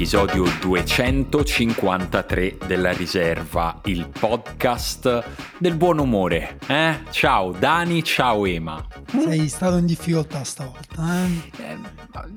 [0.00, 6.56] episodio 253 della riserva, il podcast del buon umore.
[6.68, 7.00] Eh?
[7.10, 8.82] Ciao Dani, ciao Ema.
[9.08, 11.26] Sei stato in difficoltà stavolta.
[11.26, 11.62] Eh?
[11.62, 11.78] Eh,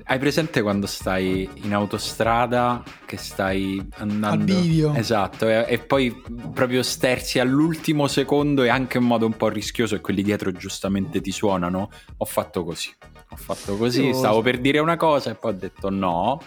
[0.03, 4.93] hai presente quando stai in autostrada che stai andando Al bivio.
[4.95, 6.21] Esatto, e, e poi
[6.53, 11.21] proprio sterzi all'ultimo secondo e anche in modo un po' rischioso e quelli dietro giustamente
[11.21, 11.89] ti suonano?
[12.17, 12.93] Ho fatto così.
[13.29, 16.39] Ho fatto così, stavo per dire una cosa e poi ho detto no,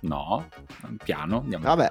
[0.00, 0.48] no,
[1.02, 1.64] piano, andiamo.
[1.64, 1.90] Vabbè,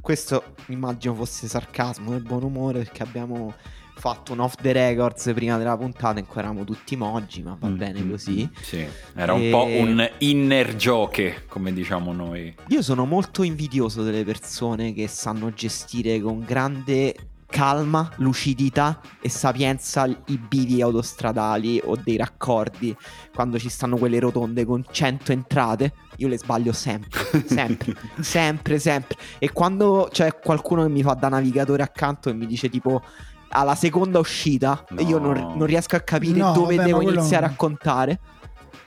[0.00, 3.54] questo immagino fosse sarcasmo del buon umore perché abbiamo
[3.94, 7.68] fatto un off the records prima della puntata in cui eravamo tutti moggi, ma va
[7.68, 8.48] Mm, bene mm, così.
[8.50, 12.52] mm, Sì, era un E- po' un inner joke, come diciamo noi.
[12.68, 17.14] Io sono molto invidioso delle persone che sanno gestire con grande
[17.52, 22.96] calma, lucidità e sapienza i bivi autostradali o dei raccordi
[23.34, 25.92] quando ci stanno quelle rotonde con 100 entrate.
[26.16, 29.18] Io le sbaglio sempre, sempre, sempre, sempre.
[29.38, 33.02] E quando c'è qualcuno che mi fa da navigatore accanto e mi dice tipo
[33.50, 35.00] alla seconda uscita, No.
[35.02, 38.18] io non, non riesco a capire No, dove vabbè, devo ma quello- iniziare a contare.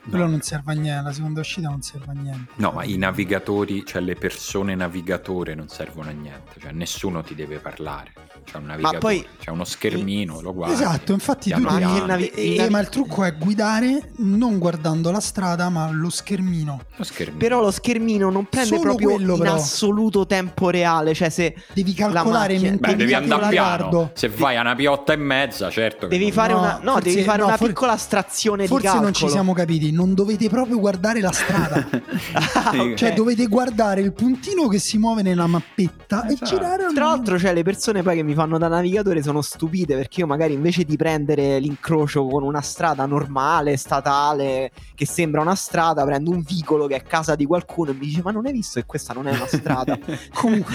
[0.08, 0.32] Quello No.
[0.32, 2.52] non serve a niente, la seconda uscita non serve a niente.
[2.56, 7.34] No, ma i navigatori, cioè le persone navigatore non servono a niente, cioè nessuno ti
[7.36, 8.12] deve parlare.
[8.46, 10.74] C'è un navigatore, poi- c'è uno schermino, lo guardi.
[10.76, 14.60] Esatto, infatti tu piano Ma il navi- Eh, navi- ma il trucco è guidare non
[14.60, 16.82] guardando la strada, ma lo schermino.
[16.96, 17.40] Lo schermino.
[17.40, 19.54] Però lo schermino non prende Solo proprio quello, in però.
[19.56, 21.16] assoluto tempo reale.
[21.16, 23.72] Cioè, se Devi calcolare macchina- mentre Beh, devi andare il piano.
[23.76, 24.12] ritardo.
[24.14, 26.06] Se vai a una piotta e mezza, certo.
[26.08, 28.76] devi non- fare No, una, no, forse- devi fare no, una for- piccola astrazione Forse
[28.76, 29.04] di calcolo.
[29.06, 31.88] non ci siamo capiti, non dovete proprio guardare la strada.
[32.66, 32.96] Ah.
[32.96, 36.44] Cioè dovete guardare il puntino che si muove nella mappetta Esatto.
[36.44, 39.96] e girare Tra l'altro, cioè, le persone poi che mi fanno da navigatore sono stupide
[39.96, 45.56] perché io magari invece di prendere l'incrocio con una strada normale, statale, che sembra una
[45.56, 48.54] strada, prendo un vicolo che è casa di qualcuno e mi dice: Ma non hai
[48.54, 49.98] visto che questa non è una strada?
[50.34, 50.74] Comunque,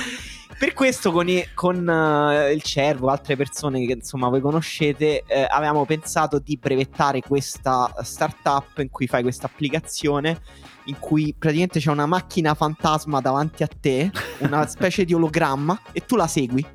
[0.61, 5.47] Per questo con, i- con, eh, il Cervo, altre persone che insomma voi conoscete, eh,
[5.49, 10.39] avevamo pensato di brevettare questa startup in cui fai questa applicazione
[10.85, 14.11] in cui praticamente c'è una macchina fantasma davanti a te,
[14.41, 16.67] una specie di ologramma e tu la segui.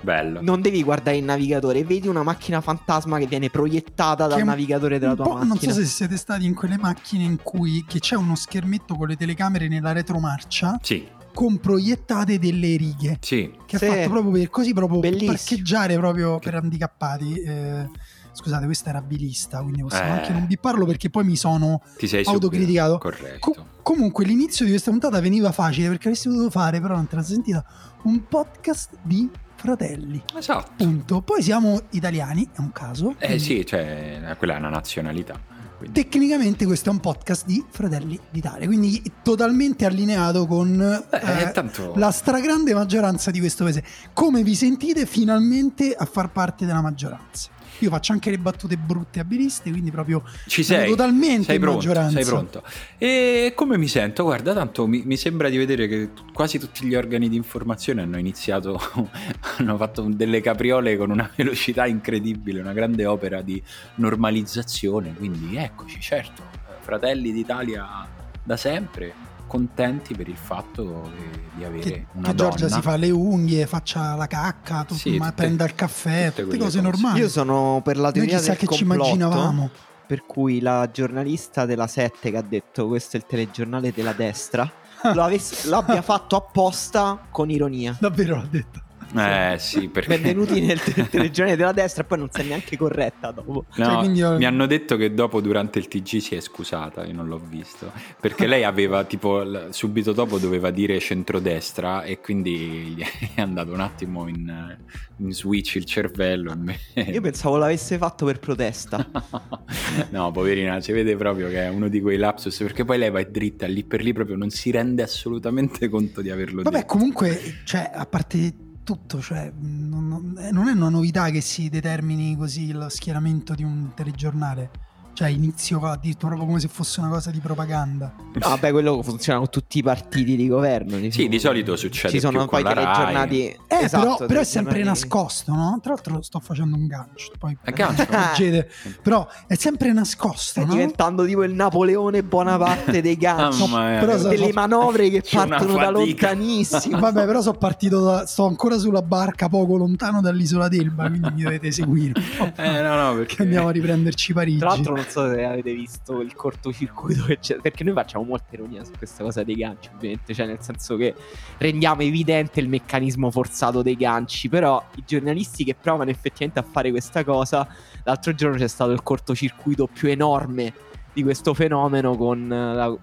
[0.00, 0.40] Bello.
[0.40, 4.48] Non devi guardare il navigatore, vedi una macchina fantasma che viene proiettata dal Che un-
[4.48, 5.44] navigatore della tua macchina.
[5.46, 9.08] non so se siete stati in quelle macchine in cui che c'è uno schermetto con
[9.08, 13.52] le telecamere nella retromarcia Sì, con proiettate delle righe sì.
[13.66, 13.84] che Sì.
[13.84, 15.32] ha fatto proprio per così proprio Bellissimo.
[15.32, 17.34] parcheggiare proprio per handicappati.
[17.34, 17.88] Eh,
[18.32, 20.18] scusate, questa era bilista, quindi possiamo Eh.
[20.18, 22.96] anche non bipparlo perché poi mi sono Ti sei subito- autocriticato.
[22.98, 23.38] Corretto.
[23.50, 27.16] Co- comunque l'inizio di questa puntata veniva facile perché avresti dovuto fare, però non te
[27.16, 27.64] l'ho sentita,
[28.04, 30.22] un podcast di fratelli.
[30.38, 30.70] esatto.
[30.76, 31.20] Punto.
[31.22, 33.10] Poi siamo italiani, è un caso.
[33.18, 35.38] Eh quindi sì, cioè, quella è una nazionalità.
[35.86, 40.80] Quindi- Tecnicamente questo è un podcast di Fratelli d'Italia, quindi totalmente allineato con
[41.10, 41.92] Eh, eh, tanto...
[41.96, 43.82] la stragrande maggioranza di questo paese.
[44.12, 47.48] Come vi sentite finalmente a far parte della maggioranza?
[47.80, 50.88] Io faccio anche le battute brutte abiliste, quindi proprio Ci sei.
[50.88, 52.16] totalmente sei pronto, maggioranza.
[52.16, 52.62] sei pronto.
[52.98, 54.22] E come mi sento?
[54.24, 58.02] Guarda, tanto mi, mi sembra di vedere che t- quasi tutti gli organi di informazione
[58.02, 58.80] hanno iniziato,
[59.58, 63.62] hanno fatto delle capriole con una velocità incredibile, una grande opera di
[63.96, 65.14] normalizzazione.
[65.14, 66.42] Quindi eccoci, certo,
[66.80, 68.06] Fratelli d'Italia
[68.42, 69.12] da sempre,
[69.46, 72.74] contenti per il fatto che- di avere Che, una che Giorgia donna.
[72.76, 76.42] si fa le unghie, faccia la cacca, tu- Sì, ma tutte- prenda il caffè, tutte
[76.42, 76.80] tutte, cose cose.
[76.80, 77.20] normali.
[77.20, 79.70] Io sono per la Noi teoria chissà del che ci immaginavamo.
[80.06, 84.70] Per cui la giornalista della 7 che ha detto questo è il telegiornale della destra
[85.14, 87.96] lo avesse- l'abbia fatto apposta con ironia.
[87.98, 88.80] Davvero l'ho detto.
[89.18, 90.18] Eh sì, perché...
[90.18, 93.64] Benvenuti nel te- telegiornale della destra e poi non si è neanche corretta dopo.
[93.76, 97.14] No, Cioè, io- mi hanno detto che dopo durante il TG si è scusata, io
[97.14, 102.56] non l'ho visto, perché lei aveva tipo subito dopo doveva dire centrodestra e quindi
[102.96, 103.02] gli
[103.34, 104.76] è andato un attimo in,
[105.18, 106.54] in switch il cervello.
[106.56, 109.08] me- Io pensavo l'avesse fatto per protesta.
[110.10, 113.22] no, poverina, si vede proprio che è uno di quei lapsus, perché poi lei va
[113.24, 116.86] dritta lì per lì proprio non si rende assolutamente conto di averlo Vabbè, detto.
[116.86, 122.36] comunque, cioè, a parte tutto, cioè, non, eh, non è una novità che si determini
[122.36, 124.70] così lo schieramento di un telegiornale.
[125.16, 128.12] Cioè, inizio addirittura proprio come se fosse una cosa di propaganda.
[128.18, 130.96] No, vabbè, quello funziona con tutti i partiti di governo.
[130.96, 131.10] diciamo.
[131.10, 132.74] Sì, di solito succede Ci sono poi Rai.
[132.74, 133.40] telegiornati.
[133.66, 135.78] Eh, esatto, però, però è sempre telegiornati- nascosto, no?
[135.82, 137.32] Tra l'altro sto facendo un gancio.
[137.38, 138.04] Poi Un gancio?
[139.02, 140.72] però è sempre nascosto, Stai no?
[140.72, 143.60] diventando tipo il Napoleone Bonaparte dei ganci.
[143.60, 144.00] Mamma mia.
[144.00, 146.98] però so- delle manovre che partono da lontanissimo.
[146.98, 148.26] Vabbè, però sono partito da.
[148.26, 152.20] Sto ancora sulla barca poco lontano dall'isola d'Elba, quindi mi dovete seguire.
[152.56, 153.40] Eh, no, no, perché...
[153.42, 154.58] Andiamo a riprenderci Parigi.
[154.58, 158.46] Tra l'altro non so se avete visto il cortocircuito che c'è, perché noi facciamo molta
[158.50, 161.14] ironia su questa cosa dei ganci, ovviamente, cioè nel senso che
[161.58, 166.90] rendiamo evidente il meccanismo forzato dei ganci, però i giornalisti che provano effettivamente a fare
[166.90, 167.66] questa cosa,
[168.04, 170.72] l'altro giorno c'è stato il cortocircuito più enorme
[171.12, 172.94] di questo fenomeno con la,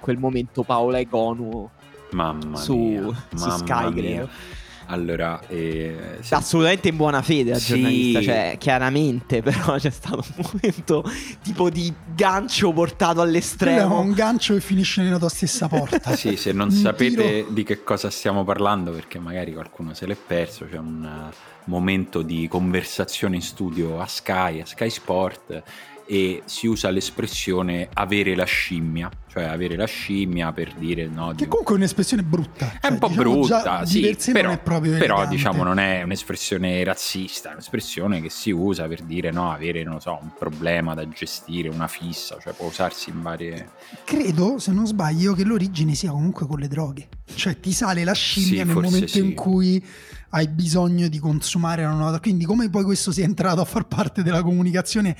[0.00, 1.70] quel momento Paola Egonu
[2.10, 3.02] Mamma su, mia,
[3.34, 4.02] su mamma Sky, mia.
[4.02, 4.28] credo.
[4.86, 6.34] Allora, eh, sì.
[6.34, 7.72] Assolutamente in buona fede al Sì.
[7.74, 11.04] giornalista, cioè chiaramente, però c'è stato un momento
[11.42, 14.00] tipo di gancio portato Quello è all'estremo.
[14.00, 16.14] un gancio che finisce nella tua stessa porta.
[16.16, 20.06] Sì, se non Un sapete tiro- di che cosa stiamo parlando, perché magari qualcuno se
[20.06, 21.34] l'è perso, c'è un eh,
[21.64, 25.62] momento di conversazione in studio a Sky, a Sky Sport,
[26.06, 31.32] e si usa l'espressione avere la scimmia, cioè avere la scimmia per dire no.
[31.34, 32.74] Che comunque è un'espressione brutta.
[32.74, 36.02] È Cioè, un po' diciamo, brutta, sì, però, non è proprio però diciamo non è
[36.02, 40.32] un'espressione razzista, è un'espressione che si usa per dire no, avere non lo so, un
[40.38, 43.70] problema da gestire, una fissa, cioè può usarsi in varie...
[44.04, 47.08] Credo, se non sbaglio, che l'origine sia comunque con le droghe.
[47.34, 49.18] Cioè ti sale la scimmia Sì, nel momento sì.
[49.18, 49.84] in cui
[50.30, 52.20] hai bisogno di consumare una nota.
[52.20, 55.16] Quindi come poi questo sia entrato a far parte della comunicazione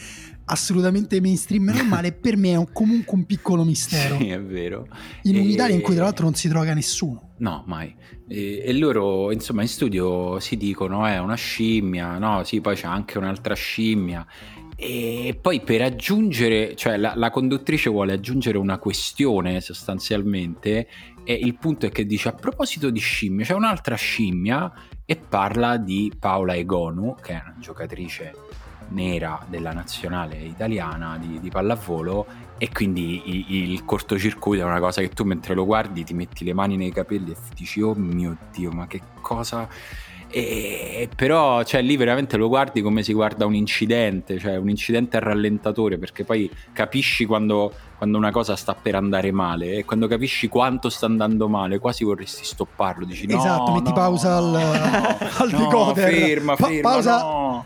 [0.46, 4.16] assolutamente mainstream normale, per me è un- comunque un piccolo mistero.
[4.18, 4.86] Sì, è vero.
[5.22, 7.30] In E- un'Italia in cui tra l'altro non si droga nessuno.
[7.38, 7.94] No, mai.
[8.28, 12.42] E, e loro, insomma, in studio si dicono è una scimmia, no?
[12.44, 14.26] Sì, poi c'è anche un'altra scimmia.
[14.76, 20.88] E poi per aggiungere, cioè la, la conduttrice vuole aggiungere una questione sostanzialmente,
[21.24, 24.70] e il punto è che dice a proposito di scimmie, c'è un'altra scimmia
[25.06, 28.32] e parla di Paola Egonu, che è una giocatrice
[28.88, 32.26] nera della nazionale italiana di, di pallavolo
[32.58, 36.44] e quindi i- il cortocircuito è una cosa che tu mentre lo guardi ti metti
[36.44, 39.68] le mani nei capelli e dici oh mio dio ma che cosa?
[40.36, 45.16] E però cioè lì veramente lo guardi come si guarda un incidente cioè un incidente
[45.16, 50.06] a rallentatore perché poi capisci quando, quando una cosa sta per andare male e quando
[50.08, 54.50] capisci quanto sta andando male quasi vorresti stopparlo dici no Esatto, metti no, pausa al-
[54.50, 56.12] no, al decoder.
[56.12, 57.64] ferma Pa- ferma pausa- no.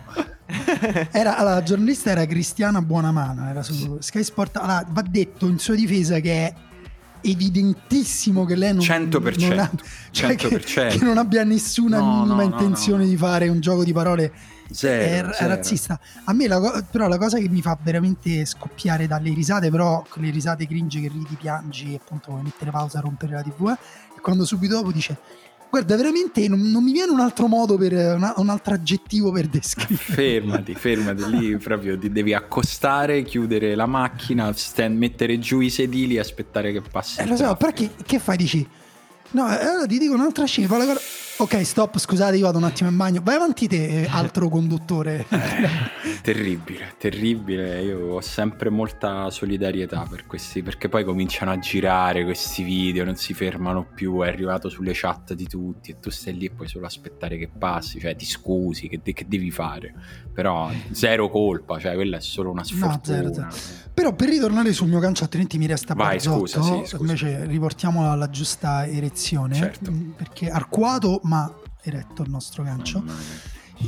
[1.13, 4.57] Era, allora, la giornalista era Cristiana Buonamano, era su Sky Sport.
[4.57, 6.55] Allora, va detto in sua difesa che è
[7.21, 9.71] evidentissimo che lei non, 100%, non ha-
[10.11, 10.99] cioè che- 100%.
[10.99, 14.33] Che, non abbia nessuna No, minima intenzione di fare un gioco di parole
[14.71, 15.49] Zero, è, zero.
[15.49, 15.99] razzista.
[16.25, 20.31] A me la, però la cosa che mi fa veramente scoppiare dalle risate, però quelle
[20.31, 23.71] risate cringe che ridi, piangi, appunto vuoi mettere pausa, rompere la tv,
[24.17, 25.17] è quando subito dopo dice
[25.71, 29.49] guarda veramente non, non mi viene un altro modo per una- un altro aggettivo per
[29.49, 29.99] descrivere.
[30.41, 36.17] Fermati, fermati lì proprio ti devi accostare, chiudere la macchina, stand- mettere giù i sedili
[36.17, 37.21] e aspettare che passi.
[37.21, 38.39] Eh, lo so, però che, che fai?
[38.39, 38.67] Dici,
[39.33, 40.69] no, eh, allora ti dico un'altra scena.
[40.69, 41.03] poi la guarda-
[41.41, 43.21] Ok, stop, scusate, io vado un attimo in bagno.
[43.23, 45.25] Vai avanti te, eh, altro conduttore.
[46.21, 47.81] Terribile, terribile.
[47.83, 53.15] Io ho sempre molta solidarietà per questi, perché poi cominciano a girare questi video, non
[53.15, 54.21] si fermano più.
[54.23, 57.49] È arrivato sulle chat di tutti e tu stai lì e puoi solo aspettare che
[57.57, 59.95] passi, cioè ti scusi, che, che devi fare?
[60.35, 63.01] Però zero colpa, cioè quella è solo una sfortuna.
[63.03, 63.49] zero, zero.
[63.95, 66.97] Però per ritornare sul mio gancio, altrimenti mi resta Vai, barzotto, scusa, sì, scusa.
[67.01, 69.91] invece riportiamolo alla giusta erezione, Certo.
[69.91, 73.05] mh, perché arcuato ma eretto il nostro gancio.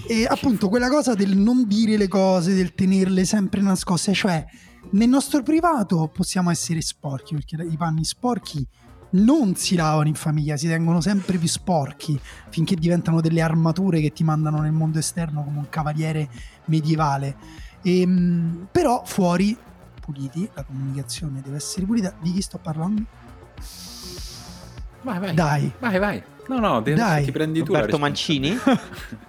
[0.06, 4.44] E appunto quella cosa del non dire le cose, del tenerle sempre nascoste, cioè
[4.90, 8.64] nel nostro privato possiamo essere sporchi, perché i panni sporchi
[9.12, 12.18] non si lavano in famiglia, si tengono sempre più sporchi
[12.50, 16.28] finché diventano delle armature che ti mandano nel mondo esterno come un cavaliere
[16.66, 17.36] medievale.
[17.82, 19.56] Ehm, però fuori,
[20.00, 22.14] puliti, la comunicazione deve essere pulita.
[22.20, 23.04] Di chi sto parlando?
[25.02, 25.34] Vai, vai.
[25.34, 25.72] Dai.
[25.80, 26.22] Vai, vai.
[26.50, 27.24] No, no, te- Dai.
[27.24, 27.98] ti prendi tu Roberto.
[27.98, 28.58] Mancini?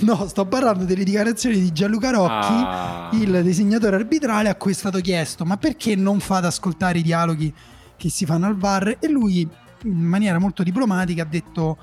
[0.00, 2.52] No, sto parlando delle dichiarazioni di Gianluca Rocchi.
[2.52, 3.08] Ah.
[3.14, 7.50] il disegnatore arbitrale a cui è stato chiesto ma perché non fate ascoltare i dialoghi
[7.96, 9.40] che si fanno al VAR e lui
[9.84, 11.78] in maniera molto diplomatica ha detto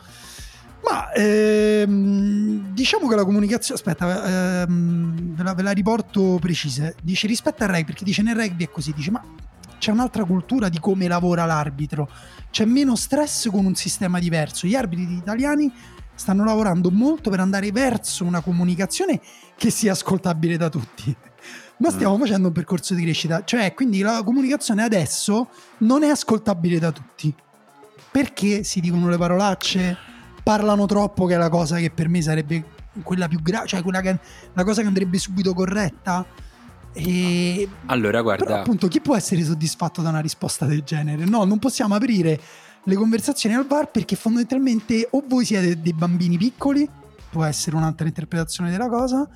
[0.88, 7.26] ma ehm, diciamo che la comunicazione aspetta ehm, ve, la, ve la riporto precisa dice
[7.26, 9.24] rispetto al rugby perché dice nel rugby è così dice ma
[9.80, 12.08] c'è un'altra cultura di come lavora l'arbitro
[12.52, 15.72] c'è meno stress con un sistema diverso gli arbitri italiani
[16.22, 19.20] stanno lavorando molto per andare verso una comunicazione
[19.58, 21.16] che sia ascoltabile da tutti.
[21.78, 26.78] Ma stiamo facendo un percorso di crescita, cioè quindi la comunicazione adesso non è ascoltabile
[26.78, 27.34] da tutti.
[28.12, 29.98] Perché si dicono le parolacce,
[30.44, 32.64] parlano troppo, che è la cosa che per me sarebbe
[33.02, 34.20] quella più grave, cioè quella che,
[34.54, 36.24] la cosa che andrebbe subito corretta.
[36.94, 41.26] E Allora, però guarda, appunto chi può essere soddisfatto da una risposta del genere?
[41.26, 42.40] No, non possiamo aprire
[42.84, 46.90] le conversazioni al bar perché fondamentalmente o voi siete dei bambini piccoli,
[47.30, 49.30] può essere un'altra interpretazione della cosa,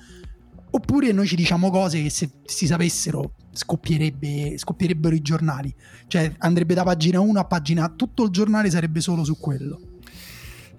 [0.76, 5.74] Oppure noi ci diciamo cose che se si sapessero scoppierebbe, scoppierebbero i giornali.
[6.06, 9.78] Cioè andrebbe da pagina 1 a pagina, tutto il giornale sarebbe solo su quello.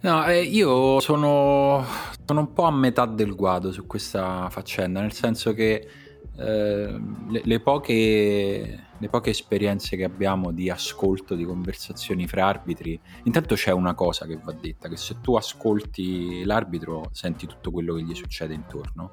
[0.01, 1.83] No, eh, io sono,
[2.23, 5.87] sono un po' a metà del guado su questa faccenda, nel senso che
[6.37, 12.99] eh, le, le, poche, le, poche, esperienze che abbiamo di ascolto di conversazioni fra arbitri,
[13.23, 17.95] intanto c'è una cosa che va detta, che se tu ascolti l'arbitro senti tutto quello
[17.95, 19.11] che gli succede intorno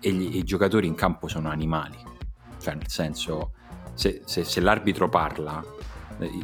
[0.00, 1.96] e gli, i giocatori in campo sono animali,
[2.60, 3.52] cioè nel senso
[3.94, 5.62] se, se, se l'arbitro parla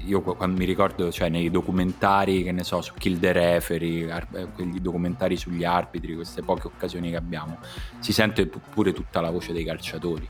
[0.05, 4.47] io quando mi ricordo cioè, nei documentari che ne so su Kill the Referee eh,
[4.53, 7.59] quegli documentari sugli arbitri queste poche occasioni che abbiamo
[8.01, 10.29] si sente pure tutta la voce dei calciatori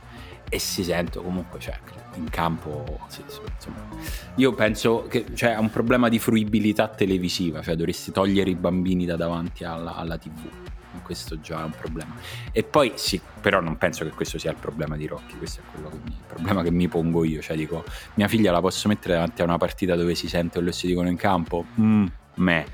[0.53, 1.79] e si sente comunque cioè,
[2.17, 3.77] in campo sì, sì, insomma.
[4.35, 9.17] io penso che cioè, un problema di fruibilità televisiva cioè dovresti togliere i bambini da
[9.17, 10.70] davanti alla, alla tv
[11.11, 12.15] questo già è un problema.
[12.53, 15.65] E poi sì, però non penso che questo sia il problema di Rocky, questo è
[15.73, 18.87] quello che mi, il problema che mi pongo io, cioè dico, mia figlia la posso
[18.87, 21.65] mettere davanti a una partita dove si sente o lo si dicono in campo?
[21.81, 22.67] Mm, me.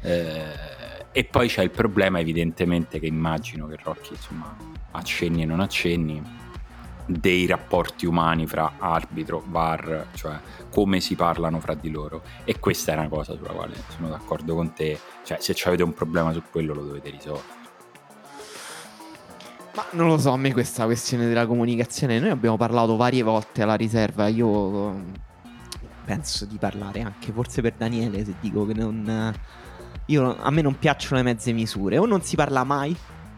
[0.00, 4.56] Eh, e poi c'è il problema evidentemente che immagino che Rocky insomma
[4.90, 6.20] accenni e non accenni
[7.06, 10.38] dei rapporti umani fra arbitro, VAR, cioè
[10.70, 12.22] come si parlano fra di loro.
[12.44, 14.98] E questa è una cosa sulla quale sono d'accordo con te.
[15.24, 17.57] Cioè, se avete un problema su quello lo dovete risolvere.
[19.78, 23.62] Ma non lo so, a me questa questione della comunicazione, noi abbiamo parlato varie volte
[23.62, 25.12] alla riserva, io mm,
[26.04, 29.32] penso di parlare anche forse per Daniele se dico che non...
[30.06, 32.96] Io, a me non piacciono le mezze misure, o non si parla mai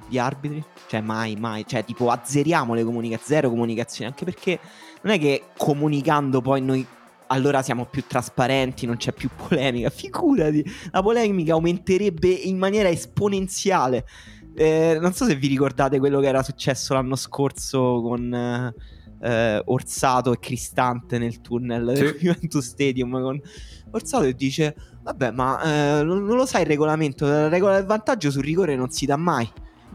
[0.09, 4.59] di arbitri, cioè mai, mai, cioè tipo azzeriamo le comunicazioni, zero comunicazioni, anche perché
[5.03, 6.87] non è che comunicando poi noi
[7.27, 14.07] allora siamo più trasparenti, non c'è più polemica, figurati, la polemica aumenterebbe in maniera esponenziale.
[14.55, 18.73] Eh, non so se vi ricordate quello che era successo l'anno scorso con
[19.23, 22.03] eh, Orsato e Cristante nel tunnel sì.
[22.03, 23.41] del Juventus Stadium con
[23.91, 28.31] Orsato e dice vabbè ma eh, non, lo sai il regolamento la regola del vantaggio
[28.31, 29.51] sul rigore non si dà mai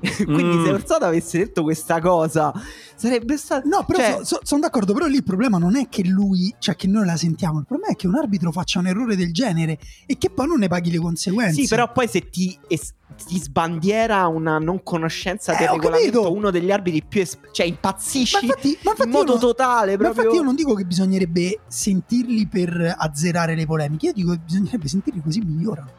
[0.25, 0.63] quindi mm.
[0.63, 2.53] se Orsato avesse detto questa cosa
[2.95, 4.11] sarebbe stato no però cioè...
[4.17, 7.05] so, so, sono d'accordo però lì il problema non è che lui cioè che noi
[7.05, 10.29] la sentiamo il problema è che un arbitro faccia un errore del genere e che
[10.29, 12.93] poi non ne paghi le conseguenze sì però poi se ti es-
[13.27, 18.35] ti sbandiera una non conoscenza eh, del regolamento uno degli arbitri più es- cioè impazzisci
[18.35, 20.13] ma infatti, ma infatti in modo non, totale proprio.
[20.13, 24.39] ma infatti io non dico che bisognerebbe sentirli per azzerare le polemiche io dico che
[24.43, 25.91] bisognerebbe sentirli così migliorano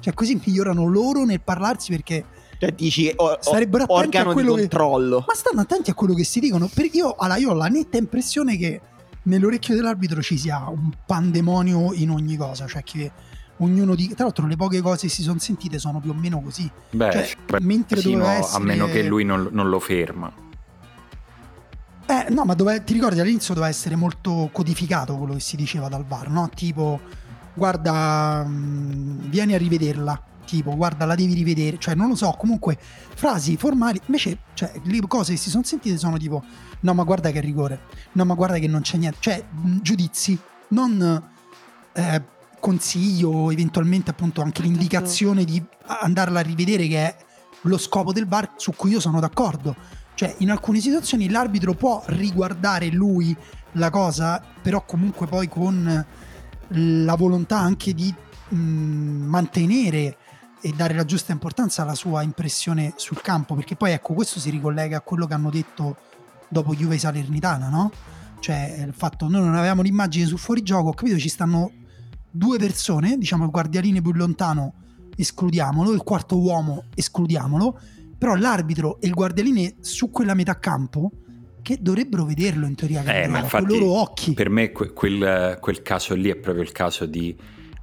[0.00, 2.24] cioè così migliorano loro nel parlarsi perché
[2.58, 6.40] cioè dici o, sarebbero organo di controllo che, ma stanno attenti a quello che si
[6.40, 8.80] dicono perché io, allora, io ho la netta impressione che
[9.22, 13.12] nell'orecchio dell'arbitro ci sia un pandemonio in ogni cosa cioè che
[13.58, 16.40] ognuno di tra l'altro le poche cose che si sono sentite sono più o meno
[16.40, 16.70] così.
[16.90, 18.62] Beh, cioè, mentre sì, no, essere...
[18.62, 20.32] a meno che lui non, non lo ferma.
[22.08, 25.88] Eh no ma dove, ti ricordi all'inizio doveva essere molto codificato quello che si diceva
[25.88, 26.48] dal VAR no?
[26.54, 27.00] tipo
[27.52, 32.34] guarda mh, mm, vieni a rivederla tipo guarda la devi rivedere cioè non lo so
[32.38, 36.42] comunque frasi formali invece cioè le cose che si sono sentite sono tipo
[36.80, 37.80] no ma guarda che rigore
[38.12, 39.44] no ma guarda che non c'è niente cioè
[39.82, 40.38] giudizi
[40.68, 41.22] non
[41.92, 42.22] eh,
[42.60, 44.70] consiglio, eventualmente appunto anche certo.
[44.70, 47.16] l'indicazione di andarla a rivedere che è
[47.62, 49.74] lo scopo del VAR su cui io sono d'accordo.
[50.14, 53.36] Cioè, in alcune situazioni l'arbitro può riguardare lui
[53.72, 56.06] la cosa, però comunque poi con
[56.68, 58.12] la volontà anche di
[58.48, 60.16] mh, mantenere
[60.66, 64.50] e dare la giusta importanza alla sua impressione sul campo, perché poi ecco, questo si
[64.50, 65.96] ricollega a quello che hanno detto
[66.48, 67.92] dopo Juve Salernitana, no?
[68.40, 71.70] Cioè, il fatto noi non avevamo l'immagine sul fuorigioco, ho capito, ci stanno
[72.28, 74.74] due persone, diciamo il guardialine più lontano
[75.16, 77.78] escludiamolo, il quarto uomo escludiamolo,
[78.18, 81.12] però l'arbitro e il guardialine su quella metà campo
[81.62, 84.34] che dovrebbero vederlo in teoria eh, ma infatti, con i loro occhi.
[84.34, 87.36] Per me quel, quel, caso lì è proprio il caso di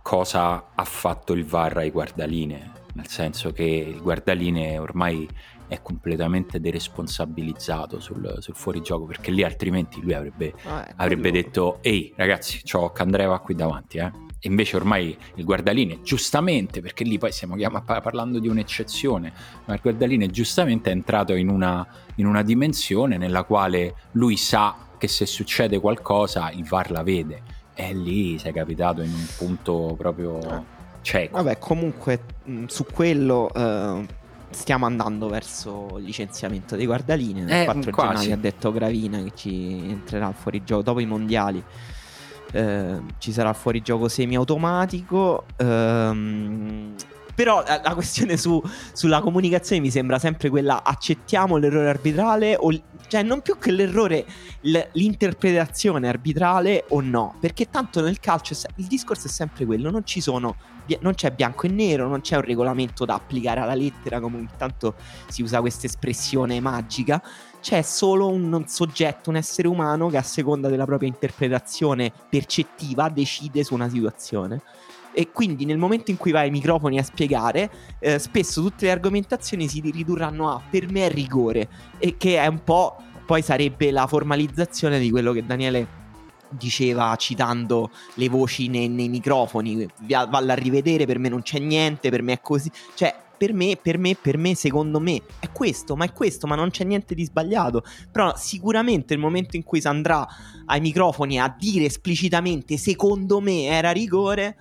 [0.03, 5.27] cosa ha fatto il VAR ai guardaline, nel senso che il guardaline ormai
[5.67, 12.13] è completamente deresponsabilizzato sul, sul fuorigioco perché lì altrimenti lui avrebbe, ah, avrebbe detto ehi
[12.15, 14.11] ragazzi c'ho Candreva qui davanti eh.
[14.45, 19.31] E invece ormai il guardaline, giustamente, perché lì poi stiamo parlando di un'eccezione,
[19.63, 24.75] ma il guardaline giustamente è entrato in una, in una dimensione nella quale lui sa
[24.97, 27.41] che se succede qualcosa il VAR la vede.
[27.73, 30.65] E lì sei capitato in un punto proprio
[31.03, 31.37] cieco.
[31.37, 32.19] Vabbè, comunque
[32.67, 33.49] su quello...
[33.53, 34.21] Uh
[34.53, 37.41] stiamo andando verso il licenziamento dei guardaline.
[37.41, 38.13] Il eh, 4 quasi.
[38.13, 41.63] gennaio ha detto Gravina che ci entrerà fuori gioco dopo i mondiali.
[42.51, 45.45] Eh, ci sarà il fuorigioco semiautomatico.
[45.57, 46.93] Ehm,
[47.35, 48.61] Però la, la questione su,
[48.93, 52.71] sulla comunicazione mi sembra sempre quella accettiamo l'errore arbitrale o
[53.07, 54.25] cioè non più che l'errore
[54.61, 60.21] l'interpretazione arbitrale o no, perché tanto nel calcio il discorso è sempre quello, non ci
[60.21, 60.55] sono
[60.99, 64.49] non c'è bianco e nero, non c'è un regolamento da applicare alla lettera come ogni
[64.57, 64.95] tanto
[65.29, 67.23] si usa questa espressione magica,
[67.61, 73.63] c'è solo un soggetto, un essere umano che a seconda della propria interpretazione percettiva decide
[73.63, 74.61] su una situazione.
[75.13, 78.91] E quindi nel momento in cui vai ai microfoni a spiegare, eh, spesso tutte le
[78.91, 83.91] argomentazioni si ridurranno a per me è rigore, e che è un po' poi sarebbe
[83.91, 86.01] la formalizzazione di quello che Daniele
[86.49, 92.09] diceva citando le voci nei, nei microfoni, valla a rivedere, per me non c'è niente,
[92.09, 95.95] per me è così, cioè per me, per me, per me, secondo me è questo,
[95.95, 97.83] ma è questo, ma non c'è niente di sbagliato.
[98.09, 100.25] Però sicuramente il momento in cui si andrà
[100.65, 104.55] ai microfoni a dire esplicitamente secondo me era rigore,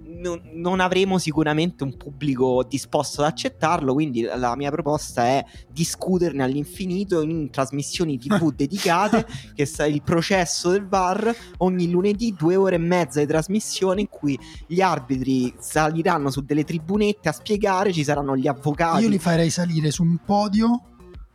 [0.00, 3.92] non, non, avremo sicuramente un pubblico disposto ad accettarlo.
[3.94, 10.70] Quindi la mia proposta è discuterne all'infinito in trasmissioni TV dedicate, che è il processo
[10.70, 16.30] del VAR ogni lunedì, due ore e mezza di trasmissione in cui gli arbitri saliranno
[16.30, 19.02] su delle tribunette a spiegare, ci saranno gli avvocati.
[19.02, 20.82] Io li farei salire su un podio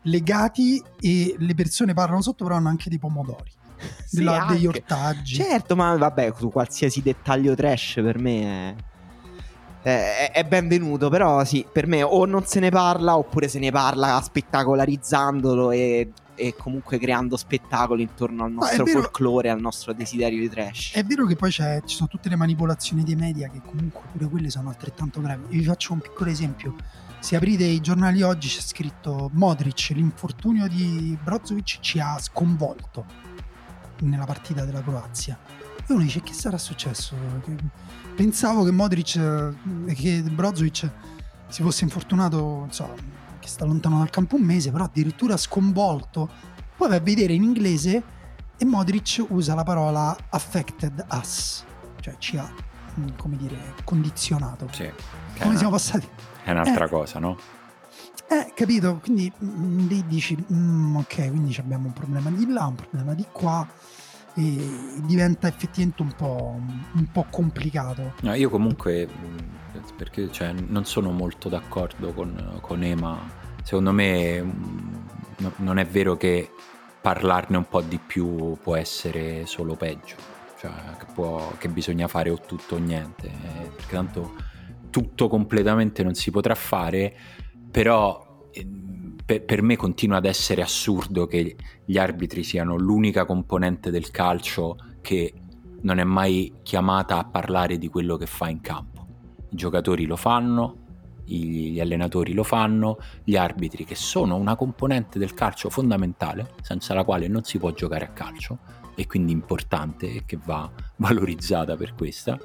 [0.03, 3.61] legati e le persone parlano sotto, però hanno anche dei pomodori
[4.05, 5.35] sì, la, degli ortaggi.
[5.35, 8.75] Certo, ma vabbè, su qualsiasi dettaglio trash per me
[9.83, 13.59] è, è, è, benvenuto, però sì, per me o non se ne parla oppure se
[13.59, 19.93] ne parla spettacolarizzandolo e, e comunque creando spettacoli intorno al nostro vero, folklore, al nostro
[19.93, 20.93] desiderio di trash.
[20.93, 24.49] È vero che poi ci sono tutte le manipolazioni dei media che comunque pure quelle
[24.49, 25.57] sono altrettanto gravi.
[25.57, 26.75] vi faccio un piccolo esempio.
[27.19, 33.22] Se aprite i giornali oggi c'è scritto Modric, l'infortunio di Brozovic ci ha sconvolto
[34.03, 35.37] nella partita della Croazia.
[35.85, 37.15] E uno dice che sarà successo?
[38.15, 40.89] Pensavo che Modric, eh, che Brozovic
[41.47, 42.93] si fosse infortunato, so,
[43.39, 46.29] che sta lontano dal campo un mese, però addirittura sconvolto.
[46.75, 48.03] Poi vai a vedere in inglese
[48.57, 51.65] e Modric usa la parola affected us,
[51.99, 52.49] cioè ci ha,
[52.99, 54.69] mm, come dire, condizionato.
[54.71, 54.89] Sì,
[55.33, 56.07] come una, siamo passati?
[56.43, 57.37] È un'altra eh, cosa, no?
[58.29, 58.99] Eh, capito?
[59.03, 63.25] Quindi mm, lì dici, mm, ok, quindi abbiamo un problema di là, un problema di
[63.31, 63.92] qua e
[64.33, 66.59] diventa effettivamente un po',
[66.93, 68.13] un po complicato.
[68.21, 69.37] No, io comunque, mm,
[69.95, 73.17] perché cioè, non sono molto d'accordo con, con Ema,
[73.63, 74.41] secondo me
[75.37, 76.49] no, non è vero che
[77.01, 80.15] parlarne un po' di più può essere solo peggio,
[80.57, 84.33] cioè che, può, che bisogna fare o tutto o niente, eh, perché tanto
[84.89, 87.15] tutto completamente non si potrà fare
[87.73, 88.82] però ehm,
[89.25, 91.55] per, per, me continua ad essere assurdo che
[91.85, 95.33] gli arbitri siano l'unica componente del calcio che
[95.81, 99.07] non è mai chiamata a parlare di quello che fa in campo.
[99.49, 100.83] I giocatori lo fanno,
[101.25, 107.03] gli allenatori lo fanno, gli arbitri che sono una componente del calcio fondamentale, senza la
[107.03, 108.59] quale non si può giocare a calcio
[108.95, 112.37] e quindi importante e che va valorizzata per questa,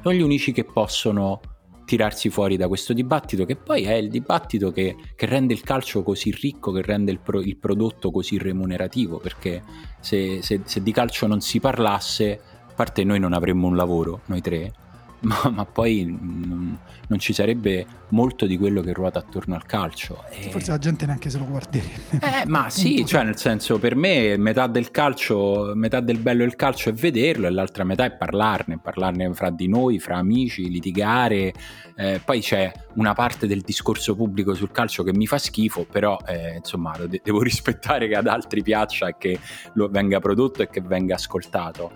[0.00, 1.40] sono gli unici che possono
[1.88, 6.02] tirarsi fuori da questo dibattito, che poi è il dibattito che, che rende il calcio
[6.02, 9.62] così ricco, che rende il, pro, il prodotto così remunerativo, perché
[9.98, 14.20] se, se, se, di calcio non si parlasse, a parte noi non avremmo un lavoro,
[14.26, 14.70] noi tre,
[15.20, 16.78] ma, ma poi non,
[17.08, 20.24] non, ci sarebbe molto di quello che ruota attorno al calcio.
[20.30, 20.50] E...
[20.50, 22.18] Forse la gente neanche se lo guarderebbe.
[22.20, 26.54] Eh, ma sì, cioè nel senso per me metà del calcio, metà del bello del
[26.54, 31.52] calcio è vederlo e l'altra metà è parlarne, parlarne fra di noi, fra amici, litigare.
[31.96, 36.16] Eh, poi c'è una parte del discorso pubblico sul calcio che mi fa schifo, però
[36.26, 39.38] eh, insomma de- devo rispettare che ad altri piaccia e che
[39.74, 41.90] lo venga prodotto e che venga ascoltato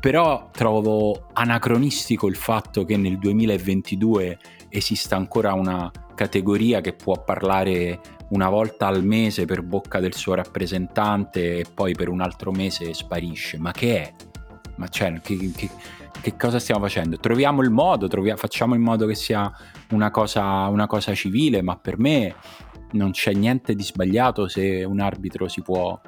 [0.00, 8.00] però trovo anacronistico il fatto che nel 2022 esista ancora una categoria che può parlare
[8.30, 12.92] una volta al mese per bocca del suo rappresentante e poi per un altro mese
[12.94, 13.58] sparisce.
[13.58, 14.14] Ma che è?
[14.76, 15.70] Ma cioè, che, che,
[16.20, 17.16] che cosa stiamo facendo?
[17.16, 19.50] Troviamo il modo, troviamo, facciamo in modo che sia
[19.90, 22.34] una cosa, una cosa civile, ma per me
[22.92, 25.98] non c'è niente di sbagliato se un arbitro si può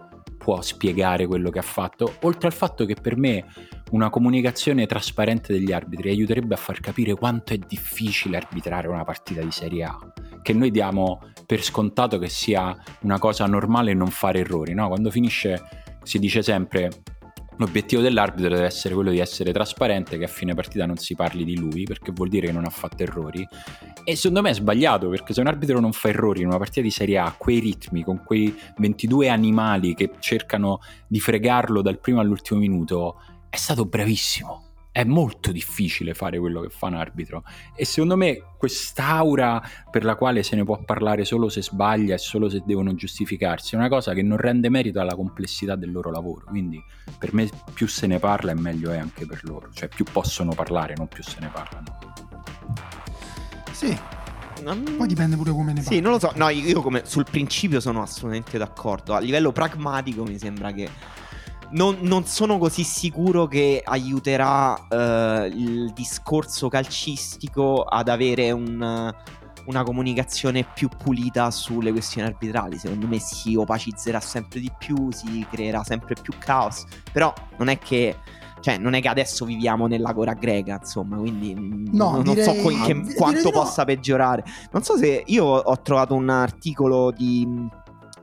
[0.40, 3.44] può spiegare quello che ha fatto, oltre al fatto che per me
[3.90, 9.40] una comunicazione trasparente degli arbitri aiuterebbe a far capire quanto è difficile arbitrare una partita
[9.42, 9.98] di Serie A,
[10.42, 14.88] che noi diamo per scontato che sia una cosa normale non fare errori, no?
[14.88, 15.60] Quando finisce
[16.02, 16.90] si dice sempre
[17.60, 21.44] L'obiettivo dell'arbitro deve essere quello di essere trasparente, che a fine partita non si parli
[21.44, 23.46] di lui, perché vuol dire che non ha fatto errori.
[24.02, 26.80] E secondo me è sbagliato, perché se un arbitro non fa errori in una partita
[26.80, 32.20] di Serie A, quei ritmi, con quei 22 animali che cercano di fregarlo dal primo
[32.20, 33.16] all'ultimo minuto,
[33.50, 34.68] è stato bravissimo.
[34.92, 37.44] è molto difficile fare quello che fa un arbitro
[37.76, 42.18] e secondo me quest'aura per la quale se ne può parlare solo se sbaglia e
[42.18, 46.10] solo se devono giustificarsi è una cosa che non rende merito alla complessità del loro
[46.10, 46.82] lavoro quindi
[47.18, 50.54] per me più se ne parla e meglio è anche per loro cioè più possono
[50.54, 51.98] parlare non più se ne parlano
[53.70, 53.96] sì
[54.62, 55.96] poi dipende pure come ne parli.
[55.96, 56.32] Sì, non lo so.
[56.34, 59.14] No, io come sul principio sono assolutamente d'accordo.
[59.14, 60.90] A livello pragmatico mi sembra che
[61.72, 69.12] non, non, sono così sicuro che aiuterà uh, il discorso calcistico ad avere un,
[69.66, 72.78] una comunicazione più pulita sulle questioni arbitrali.
[72.78, 76.84] Secondo me si opacizzerà sempre di più, si creerà sempre più caos.
[77.12, 78.16] Però non è che
[78.60, 82.84] cioè non è che adesso viviamo nell'agora greca, insomma, quindi no, non, direi, so co-
[82.84, 83.86] che, quanto possa no.
[83.86, 84.44] peggiorare.
[84.70, 87.48] Non so se io ho trovato un articolo di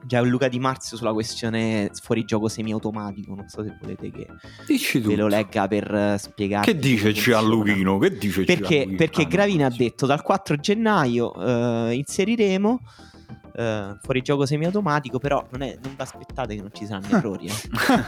[0.08, 3.36] Gianluca Di Marzio sulla questione fuorigioco semiautomatico.
[3.36, 4.28] Non so se volete che
[4.66, 6.66] Dici ve lo legga per uh, spiegare.
[6.66, 7.98] Che dice Gianluchino?
[8.00, 8.98] Che dice perché, Gianluchino?
[8.98, 12.80] Perché Gravina ha detto dal 4 gennaio uh, inseriremo
[13.54, 17.48] uh, fuorigioco semiautomatico, però non, è, non vi aspettate che non ci saranno errori.
[17.48, 17.54] Eh.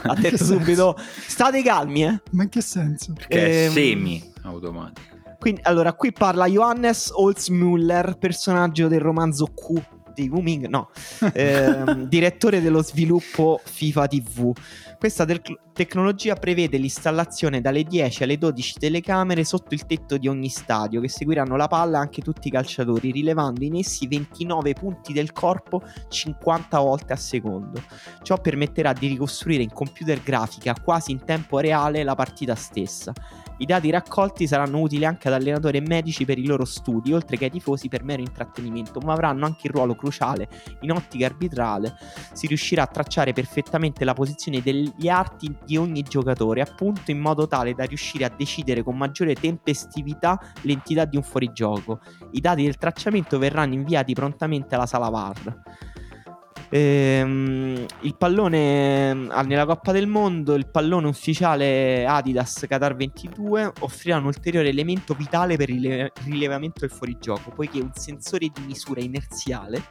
[0.04, 2.22] ha detto subito, state calmi, eh.
[2.32, 3.12] Ma in che senso?
[3.14, 5.18] Perché è ehm, semi-automatico.
[5.38, 9.82] Quindi, allora, qui parla Johannes Holzmüller, personaggio del romanzo Q
[10.22, 10.90] di Wuming, no,
[11.34, 14.52] eh, direttore dello sviluppo FIFA TV.
[14.98, 15.42] Questa te-
[15.74, 21.08] tecnologia prevede l'installazione dalle 10 alle 12 telecamere sotto il tetto di ogni stadio che
[21.08, 26.80] seguiranno la palla anche tutti i calciatori, rilevando in essi 29 punti del corpo 50
[26.80, 27.82] volte a secondo.
[28.22, 33.14] Ciò permetterà di ricostruire in computer grafica quasi in tempo reale la partita stessa.
[33.62, 37.36] I dati raccolti saranno utili anche ad allenatori e medici per i loro studi, oltre
[37.38, 40.48] che ai tifosi per mero intrattenimento, ma avranno anche il ruolo cruciale
[40.82, 41.94] in ottica arbitrale.
[42.32, 47.48] Si riuscirà a tracciare perfettamente la posizione degli arti di ogni giocatore, appunto in modo
[47.48, 52.00] tale da riuscire a decidere con maggiore tempestività l'entità di un fuorigioco.
[52.32, 55.62] I dati del tracciamento verranno inviati prontamente alla sala VAR.
[56.70, 64.18] Ehm, il pallone ah, nella Coppa del Mondo, il pallone ufficiale Adidas Qatar 22 offrirà
[64.18, 69.02] un ulteriore elemento vitale per il rile- rilevamento del fuorigioco, poiché un sensore di misura
[69.02, 69.84] inerziale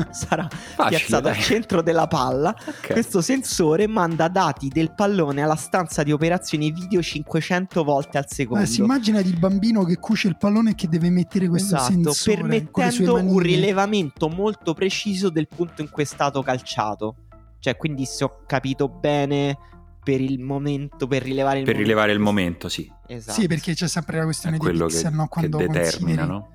[0.10, 1.36] sarà Facile, piazzato dai.
[1.36, 2.54] al centro della palla.
[2.58, 2.92] Okay.
[2.92, 8.64] Questo sensore manda dati del pallone alla stanza di operazioni video 500 volte al secondo.
[8.64, 11.92] Eh, si immagina il bambino che cuce il pallone e che deve mettere questo esatto,
[11.92, 17.16] sensore permettendo un rilevamento molto preciso del punto in cui stato calciato.
[17.58, 19.58] Cioè, quindi se ho capito bene
[20.02, 21.82] per il momento, per rilevare il per momento.
[21.82, 22.90] rilevare il momento, sì.
[23.06, 23.40] Esatto.
[23.40, 25.28] Sì, perché c'è sempre la questione di pixel, che, no?
[25.28, 26.48] Quando che determina, no?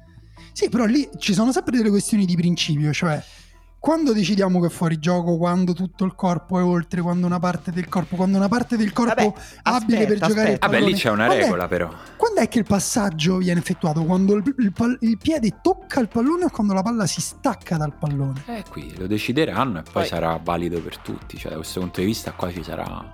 [0.54, 3.22] Sì, però lì ci sono sempre delle questioni di principio, cioè
[3.80, 7.72] quando decidiamo che è fuori gioco, quando tutto il corpo è oltre, quando una parte
[7.72, 10.68] del corpo, quando una parte del corpo Vabbè, abile aspetta, per giocare aspetta.
[10.68, 11.94] Vabbè, lì c'è una quando regola è, però.
[12.18, 14.04] Quando è che il passaggio viene effettuato?
[14.04, 17.96] Quando il, il, il, piede tocca il pallone o quando la palla si stacca dal
[17.98, 18.44] pallone?
[18.48, 21.38] Eh, qui lo decideranno e poi, poi sarà valido per tutti.
[21.38, 23.12] Cioè, da questo punto di vista qua ci sarà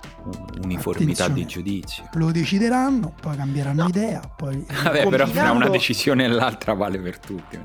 [0.62, 2.08] uniformità di giudizio.
[2.14, 3.88] Lo decideranno, poi cambieranno no.
[3.88, 4.64] idea, poi...
[4.66, 5.10] Vabbè, Combinando...
[5.10, 7.58] però fra una decisione e l'altra vale per tutti.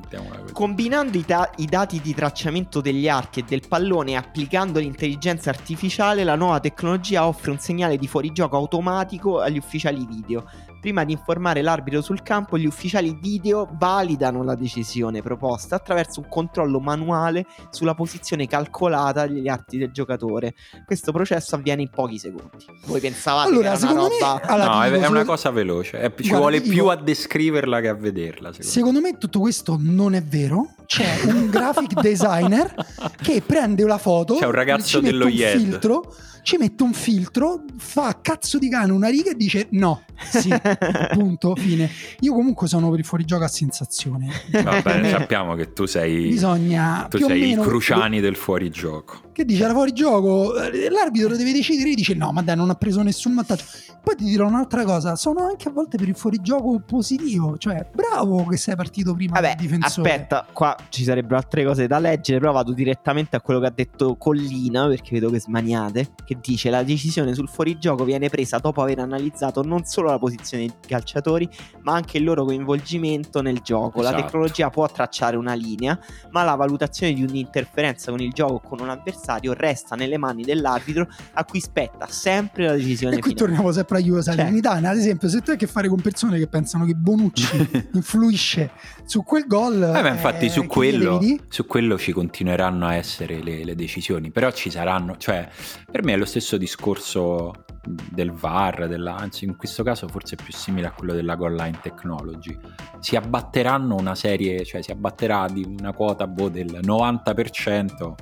[0.51, 6.23] Combinando i, ta- i dati di tracciamento degli archi e del pallone applicando l'intelligenza artificiale,
[6.23, 10.43] la nuova tecnologia offre un segnale di fuorigioco automatico agli ufficiali video.
[10.81, 16.27] Prima di informare l'arbitro sul campo, gli ufficiali video validano la decisione proposta attraverso un
[16.27, 20.55] controllo manuale sulla posizione calcolata degli arti del giocatore.
[20.83, 22.65] Questo processo avviene in pochi secondi.
[22.87, 24.33] Voi pensavate allora, che era una roba...
[24.33, 24.41] Me...
[24.41, 25.99] Allora, no, è, è una cosa veloce.
[25.99, 26.71] È, ci Guarda, vuole io...
[26.71, 28.51] più a descriverla che a vederla.
[28.51, 29.11] Secondo, secondo me.
[29.11, 30.67] me tutto questo non è vero.
[30.93, 32.75] C'è un graphic designer
[33.21, 38.17] che prende la foto, c'è un ragazzo dello un filtro ci mette un filtro, fa
[38.21, 40.49] cazzo di cane una riga e dice no, sì,
[41.13, 41.89] punto, fine.
[42.21, 44.29] Io comunque sono per il fuorigioco a sensazione.
[44.63, 49.29] Va bene, sappiamo che tu sei, Bisogna, tu sei meno, il Cruciani del fuorigioco.
[49.33, 50.53] Che dice era fuorigioco,
[50.89, 53.63] l'arbitro deve decidere e dice no, ma dai, non ha preso nessun vantaggio.
[54.03, 58.45] Poi ti dirò un'altra cosa, sono anche a volte per il fuorigioco positivo, cioè bravo
[58.45, 60.09] che sei partito prima Vabbè, del difensore.
[60.09, 63.73] Aspetta, qua ci sarebbero altre cose da leggere, però vado direttamente a quello che ha
[63.73, 68.81] detto Collina, perché vedo che smaniate, che dice la decisione sul fuorigioco viene presa dopo
[68.81, 71.47] aver analizzato non solo la posizione dei calciatori,
[71.83, 74.01] ma anche il loro coinvolgimento nel gioco.
[74.01, 74.15] Esatto.
[74.15, 75.97] La tecnologia può tracciare una linea,
[76.31, 79.19] ma la valutazione di un'interferenza con il gioco o con un avversario
[79.53, 83.47] resta nelle mani dell'arbitro a cui spetta sempre la decisione e qui finale.
[83.47, 84.89] torniamo sempre a Juve Salernitana, cioè.
[84.89, 88.71] ad esempio, se tu hai a che fare con persone che pensano che Bonucci influisce
[89.05, 93.63] su quel gol, eh, infatti eh, su, quello, su quello ci continueranno a essere le,
[93.63, 95.49] le decisioni, però ci saranno, cioè
[95.89, 100.53] per me lo stesso discorso del VAR, della, anzi in questo caso forse è più
[100.53, 102.57] simile a quello della goal line technology.
[102.99, 108.13] Si abbatteranno una serie, cioè si abbatterà di una quota boh, del 90%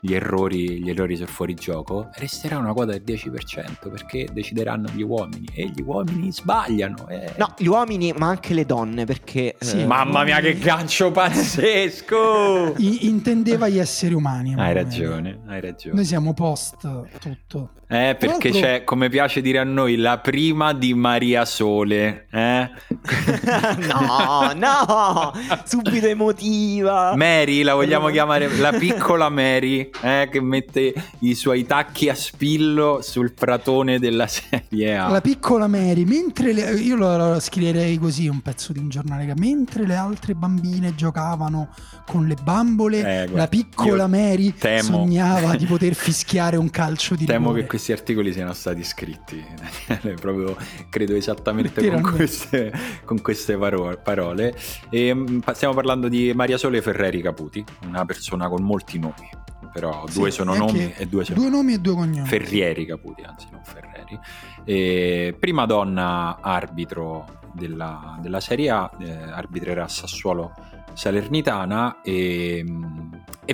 [0.00, 5.46] gli errori, gli errori sul fuorigioco, resterà una quota del 10% perché decideranno gli uomini
[5.54, 7.06] e gli uomini sbagliano.
[7.08, 7.34] Eh.
[7.36, 9.56] No, gli uomini, ma anche le donne, perché...
[9.58, 12.74] Sì, eh, Mamma mia, che gancio pazzesco!
[12.78, 14.54] I- intendeva gli esseri umani.
[14.56, 15.94] hai ragione, hai ragione.
[15.94, 16.78] Noi siamo post
[17.18, 17.70] tutto.
[17.92, 22.28] Eh, perché c'è, come piace dire a noi, la prima di Maria Sole.
[22.30, 22.70] Eh?
[23.88, 25.32] no, no,
[25.64, 27.16] subito emotiva.
[27.16, 33.00] Mary, la vogliamo chiamare la piccola Mary, eh, che mette i suoi tacchi a spillo
[33.02, 35.08] sul pratone della serie A.
[35.08, 39.26] La piccola Mary, mentre le- io lo, lo scriverei così un pezzo di un giornale
[39.26, 41.68] che mentre le altre bambine giocavano
[42.06, 47.14] con le bambole, Eh, guarda, la piccola Mary temo- sognava di poter fischiare un calcio
[47.14, 47.62] di Temo rigore.
[47.62, 49.44] che questi articoli siano stati scritti,
[50.20, 50.56] proprio
[50.88, 52.72] credo esattamente con queste,
[53.04, 54.54] con queste paro- parole.
[54.90, 59.28] E, pa- stiamo parlando di Maria Sole Ferreri Caputi, una persona con molti nomi,
[59.72, 62.26] però Sì, due sono nomi e due Due nomi e due cognomi.
[62.26, 64.18] Ferrieri Caputi, anzi non Ferreri.
[64.64, 70.52] E prima donna arbitro della, della Serie A, eh, arbitrerà Sassuolo
[70.94, 72.64] Salernitana e,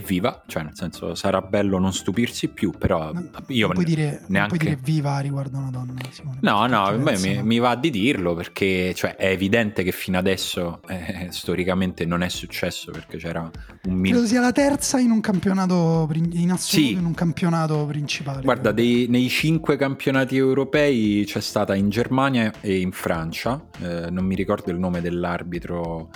[0.04, 4.10] viva, cioè nel senso sarà bello non stupirsi più, però No, io non puoi dire,
[4.20, 4.56] non neanche...
[4.56, 5.94] puoi dire viva riguardo una donna.
[6.10, 10.80] Simone, No, no, mi, mi va di dirlo perché cioè, è evidente che fino adesso
[10.88, 14.18] eh, storicamente non è successo perché c'era un minimo...
[14.18, 16.92] Credo sia la terza in un campionato in assoluto Sì.
[16.92, 18.42] in un campionato principale.
[18.42, 24.24] Guarda, dei- nei cinque campionati europei c'è stata in Germania e in Francia, eh, non
[24.26, 26.10] mi ricordo il nome dell'arbitro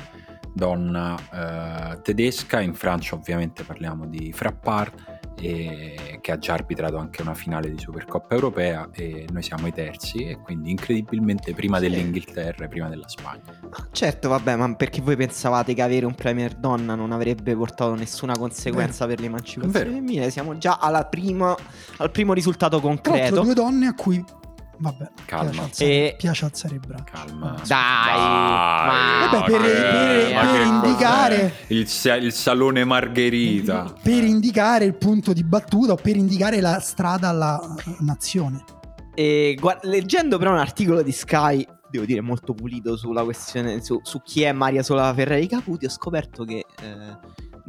[0.54, 1.16] donna
[1.94, 7.32] eh, tedesca, in Francia ovviamente parliamo di Frappard e- che ha già arbitrato anche una
[7.34, 11.88] finale di Supercoppa europea e noi siamo i terzi e quindi incredibilmente prima Sì.
[11.88, 13.42] dell'Inghilterra e prima della Spagna.
[13.70, 17.94] Ah, Certo, vabbè, ma perché voi pensavate che avere un premier donna non avrebbe portato
[17.94, 19.90] nessuna conseguenza per l'emancipazione Vero.
[19.90, 20.30] femminile?
[20.30, 21.56] Siamo già alla prima,
[21.98, 23.40] al primo risultato Tra concreto.
[23.42, 24.22] due donne a cui
[24.80, 25.50] vabbè, Calma.
[25.50, 27.04] piace alzare, E- piace alzare il braccio.
[27.12, 27.54] Calma.
[27.66, 31.88] Dai, ma- Vabbè, per- ma che- per- ma per che indicare- il,
[32.24, 33.94] il salone Margherita.
[34.02, 38.64] Per indicare il punto di battuta o per indicare la strada alla nazione.
[39.14, 44.00] E gua- leggendo però un articolo di Sky, devo dire molto pulito sulla questione su,
[44.02, 47.18] su chi è Maria Sola Ferrari Caputi, ho scoperto che eh,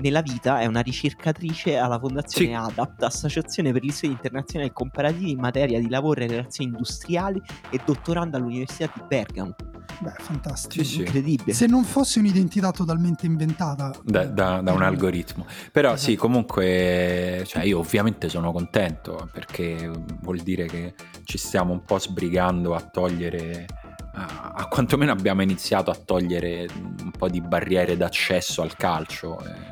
[0.01, 2.53] nella vita è una ricercatrice alla fondazione Sì.
[2.53, 7.41] ADAPT, Associazione per gli Studi Internazionali e Comparativi in materia di lavoro e relazioni industriali
[7.69, 9.55] e dottoranda all'Università di Bergamo.
[9.99, 10.83] Beh, fantastico.
[10.83, 10.99] Sì, sì.
[11.01, 11.53] Incredibile.
[11.53, 15.45] Se non fosse un'identità totalmente inventata Da, da- da un eh, algoritmo.
[15.71, 16.27] Però sì, Esatto.
[16.27, 22.73] comunque, cioè, io ovviamente sono contento perché vuol dire che ci stiamo un po' sbrigando
[22.73, 23.65] a togliere,
[24.13, 26.67] a, a quantomeno abbiamo iniziato a togliere
[27.03, 29.70] un po' di barriere d'accesso al calcio, eh,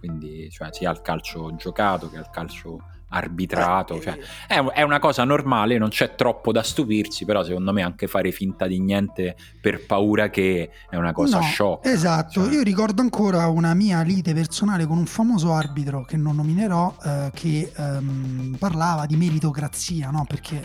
[0.00, 2.78] quindi cioè, sia al calcio giocato che al calcio
[3.12, 3.96] arbitrato.
[3.96, 7.82] Eh, cioè, è, è una cosa normale, non c'è troppo da stupirsi, però secondo me
[7.82, 11.90] anche fare finta di niente per paura che è una cosa No, sciocca.
[11.90, 16.36] Esatto, Cioè, io ricordo ancora una mia lite personale con un famoso arbitro che non
[16.36, 20.24] nominerò eh, che ehm, parlava di meritocrazia, no?
[20.26, 20.64] Perché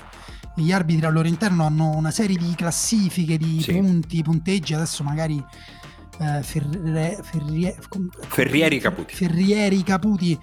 [0.58, 3.74] gli arbitri al loro interno hanno una serie di classifiche, di Sì.
[3.74, 5.44] punti, punteggi, adesso magari
[6.20, 7.78] eh, Ferre- Ferrie-
[8.28, 9.16] Ferrieri Caputi.
[9.16, 10.40] Ferrieri Caputi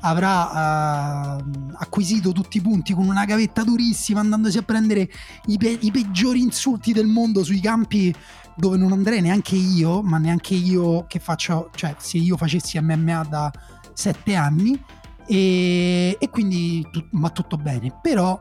[0.00, 5.08] avrà ehm, acquisito tutti i punti con una gavetta durissima andandosi a prendere
[5.46, 8.14] i, pe- i peggiori insulti del mondo sui campi
[8.54, 13.24] dove non andrei neanche io, ma neanche io che faccio, cioè se io facessi MMA
[13.28, 13.50] da
[13.92, 14.80] sette anni.
[15.28, 18.40] E, e quindi tu- ma tutto bene, però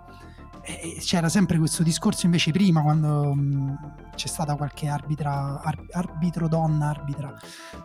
[0.66, 6.48] eh, c'era sempre questo discorso invece prima quando mh, c'è stata qualche arbitra, ar- arbitro
[6.48, 7.34] donna, arbitra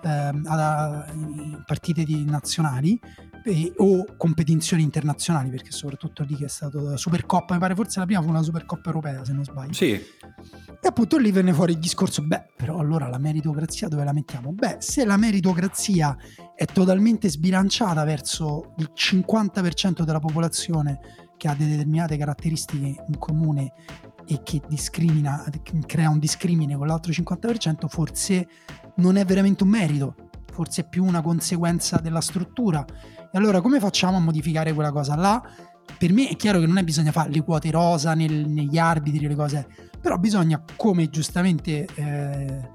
[0.02, 2.98] ehm, alla- in partite di- nazionali
[3.44, 8.06] e- o competizioni internazionali perché soprattutto lì che è stato Supercoppa mi pare forse la
[8.06, 11.78] prima fu una Supercoppa europea se non sbaglio Sì, e appunto lì venne fuori il
[11.78, 14.52] discorso, beh, però allora la meritocrazia dove la mettiamo?
[14.52, 16.16] Beh, se la meritocrazia
[16.54, 21.00] è totalmente sbilanciata verso il 50% della popolazione
[21.40, 23.72] che ha determinate caratteristiche in comune
[24.26, 25.42] e che discrimina,
[25.87, 28.46] crea un discrimine con l'altro 50%, forse
[28.96, 30.14] non è veramente un merito,
[30.53, 32.85] forse è più una conseguenza della struttura.
[33.33, 35.42] E allora come facciamo a modificare quella cosa là?
[35.96, 39.26] Per me è chiaro che non è bisogna fare le quote rosa nel- negli arbitri,
[39.26, 39.66] le cose
[39.98, 42.68] però bisogna, come giustamente eh,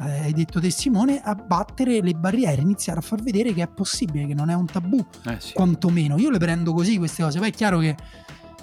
[0.00, 4.34] hai detto te Simone, abbattere le barriere, iniziare a far vedere che è possibile, che
[4.34, 5.52] non è un tabù, eh sì.
[5.52, 6.18] quantomeno.
[6.18, 7.96] Io le prendo così queste cose, poi è chiaro che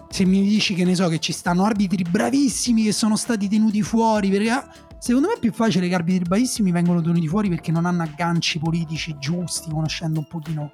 [0.09, 3.81] se mi dici che ne so che ci stanno arbitri bravissimi che sono stati tenuti
[3.81, 7.85] fuori perché Secondo me è più facile che arbitri bravissimi vengono tenuti fuori perché non
[7.85, 10.71] hanno agganci politici giusti, conoscendo un pochino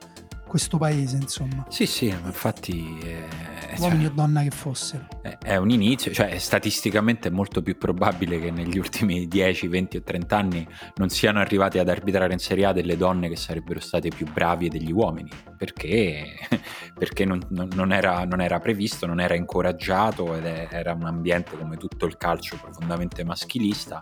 [0.54, 1.66] questo paese, insomma.
[1.68, 3.00] Sì, sì, infatti...
[3.04, 5.08] Eh uomini cioè, o donna che fossero.
[5.42, 10.02] È un inizio, cioè statisticamente è molto più probabile che negli ultimi 10, 20 o
[10.04, 14.10] 30 anni non siano arrivati ad arbitrare in Serie A delle donne che sarebbero state
[14.10, 15.30] più bravi degli uomini,
[15.64, 16.36] perché,
[16.94, 21.78] perché non, non, era, non, era, previsto, non era incoraggiato ed era un ambiente come
[21.78, 23.98] tutto il calcio profondamente maschilista.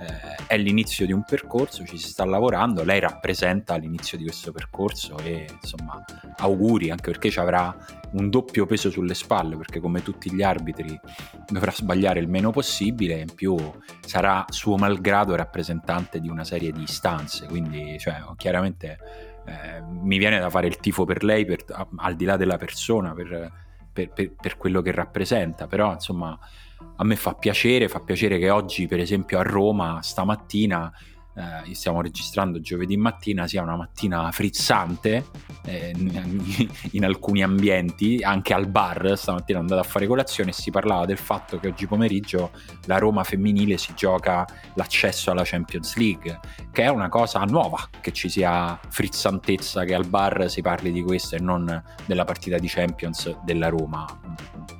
[0.00, 4.52] Eh, è l'inizio di un percorso, ci si sta lavorando, lei rappresenta l'inizio di questo
[4.52, 6.02] percorso e insomma
[6.38, 7.76] auguri anche perché ci avrà
[8.12, 10.98] un doppio peso sulle spalle perché come tutti gli arbitri
[11.48, 13.56] dovrà sbagliare il meno possibile e in più
[14.00, 18.98] sarà suo malgrado rappresentante di una serie di istanze quindi cioè, chiaramente
[19.50, 21.64] eh, mi viene da fare il tifo per lei per,
[21.96, 23.52] al di là della persona per,
[23.92, 26.38] per, per, quello che rappresenta però insomma
[26.96, 30.92] a me fa piacere fa piacere che oggi per esempio a Roma stamattina
[31.40, 35.24] eh, stiamo registrando giovedì mattina, sia una mattina frizzante
[35.64, 35.92] eh,
[36.92, 41.06] in, alcuni ambienti, anche al bar, stamattina è andato a fare colazione e si parlava
[41.06, 42.50] del fatto che oggi pomeriggio
[42.86, 46.38] la Roma femminile si gioca l'accesso alla Champions League,
[46.72, 51.02] che è una cosa nuova, che ci sia frizzantezza, che al bar si parli di
[51.02, 54.06] questo e non della partita di Champions della Roma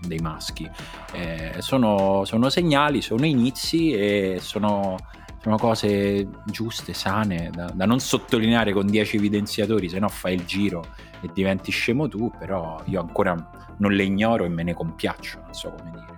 [0.06, 0.68] dei maschi.
[1.12, 4.96] Eh, sono, sono segnali, sono inizi e sono
[5.42, 10.44] sono cose giuste, sane, da, da non sottolineare con 10 evidenziatori, se no fai il
[10.44, 10.84] giro
[11.22, 13.34] e diventi scemo tu, però io ancora
[13.78, 16.08] non le ignoro e me ne compiaccio, non so come dire.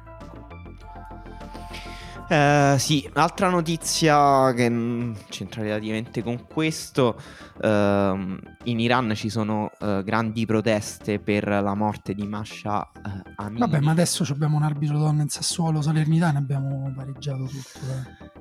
[2.33, 7.21] Uh, sì, altra notizia che c'entra relativamente con questo,
[7.61, 12.91] uh, in Iran ci sono uh, grandi proteste per la morte di Masha
[13.37, 13.59] Amini.
[13.59, 17.79] Vabbè, ma adesso abbiamo un arbitro donna in Sassuolo, Salernitana, abbiamo pareggiato tutto.
[17.81, 18.41] Eh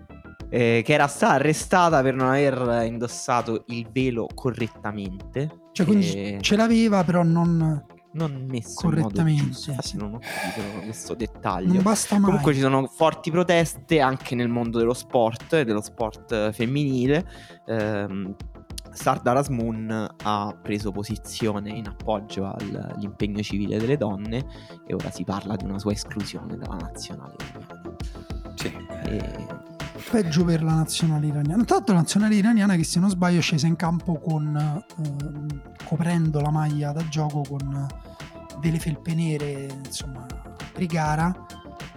[0.52, 5.62] eh, che era stata arrestata per non aver indossato il velo correttamente.
[5.72, 6.38] Cioè, quindi e...
[6.42, 9.52] ce l'aveva, però non non messo correttamente.
[9.52, 9.98] Giusto, sì.
[9.98, 11.74] non ho capito questo dettaglio.
[11.74, 12.26] Non basta mai.
[12.26, 17.26] Comunque ci sono forti proteste anche nel mondo dello sport, e dello sport femminile.
[17.66, 18.36] Eh,
[18.94, 24.46] Sardar Asmun ha preso posizione in appoggio all'impegno civile delle donne
[24.86, 27.96] e ora si parla di una sua esclusione dalla nazionale italiana.
[28.56, 28.76] Sì.
[29.06, 29.71] E
[30.10, 31.64] peggio per la nazionale iraniana.
[31.64, 36.40] Tanto la nazionale iraniana che se non sbaglio è scesa in campo con eh, coprendo
[36.40, 37.88] la maglia da gioco con
[38.60, 40.26] delle felpe nere, insomma,
[40.74, 41.34] pre-gara,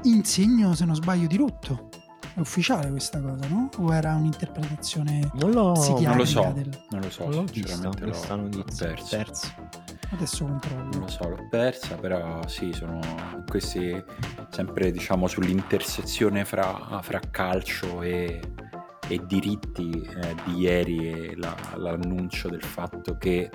[0.03, 1.89] in segno se non sbaglio di rutto.
[2.35, 3.69] È ufficiale questa cosa, no?
[3.79, 6.69] O era un'interpretazione non lo, non lo so, del...
[6.91, 9.17] non lo so, non l'ho sinceramente vista, l'ho, l'ho perso.
[9.17, 9.55] perso.
[10.15, 10.83] Adesso controllo.
[10.93, 13.01] Non lo so, l'ho persa, però sì, sono
[13.49, 14.03] questi
[14.49, 18.41] sempre diciamo sull'intersezione fra, fra calcio e,
[19.09, 23.51] e diritti eh, di ieri e la, l'annuncio del fatto che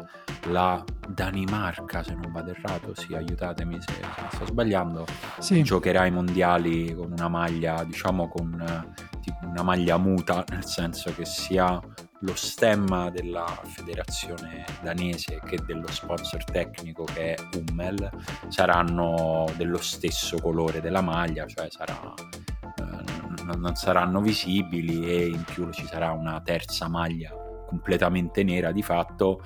[0.47, 5.05] la Danimarca, se non vado errato, sì, aiutatemi se, se sto sbagliando,
[5.37, 5.63] sì.
[5.63, 11.23] giocherà i mondiali con una maglia, diciamo con eh, una maglia muta, nel senso che
[11.23, 11.79] sia
[12.21, 18.09] lo stemma della federazione danese che dello sponsor tecnico che è Hummel
[18.49, 25.69] saranno dello stesso colore della maglia, cioè sarà, eh, non saranno visibili e in più
[25.71, 27.33] ci sarà una terza maglia
[27.65, 29.43] completamente nera di fatto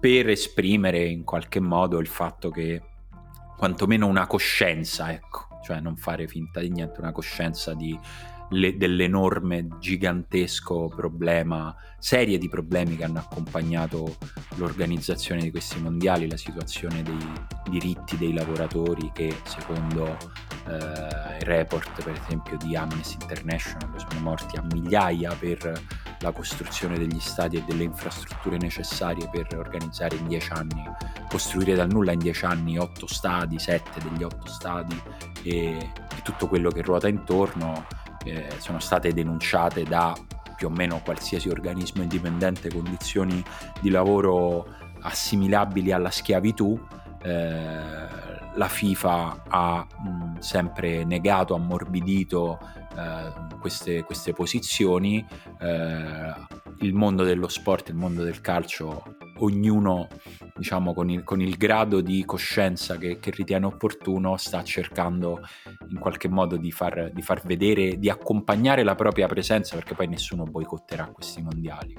[0.00, 2.82] per esprimere in qualche modo il fatto che
[3.56, 7.96] quantomeno una coscienza, ecco, cioè non fare finta di niente, una coscienza di
[8.52, 14.16] le, dell'enorme, gigantesco problema, serie di problemi che hanno accompagnato
[14.56, 17.16] l'organizzazione di questi mondiali, la situazione dei
[17.68, 20.16] diritti dei lavoratori che secondo
[20.66, 25.80] eh, il report per esempio di Amnesty International sono morti a migliaia per
[26.20, 30.84] la costruzione degli stadi e delle infrastrutture necessarie per organizzare in dieci anni,
[31.28, 35.00] costruire dal nulla in dieci anni otto stadi, sette degli otto stadi
[35.42, 37.86] e, e tutto quello che ruota intorno
[38.24, 40.14] eh, sono state denunciate da
[40.56, 43.42] più o meno qualsiasi organismo indipendente condizioni
[43.80, 44.66] di lavoro
[45.00, 46.78] assimilabili alla schiavitù.
[47.22, 48.20] Eh,
[48.54, 52.58] la FIFA ha mh, sempre negato, ammorbidito
[52.96, 55.24] eh, queste, queste, posizioni.
[55.58, 56.34] Eh,
[56.82, 60.08] il mondo dello sport, il mondo del calcio, ognuno
[60.56, 65.40] diciamo con il, con il grado di coscienza che, che, ritiene opportuno sta cercando
[65.88, 70.08] in qualche modo di far, di far, vedere, di accompagnare la propria presenza, perché poi
[70.08, 71.96] nessuno boicotterà questi mondiali,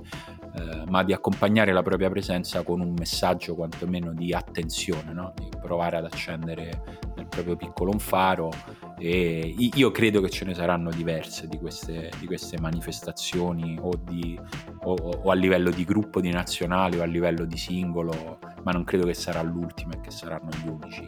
[0.55, 5.33] eh, ma di accompagnare la propria presenza con un messaggio quantomeno di attenzione, no?
[5.35, 8.51] di provare ad accendere nel proprio piccolo un faro
[8.97, 14.39] e io credo che ce ne saranno diverse di queste, di queste manifestazioni o, di,
[14.83, 18.83] o, o, a livello di gruppo di nazionali o a livello di singolo, ma non
[18.83, 21.07] credo che sarà l'ultima e che saranno gli unici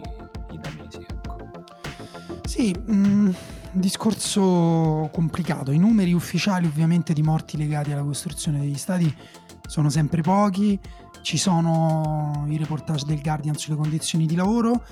[0.51, 0.97] i danesi.
[0.97, 1.35] Ecco.
[2.45, 3.29] Sì, mh, mm,
[3.71, 5.71] discorso complicato.
[5.71, 9.13] I numeri ufficiali ovviamente di morti legati alla costruzione degli stati
[9.67, 10.79] sono sempre pochi.
[11.21, 14.85] Ci sono i reportage del Guardian sulle condizioni di lavoro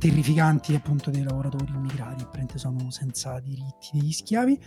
[0.00, 4.58] terrificanti appunto dei lavoratori immigrati, apparentemente sono senza diritti degli schiavi.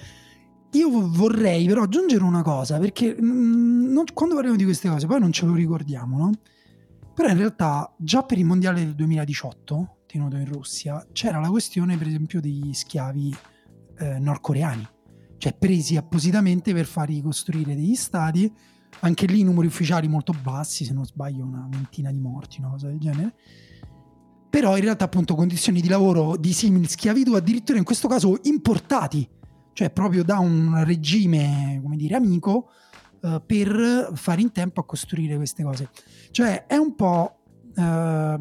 [0.73, 5.07] Io vorrei però aggiungere una cosa, perché mh, mm, non, quando parliamo di queste cose
[5.07, 6.31] poi non ce lo ricordiamo, no?
[7.13, 11.97] Però in realtà già per il mondiale del 2018, tenuto in Russia, c'era la questione
[11.97, 13.35] per esempio degli schiavi
[13.99, 14.87] eh, nordcoreani,
[15.37, 18.51] cioè presi appositamente per far ricostruire degli stati,
[18.99, 22.87] anche lì numeri ufficiali molto bassi, se non sbaglio una ventina di morti, una cosa
[22.87, 23.33] del genere
[24.53, 29.27] però in realtà appunto condizioni di lavoro di simili schiavitù addirittura in questo caso importati,
[29.73, 32.69] cioè proprio da un regime, come dire, amico,
[33.23, 35.89] eh, per fare in tempo a costruire queste cose.
[36.29, 37.39] Cioè è un po'
[37.75, 38.37] eh,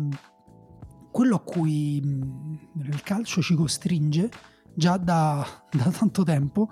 [1.11, 4.29] quello a cui il calcio ci costringe
[4.75, 6.69] già da, da tanto tempo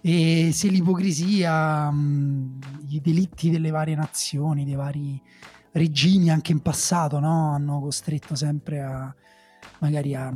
[0.00, 1.88] e se l'ipocrisia,
[2.88, 5.22] i delitti delle varie nazioni, dei vari
[5.72, 7.52] regimi anche in passato no?
[7.52, 9.14] hanno costretto sempre a
[9.78, 10.32] magari a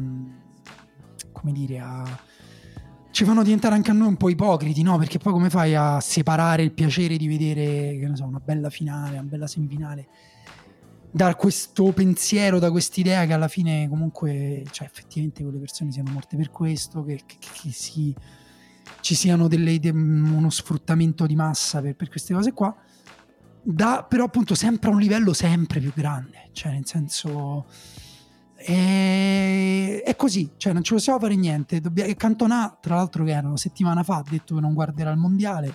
[1.32, 2.20] come dire a
[3.10, 4.98] ci fanno diventare anche a noi un po' ipocriti, no?
[4.98, 8.68] Perché poi come fai a separare il piacere di vedere, che ne so, una bella
[8.68, 10.06] finale, una bella semifinale
[11.10, 16.36] da questo pensiero, da quest'idea che alla fine comunque, cioè effettivamente quelle persone siano morte
[16.36, 18.14] per questo, che, che, che si,
[19.00, 22.76] ci siano delle, de, uno sfruttamento di massa per, per queste cose qua
[23.68, 27.66] da però appunto sempre a un livello sempre più grande, cioè nel senso
[28.54, 31.80] è, è così, cioè non ci possiamo fare niente.
[31.80, 32.12] Dobbiamo...
[32.14, 35.74] Cantona, tra l'altro, che era una settimana fa, ha detto che non guarderà il mondiale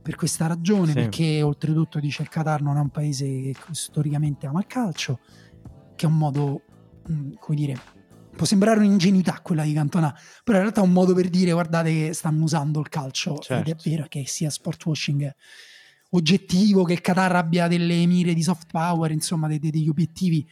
[0.00, 0.92] per questa ragione, sì.
[0.92, 5.18] perché oltretutto dice il Qatar non è un paese che storicamente ama il calcio,
[5.96, 6.62] che è un modo,
[7.02, 7.76] come dire,
[8.36, 11.90] può sembrare un'ingenuità quella di Cantona, però in realtà è un modo per dire guardate
[11.90, 13.54] che stanno usando il calcio certo.
[13.54, 13.90] ed è certo.
[13.90, 15.34] vero che sia sport washing
[16.14, 20.46] oggettivo che il Qatar abbia delle mire di soft power, insomma, dei, degli obiettivi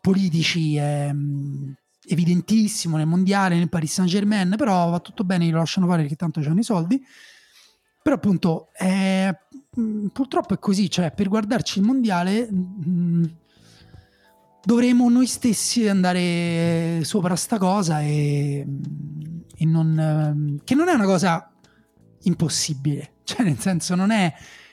[0.00, 1.74] politici è ehm,
[2.08, 6.16] evidentissimo nel mondiale, nel Paris Saint Germain, però va tutto bene, lo lasciano fare perché
[6.16, 7.00] tanto hanno i soldi.
[8.02, 9.32] Però appunto è,
[9.78, 13.24] mm, purtroppo è così, cioè per guardarci il mondiale mh, mm,
[14.64, 18.66] dovremo noi stessi andare sopra sta cosa e,
[19.56, 21.48] e non, che non è una cosa
[22.22, 24.32] impossibile, cioè nel senso non è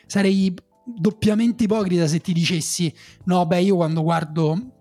[0.09, 0.51] sarei
[0.83, 2.91] doppiamente ipocrita se ti dicessi
[3.25, 4.73] no, beh, io quando guardo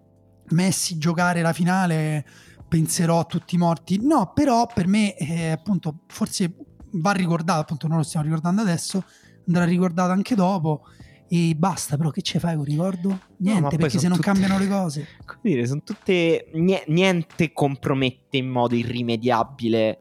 [0.50, 2.24] Messi giocare la finale
[2.66, 3.98] penserò a tutti i morti.
[4.00, 6.54] No, però per me, eh, appunto, forse
[6.92, 9.04] va ricordato, appunto, non lo stiamo ricordando adesso,
[9.46, 10.84] andrà ricordato anche dopo.
[11.30, 13.20] E basta, però che ci fai con ricordo?
[13.38, 14.30] Niente, no, perché se non tutte...
[14.30, 15.06] cambiano le cose.
[15.26, 16.50] Come dire, sono tutte.
[16.54, 19.98] Niente compromette in modo irrimediabile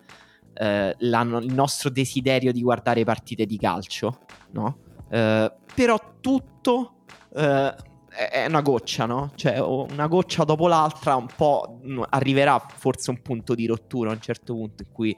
[0.54, 4.20] eh, il nostro desiderio di guardare partite di calcio,
[4.52, 4.86] no?
[5.10, 6.96] Eh, però tutto
[7.36, 7.76] eh,
[8.10, 9.32] è una goccia, no?
[9.36, 14.14] Cioè, una goccia dopo l'altra, un po' mm, arriverà forse un punto di rottura a
[14.14, 15.16] un certo punto in cui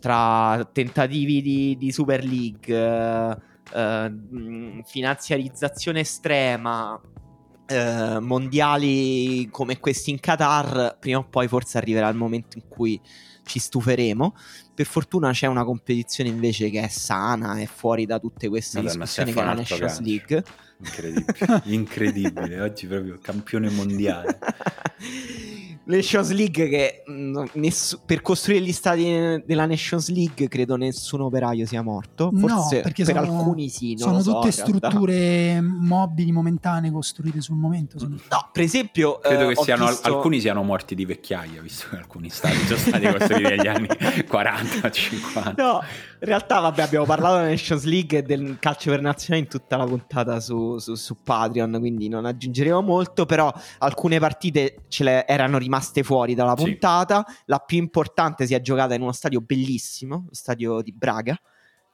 [0.00, 3.36] tra tentativi di, di Super League, eh,
[3.72, 4.12] eh,
[4.84, 7.00] finanziarizzazione estrema,
[7.66, 13.00] eh, mondiali come questi in Qatar, prima o poi forse arriverà il momento in cui
[13.44, 14.34] ci stuferemo.
[14.74, 19.04] Per fortuna c'è una competizione invece che è sana e fuori da tutte queste Madonna,
[19.04, 20.44] discussioni che è la Nations League.
[20.78, 22.60] Incredibile, incredibile.
[22.60, 24.38] oggi proprio campione mondiale.
[25.86, 31.66] Nations League che mh, ness- per costruire gli stadi della Nations League credo nessun operaio
[31.66, 32.30] sia morto.
[32.34, 33.94] Forse no, perché per sono, alcuni sì.
[33.98, 37.98] sono so, tutte strutture mobili, momentanee, costruite sul momento.
[37.98, 38.16] Sono...
[38.30, 39.18] No, per esempio...
[39.18, 40.08] Credo eh, che siano, visto...
[40.08, 43.88] alcuni siano morti di vecchiaia, visto che alcuni stadi sono stati costruiti negli anni
[44.26, 45.62] 40, 50.
[45.62, 49.50] No, in realtà vabbè abbiamo parlato della Nations League e del calcio per nazionale in
[49.50, 55.04] tutta la puntata su, su, su Patreon, quindi non aggiungeremo molto, però alcune partite ce
[55.04, 57.24] le erano rimaste rimaste fuori dalla puntata.
[57.26, 57.34] Sì.
[57.46, 61.38] La più importante si è giocata in uno stadio bellissimo, lo stadio di Braga.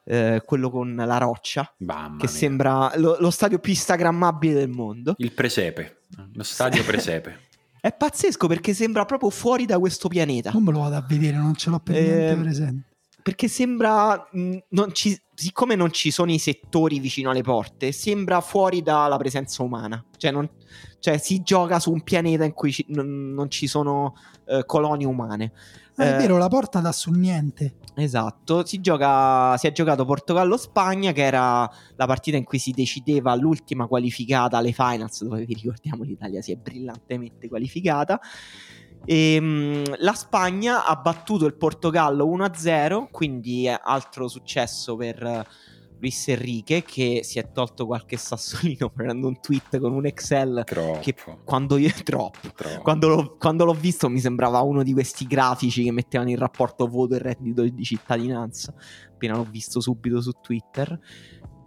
[0.04, 2.34] eh, quello con la roccia, Mamma che mia.
[2.34, 5.14] sembra lo, lo stadio più instagrammabile del mondo.
[5.18, 6.00] Il presepe,
[6.32, 7.48] lo stadio presepe.
[7.80, 10.50] È pazzesco perché sembra proprio fuori da questo pianeta.
[10.52, 12.88] Non me lo vado a vedere, non ce l'ho per Eh, niente presente.
[13.22, 18.40] Perché sembra, mh, non ci- siccome non ci sono i settori vicino alle porte, sembra
[18.40, 20.04] fuori dalla presenza umana.
[20.16, 20.48] Cioè, non-
[20.98, 24.14] cioè, si gioca su un pianeta in cui ci- non, non ci sono
[24.46, 25.52] eh, colonie umane.
[25.96, 27.74] Ah, è Eh, vero, la porta dà sul niente.
[27.94, 33.34] Esatto, si, gioca, si è giocato Portogallo-Spagna, che era la partita in cui si decideva
[33.34, 38.18] l'ultima qualificata alle finals, dove vi ricordiamo l'Italia si è brillantemente qualificata.
[39.04, 45.46] E, mh, la Spagna ha battuto il Portogallo 1-0, quindi è altro successo per
[46.00, 50.98] Luis Enrique che si è tolto qualche sassolino prendendo un tweet con un Excel Troppo,
[51.00, 52.80] che quando io troppo troppo.
[52.80, 56.86] quando l'ho, quando l'ho visto mi sembrava uno di questi grafici che mettevano il rapporto
[56.86, 58.74] voto e reddito di cittadinanza.
[59.12, 60.98] Appena l'ho visto subito su Twitter.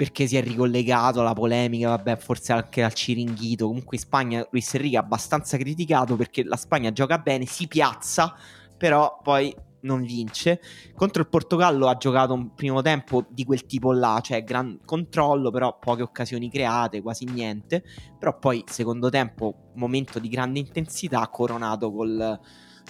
[0.03, 3.67] Perché si è ricollegato alla polemica, vabbè, forse anche al Ciringhito.
[3.67, 8.35] Comunque in Spagna Luis Enrique è abbastanza criticato perché la Spagna gioca bene, si piazza,
[8.77, 10.59] però poi non vince.
[10.93, 15.51] Contro il Portogallo ha giocato un primo tempo di quel tipo là, cioè gran controllo,
[15.51, 17.81] però poche occasioni create, quasi niente.
[18.19, 22.39] Però poi secondo tempo, momento di grande intensità, coronato col,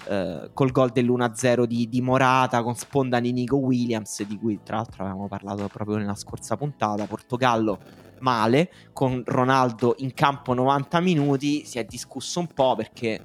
[0.08, 4.76] eh, col gol dell'1-0 di, di Morata con sponda di Nico Williams, di cui tra
[4.76, 7.06] l'altro avevamo parlato proprio nella scorsa puntata.
[7.06, 7.78] Portogallo
[8.20, 13.22] male, con Ronaldo in campo 90 minuti, si è discusso un po' perché...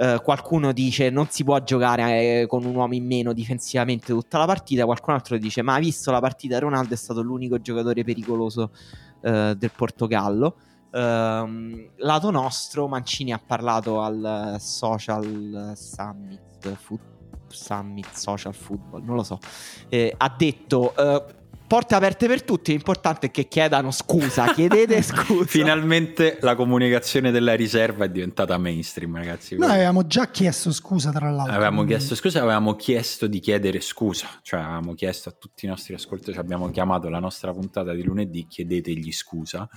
[0.00, 4.38] eh, qualcuno dice non si può giocare eh, con un uomo in meno difensivamente tutta
[4.38, 8.04] la partita, qualcun altro dice ma ha visto la partita Ronaldo è stato l'unico giocatore
[8.04, 8.70] pericoloso
[9.22, 10.54] eh, del Portogallo.
[10.90, 17.16] Ehm, lato nostro, Mancini ha parlato al Social Summit, Foot-
[17.48, 19.38] Summit Social Football, non lo so.
[19.88, 21.24] Eh, ha detto eh,
[21.68, 25.44] porte aperte per tutti, l'importante è che chiedano scusa, chiedete scusa.
[25.44, 29.56] Finalmente la comunicazione della riserva è diventata mainstream, ragazzi.
[29.56, 31.52] Noi avevamo già chiesto scusa, tra l'altro.
[31.54, 35.68] Avevamo quindi- chiesto scusa, avevamo chiesto di chiedere scusa, cioè avevamo chiesto a tutti i
[35.68, 39.68] nostri ascoltatori, abbiamo chiamato la nostra puntata di lunedì, chiedetegli scusa,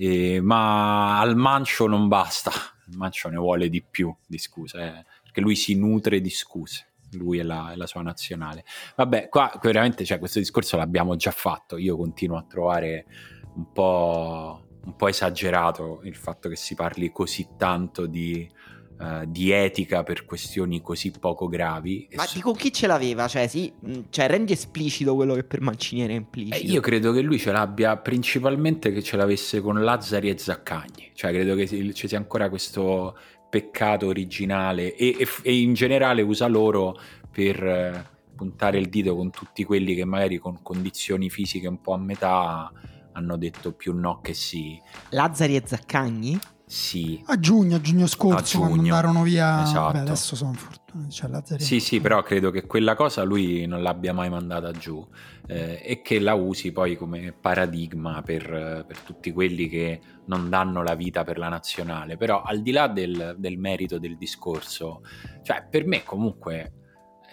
[0.00, 2.50] Eh, ma al Mancio non basta,
[2.88, 6.87] il Mancio ne vuole di più di scuse, eh, perché lui si nutre di scuse,
[7.12, 8.64] lui e la, e la sua nazionale.
[8.96, 13.06] Vabbè, qua veramente cioè, questo discorso l'abbiamo già fatto, io continuo a trovare
[13.54, 18.48] un po', un po' esagerato il fatto che si parli così tanto di
[19.00, 22.08] eh, di etica per questioni così poco gravi.
[22.16, 23.28] Ma so- di con chi ce l'aveva?
[23.28, 26.56] Cioè, sì, mh, cioè, rendi esplicito quello che per Mancini era implicito.
[26.56, 31.12] Eh, io credo che lui ce l'abbia principalmente che ce l'avesse con Lazzari e Zaccagni,
[31.14, 33.16] cioè credo che ci sia ancora questo
[33.48, 36.96] peccato originale e, e- e in generale usa loro
[37.30, 41.94] per eh, puntare il dito con tutti quelli che magari con condizioni fisiche un po'
[41.94, 42.70] a metà
[43.12, 44.80] hanno detto più no che sì.
[45.10, 46.38] Lazzari e Zaccagni?
[46.64, 49.62] Sì, A giugno, a giugno scorso, A giugno, quando andarono via.
[49.62, 49.80] esatto.
[49.80, 50.77] Vabbè, adesso sono fortunati.
[51.08, 55.06] Cioè, Lazzari- Sì, sì, però credo che quella cosa lui non l'abbia mai mandata giù
[55.46, 60.82] eh, e che la usi poi come paradigma per, per tutti quelli che non danno
[60.82, 62.16] la vita per la nazionale.
[62.16, 65.02] Però al di là del, del merito del discorso,
[65.42, 66.72] cioè per me comunque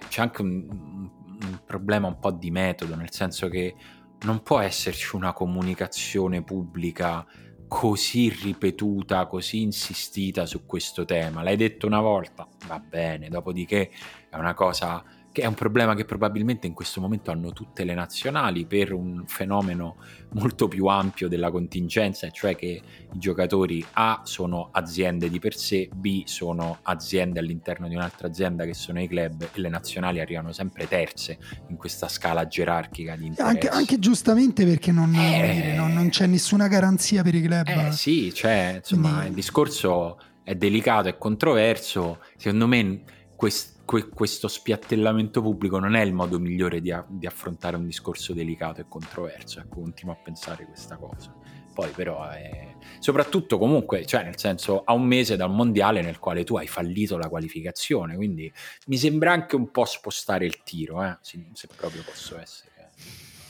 [0.10, 3.76] c'è anche un, un problema un po' di metodo, nel senso che
[4.24, 7.26] non può esserci una comunicazione pubblica
[7.68, 11.44] così ripetuta, così insistita su questo tema.
[11.44, 13.92] L'hai detto una volta, va bene, dopodiché
[14.30, 15.04] è una cosa
[15.36, 19.26] che è un problema che probabilmente in questo momento hanno tutte le nazionali per un
[19.28, 19.98] fenomeno
[20.36, 22.68] molto più ampio della contingenza, cioè che
[23.12, 28.64] i giocatori A sono aziende di per sé, B sono aziende all'interno di un'altra azienda
[28.64, 33.26] che sono i club e le nazionali arrivano sempre terze in questa scala gerarchica di
[33.26, 33.54] interessi.
[33.56, 35.52] Anche, anche giustamente perché non, Eh.
[35.54, 37.68] dire, non- non c'è nessuna garanzia per i club.
[37.68, 42.20] Eh sì, cioè, insomma, Quindi- il discorso è delicato, è controverso.
[42.38, 43.02] Secondo me
[43.36, 47.86] quest- que- questo spiattellamento pubblico non è il modo migliore di, a- di affrontare un
[47.86, 49.60] discorso delicato e controverso.
[49.60, 51.34] Ecco, continuo a pensare questa cosa.
[51.74, 52.76] Poi però è...
[53.00, 56.68] soprattutto comunque, cioè nel senso, a un mese da un mondiale nel quale tu hai
[56.68, 58.52] fallito la qualificazione, quindi
[58.88, 62.75] mi sembra anche un po' spostare il tiro, eh, se, se proprio posso essere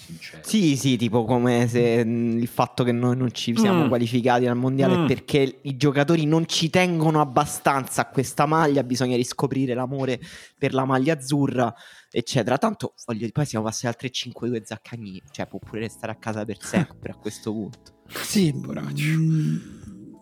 [0.05, 0.41] sincero.
[0.45, 3.87] Sì, sì, tipo come se mh, il fatto che noi non ci siamo Mm.
[3.87, 5.03] qualificati al mondiale Mm.
[5.03, 10.19] è perché i giocatori non ci tengono abbastanza a questa maglia, bisogna riscoprire l'amore
[10.57, 11.73] per la maglia azzurra,
[12.09, 12.57] eccetera.
[12.57, 16.45] Tanto voglio dire, poi siamo passati al 3-5-2 Zaccagni, cioè può pure restare a casa
[16.45, 17.93] per sempre a questo punto.
[18.07, 19.03] Sì, Poraccio.
[19.07, 19.57] mm,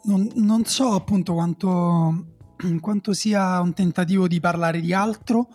[0.05, 2.25] non, non so appunto quanto,
[2.79, 5.47] quanto sia un tentativo di parlare di altro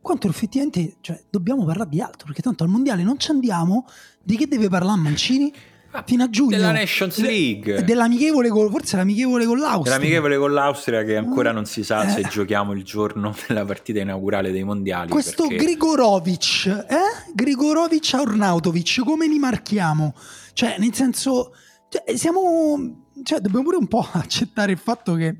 [0.00, 3.86] quanto effettivamente cioè, dobbiamo parlare di altro, perché tanto al mondiale non ci andiamo,
[4.22, 5.52] di che deve parlare Mancini?
[5.92, 6.56] Ah, Fino a giugno.
[6.56, 7.82] Della Nations League.
[7.82, 9.96] Dell'amichevole con, forse l'amichevole con l'Austria.
[9.96, 12.28] Dell'amichevole con l'Austria che ancora non si sa se Eh.
[12.28, 15.10] giochiamo il giorno della partita inaugurale dei mondiali.
[15.10, 17.32] Questo perché- Grigorovic, eh?
[17.34, 20.14] Grigorovic Arnautovic, come li marchiamo?
[20.52, 21.54] Cioè, nel senso,
[21.88, 25.34] cioè, siamo, cioè, dobbiamo pure un po' accettare il fatto che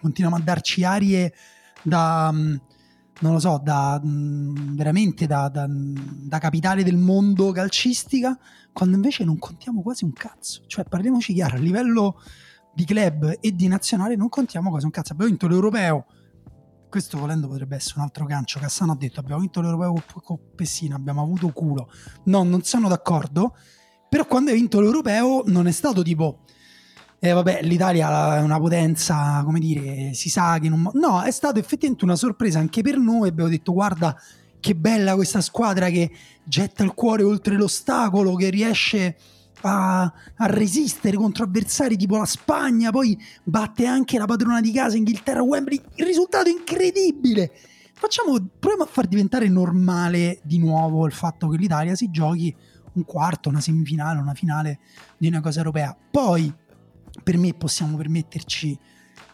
[0.00, 1.32] continuiamo a darci arie
[1.82, 2.60] da, mh,
[3.20, 8.38] non lo so, da mh, veramente da, da- da capitale del mondo calcistica,
[8.72, 10.62] quando invece non contiamo quasi un cazzo.
[10.66, 12.20] Cioè, parliamoci chiaro, a livello
[12.74, 15.12] di club e di nazionale non contiamo quasi un cazzo.
[15.12, 16.06] Abbiamo vinto l'europeo.
[16.88, 18.60] Questo volendo potrebbe essere un altro gancio.
[18.60, 21.90] Cassano ha detto abbiamo vinto l'europeo con- con Pessina, abbiamo avuto culo.
[22.24, 23.56] No, non sono d'accordo.
[24.08, 26.44] Però quando hai vinto l'europeo non è stato tipo
[27.20, 30.88] eh, vabbè, l'Italia è una potenza, come dire, si sa che non...
[30.94, 33.28] No, è stato effettivamente una sorpresa anche per noi.
[33.28, 34.16] Abbiamo detto, guarda
[34.60, 36.10] che bella questa squadra che
[36.44, 39.16] getta il cuore oltre l'ostacolo, che riesce
[39.62, 44.96] a, a resistere contro avversari tipo la Spagna, poi batte anche la padrona di casa,
[44.96, 45.80] Inghilterra, Wembley.
[45.96, 47.50] Il risultato è incredibile.
[47.94, 52.54] Facciamo, proviamo a far diventare normale di nuovo il fatto che l'Italia si giochi
[52.92, 54.78] un quarto, una semifinale, una finale
[55.16, 55.96] di una cosa europea.
[56.08, 56.52] Poi
[57.28, 58.78] per me possiamo permetterci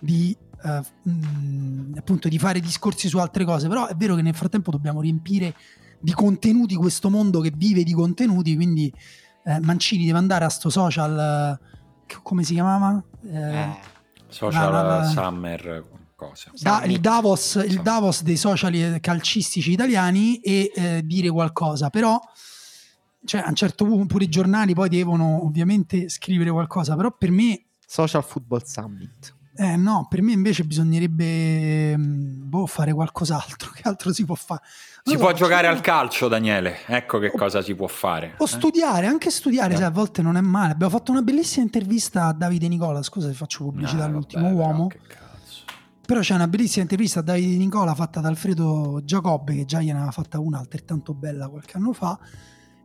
[0.00, 4.34] di eh, mh, appunto di fare discorsi su altre cose, però è vero che nel
[4.34, 5.54] frattempo dobbiamo riempire
[6.00, 8.92] di contenuti questo mondo che vive di contenuti, quindi
[9.44, 11.60] eh, Mancini deve andare a sto social
[12.08, 13.00] eh, come si chiamava?
[13.30, 13.78] Eh, Eh,
[14.26, 15.84] Social La- la- la- Summer
[16.16, 16.50] cosa.
[16.60, 17.80] da- il, Davos, il.
[17.80, 22.18] Davos dei social calcistici italiani e eh, dire qualcosa, però
[23.24, 27.30] cioè, a un certo punto pure i giornali poi devono ovviamente scrivere qualcosa, però per
[27.30, 29.34] me Social Football Summit.
[29.56, 33.70] Eh no, per me invece bisognerebbe mh, boh, fare qualcos'altro.
[33.76, 34.62] Che altro si può fare?
[35.04, 36.78] Si può giocare al calcio, Daniele.
[36.86, 38.34] Ecco che cosa si può fare.
[38.38, 38.48] O eh?
[38.48, 39.76] studiare, anche studiare, Eh.
[39.76, 40.72] sai, a volte non è male.
[40.72, 43.00] Abbiamo fatto una bellissima intervista a Davide Nicola.
[43.00, 44.86] Scusa se faccio pubblicità Ah, all'ultimo vabbè, però, uomo.
[44.88, 45.62] che cazzo.
[46.04, 49.98] Però c'è una bellissima intervista a Davide Nicola fatta da Alfredo Giacobbe, che già gliene
[49.98, 52.18] aveva fatta una altrettanto bella qualche anno fa,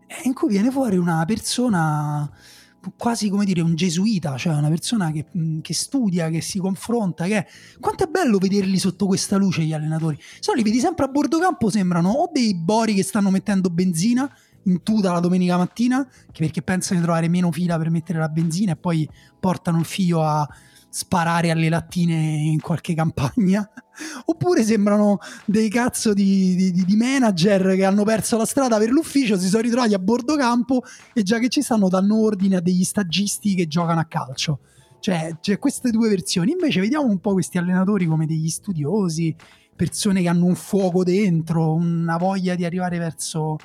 [0.06, 2.30] eh, in cui viene fuori una persona
[2.98, 7.26] quasi come dire un gesuita, cioè una persona che, mh, che studia, che si confronta,
[7.26, 7.46] che
[7.80, 10.18] quanto è bello vederli sotto questa luce gli allenatori.
[10.20, 13.70] Se no li vedi sempre a bordo campo, sembrano o dei bori che stanno mettendo
[13.70, 14.32] benzina
[14.64, 16.08] in tuta la domenica mattina,
[16.38, 19.10] perché pensano di trovare meno fila per mettere la benzina e poi
[19.40, 20.48] portano il figlio a
[20.90, 23.70] sparare alle lattine in qualche campagna?
[24.26, 29.38] Oppure sembrano dei cazzo di, di- di manager che hanno perso la strada per l'ufficio
[29.38, 30.84] si sono ritrovati a bordo campo
[31.14, 34.60] e già che ci stanno danno ordine a degli stagisti che giocano a calcio.
[35.00, 36.52] Cioè c'è queste due versioni.
[36.52, 39.36] Invece vediamo un po' questi allenatori come degli studiosi
[39.80, 43.56] persone che hanno un fuoco dentro una voglia di arrivare verso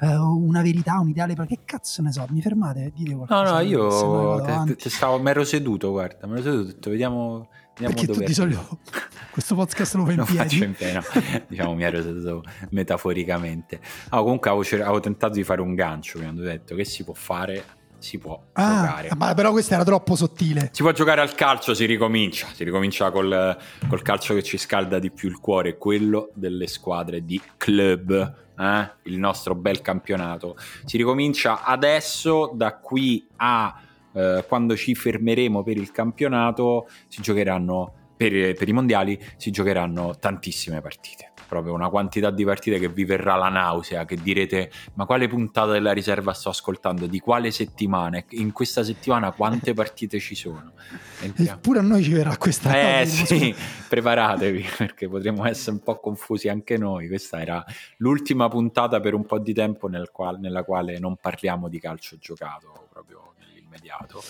[0.00, 2.92] eh, una verità, un ideale che cazzo ne so, mi fermate?
[2.94, 6.34] Dite No, qualcosa no, no io te- te- te stavo, mi ero seduto, guarda, mi
[6.34, 8.78] ero seduto, ho detto, vediamo, vediamo perché tu di solito
[9.30, 10.38] questo podcast lo fai in piedi.
[10.38, 11.00] faccio in pieno,
[11.48, 13.80] diciamo mi ero seduto metaforicamente.
[14.10, 17.04] Ah, comunque avevo, cer- avevo tentato di fare un gancio, mi hanno detto che si
[17.04, 17.64] può fare,
[17.98, 19.08] si può ah, giocare.
[19.16, 20.70] ma però questo era troppo sottile.
[20.72, 23.56] Si può giocare al calcio, si ricomincia, si ricomincia col,
[23.88, 28.90] col calcio che ci scalda di più il cuore, quello delle squadre di club, eh?
[29.04, 30.56] il nostro bel campionato.
[30.84, 33.80] Si ricomincia adesso, da qui a
[34.12, 40.16] eh, quando ci fermeremo per il campionato, si giocheranno, per, per i mondiali, si giocheranno
[40.18, 41.32] tantissime partite.
[41.46, 45.72] Proprio una quantità di partite che vi verrà la nausea, che direte ma quale puntata
[45.72, 50.72] della riserva sto ascoltando, di quale settimana, in questa settimana quante partite ci sono.
[51.20, 51.58] Entriamo.
[51.58, 53.54] Eppure a noi ci verrà questa Eh sì,
[53.88, 57.08] preparatevi perché potremmo essere un po' confusi anche noi.
[57.08, 57.64] Questa era
[57.98, 62.16] l'ultima puntata per un po' di tempo nel qual- nella quale non parliamo di calcio
[62.18, 64.22] giocato proprio nell'immediato.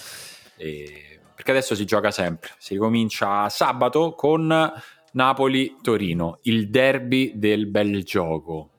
[0.57, 2.51] E- perché adesso si gioca sempre.
[2.57, 4.73] Si ricomincia sabato con
[5.17, 8.71] Napoli-Torino, il derby del bel gioco.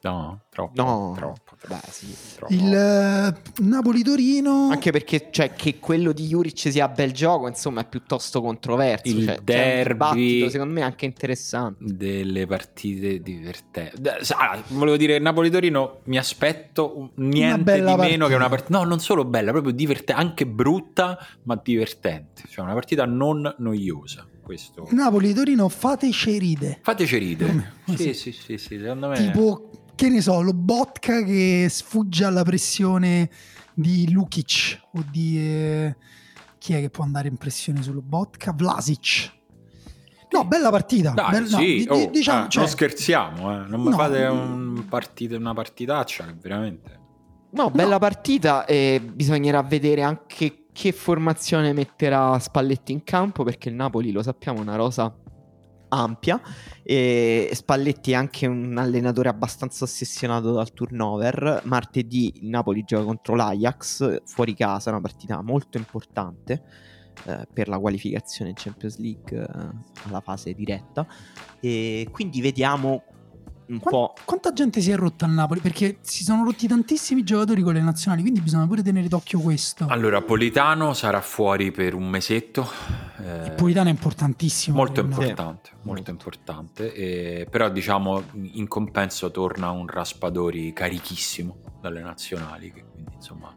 [0.00, 0.82] No, troppo.
[0.82, 1.40] No, troppo.
[1.44, 2.14] troppo, beh, sì.
[2.36, 2.52] troppo.
[2.52, 7.86] Il eh, Napoli-Torino Anche perché cioè, che quello di Juric sia bel gioco, insomma, è
[7.86, 9.08] piuttosto controverso.
[9.08, 11.84] Il cioè, c'è un derby- dibattito, secondo me, anche interessante.
[11.86, 14.08] delle partite divertenti.
[14.36, 18.26] Ah, volevo dire Napoli-Torino, mi aspetto niente di meno partita.
[18.26, 18.78] che una partita.
[18.78, 22.44] No, non solo bella, proprio divertente, anche brutta, ma divertente.
[22.48, 24.26] Cioè una partita non noiosa.
[24.44, 24.86] Questo.
[24.90, 26.78] Napoli-Torino fateci ride.
[26.82, 27.36] Fateci.
[27.36, 28.30] Come- Sì, sì.
[28.32, 29.16] sì, sì, secondo me.
[29.16, 33.30] Tipo, che ne so, lo Botka che sfugge alla pressione
[33.72, 35.38] di Lukic o di...
[35.38, 35.96] eh,
[36.58, 38.52] chi è che può andare in pressione sullo Botka?
[38.52, 39.32] Vlasic.
[40.30, 41.10] No, bella partita.
[41.12, 43.66] Dai, Bella- no, sì, di- oh, diciamo, eh, cioè, non scherziamo, eh.
[43.68, 43.96] non mi No.
[43.96, 47.00] fate un partita- una partitaccia veramente...
[47.52, 53.76] No, bella partita e bisognerà vedere anche che formazione metterà Spalletti in campo perché il
[53.76, 55.16] Napoli, lo sappiamo, è una rosa
[55.88, 56.40] ampia
[56.82, 61.62] e Spalletti è anche un allenatore abbastanza ossessionato dal turnover.
[61.66, 66.64] Martedì il Napoli gioca contro l'Ajax fuori casa, una partita molto importante
[67.26, 71.06] eh, per la qualificazione in Champions League eh, alla fase diretta
[71.60, 73.04] e quindi vediamo
[73.66, 75.60] un Qua- po' Quanta gente si è rotta al Napoli?
[75.60, 79.86] Perché si sono rotti tantissimi giocatori con le nazionali, quindi bisogna pure tenere d'occhio questo.
[79.88, 82.68] Allora, Politano sarà fuori per un mesetto.
[83.24, 84.76] eh, Politano è importantissimo.
[84.76, 86.92] molto il importante, molto importante.
[86.92, 92.72] eh, però diciamo in compenso torna un Raspadori carichissimo dalle nazionali.
[92.72, 93.54] Che quindi insomma.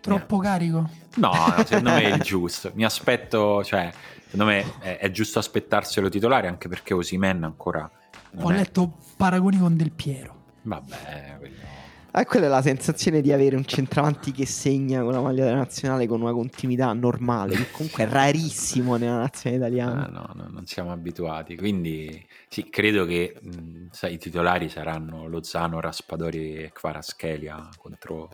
[0.00, 0.88] Troppo carico.
[1.16, 2.70] No, no, secondo me è il giusto.
[2.74, 3.90] Mi aspetto, cioè,
[4.24, 7.90] secondo me è, è giusto aspettarselo titolare anche perché Osimen ancora.
[8.32, 10.38] Non Ho letto paragoni con Del Piero.
[10.62, 11.78] Vabbè, quello-
[12.12, 15.58] Eh, quella è la sensazione di avere un centravanti che segna con la maglia della
[15.58, 20.06] nazionale con una continuità normale, che comunque è rarissimo nella nazione Ah, italiana.
[20.10, 21.56] no, no, non siamo abituati.
[21.56, 28.28] Quindi sì, credo che mh, sai, i titolari saranno Lozano, Raspadori e Kvaraschelia contro,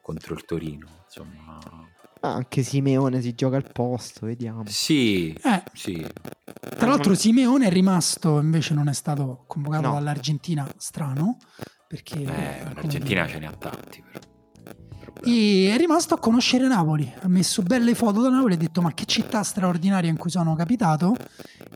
[0.00, 0.86] contro il Torino.
[1.06, 1.86] Insomma, Ah,
[2.20, 4.62] anche Simeone si gioca al posto, vediamo.
[4.66, 6.06] sì, Eh, sì.
[6.76, 9.92] tra l'altro Simeone è rimasto, invece non è stato convocato No.
[9.94, 11.36] dall'Argentina, strano,
[11.86, 12.20] perché...
[12.22, 14.02] Eh, l'Argentina ce ne ha tanti.
[14.02, 14.26] Però.
[15.24, 18.80] E è rimasto a conoscere Napoli, ha messo belle foto da Napoli e ha detto
[18.80, 21.16] ma che città straordinaria in cui sono capitato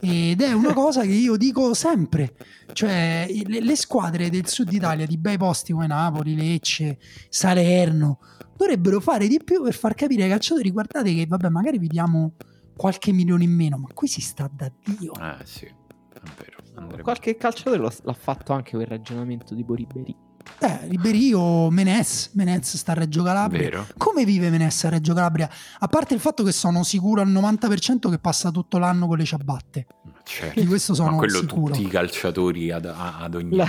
[0.00, 2.34] ed è una cosa che io dico sempre,
[2.72, 8.20] cioè le, le squadre del sud Italia di bei posti come Napoli, Lecce, Salerno
[8.56, 12.34] dovrebbero fare di più per far capire ai calciatori guardate che vabbè magari vi diamo
[12.76, 15.12] qualche milione in meno ma qui si sta da Dio.
[15.14, 16.58] Eh sì, è vero.
[16.76, 20.16] andrebbe- Qualche calciatore l'ha fatto anche quel ragionamento di Boriberi.
[20.60, 23.62] Eh, Riberio, Menez, Menez sta a Reggio Calabria.
[23.62, 23.86] Vero.
[23.96, 25.48] Come vive Menez a Reggio Calabria?
[25.80, 29.24] A parte il fatto che sono sicuro al 90% che passa tutto l'anno con le
[29.24, 29.86] ciabatte.
[30.24, 30.60] Certo.
[30.60, 31.74] Di questo sono Ma quello sicuro.
[31.74, 33.56] tutti i calciatori ad, ad ogni...
[33.56, 33.66] La-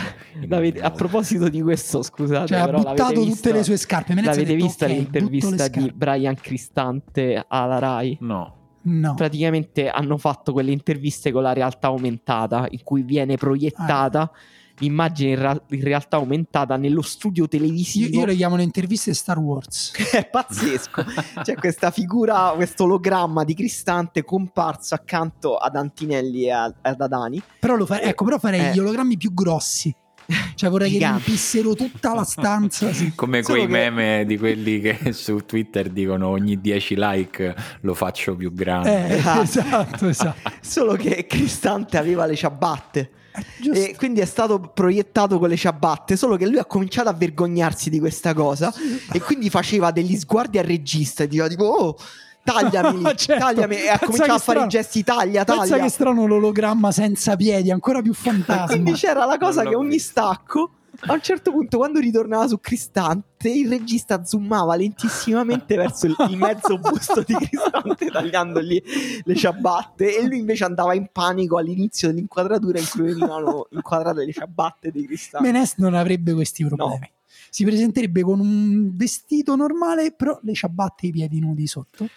[0.47, 3.77] l'avete- a proposito di questo, scusate, Cioè, ha però buttato l'avete tutte vista- le sue
[3.77, 4.13] scarpe.
[4.13, 5.91] Menez ha L'avete detto, vista "Ok, l'intervista di scarpe".
[5.93, 8.17] Brian Cristante alla Rai?
[8.21, 8.55] No.
[8.85, 9.13] No.
[9.13, 14.31] Praticamente hanno fatto quelle interviste con la realtà aumentata in cui viene proiettata Ah.
[14.79, 18.19] L'immagine in, ra- in realtà aumentata nello studio Io, televisivo.
[18.19, 19.91] io le chiamo le interviste Star Wars.
[20.11, 21.03] È pazzesco.
[21.41, 27.41] C'è questa figura, questo ologramma di Cristante comparso accanto ad Antinelli e a- ad Adani.
[27.59, 28.71] Però, lo fa- ecco, però farei Eh.
[28.73, 29.93] gli ologrammi più grossi.
[30.55, 31.23] Cioè vorrei che Giganti.
[31.25, 32.93] riempissero tutta la stanza.
[32.93, 33.11] sì.
[33.15, 37.93] Come Solo quei che- meme di quelli che su Twitter dicono ogni 10 like lo
[37.93, 39.07] faccio più grande.
[39.09, 39.41] Eh, Esatto.
[39.41, 40.51] esatto, esatto.
[40.61, 43.11] Solo che Cristante aveva le ciabatte.
[43.59, 43.79] Giusto.
[43.79, 46.15] E quindi è stato proiettato con le ciabatte.
[46.15, 48.73] Solo che lui ha cominciato a vergognarsi di questa cosa.
[49.11, 51.95] E quindi faceva degli sguardi al regista e diceva tipo oh
[52.43, 53.43] tagliami lì, Certo.
[53.45, 54.65] tagliami e ha Pensa cominciato a fare strano.
[54.65, 58.65] i gesti taglia Pensa taglia che strano l'ologramma senza piedi, ancora più fantasma.
[58.65, 60.09] quindi c'era la cosa Non che ogni visto.
[60.11, 60.69] stacco
[60.99, 66.37] a un certo punto quando ritornava su Cristante il regista zoomava lentissimamente verso il, il
[66.37, 68.83] mezzo busto di Cristante tagliandogli
[69.23, 74.31] le ciabatte e lui invece andava in panico all'inizio dell'inquadratura in cui venivano inquadrate le
[74.31, 77.09] ciabatte di Cristante Menes non avrebbe questi problemi.
[77.49, 82.07] Si presenterebbe con un vestito normale, però le ciabatte e i piedi nudi sotto.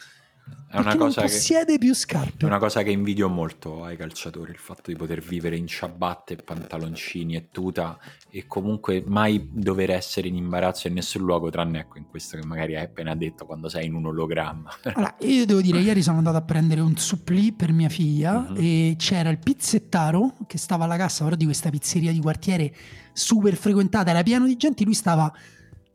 [0.76, 2.44] È una, perché non cosa che, possiede più è scarpe.
[2.44, 7.34] una cosa che invidio molto ai calciatori, il fatto di poter vivere in ciabatte, pantaloncini
[7.36, 7.98] e tuta
[8.30, 12.46] e comunque mai dover essere in imbarazzo in nessun luogo, tranne ecco in questo che
[12.46, 14.70] magari hai appena detto quando sei in un ologramma.
[14.94, 18.56] Allora, io devo dire, ieri sono andato a prendere un supplì per mia figlia Mhm.
[18.58, 22.74] e c'era il pizzettaro che stava alla cassa però di questa pizzeria di quartiere
[23.12, 25.32] super frequentata, era pieno di gente, lui stava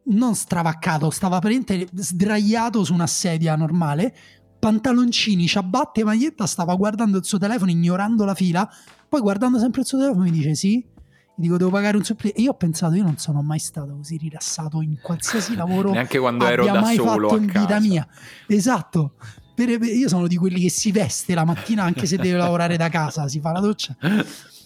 [0.04, 4.14] non stravaccato, stava praticamente sdraiato su una sedia normale,
[4.62, 8.70] pantaloncini, ciabatte, maglietta, stava guardando il suo telefono, ignorando la fila,
[9.10, 12.30] poi guardando sempre il suo telefono mi dice sì, gli dico devo pagare un supplì
[12.30, 16.20] e io ho pensato io non sono mai stato così rilassato in qualsiasi lavoro Neanche
[16.20, 17.80] quando ero da mai solo fatto in vita casa.
[17.80, 18.08] mia.
[18.48, 19.14] Esatto.
[19.56, 22.78] Per- per- io sono di quelli che si veste la mattina anche se deve lavorare
[22.78, 23.96] da casa, si fa la doccia.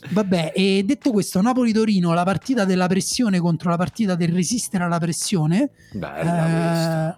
[0.10, 5.00] Vabbè, e detto questo, Napoli-Torino, la partita della pressione contro la partita del resistere alla
[5.00, 5.72] pressione.
[5.94, 7.18] Bella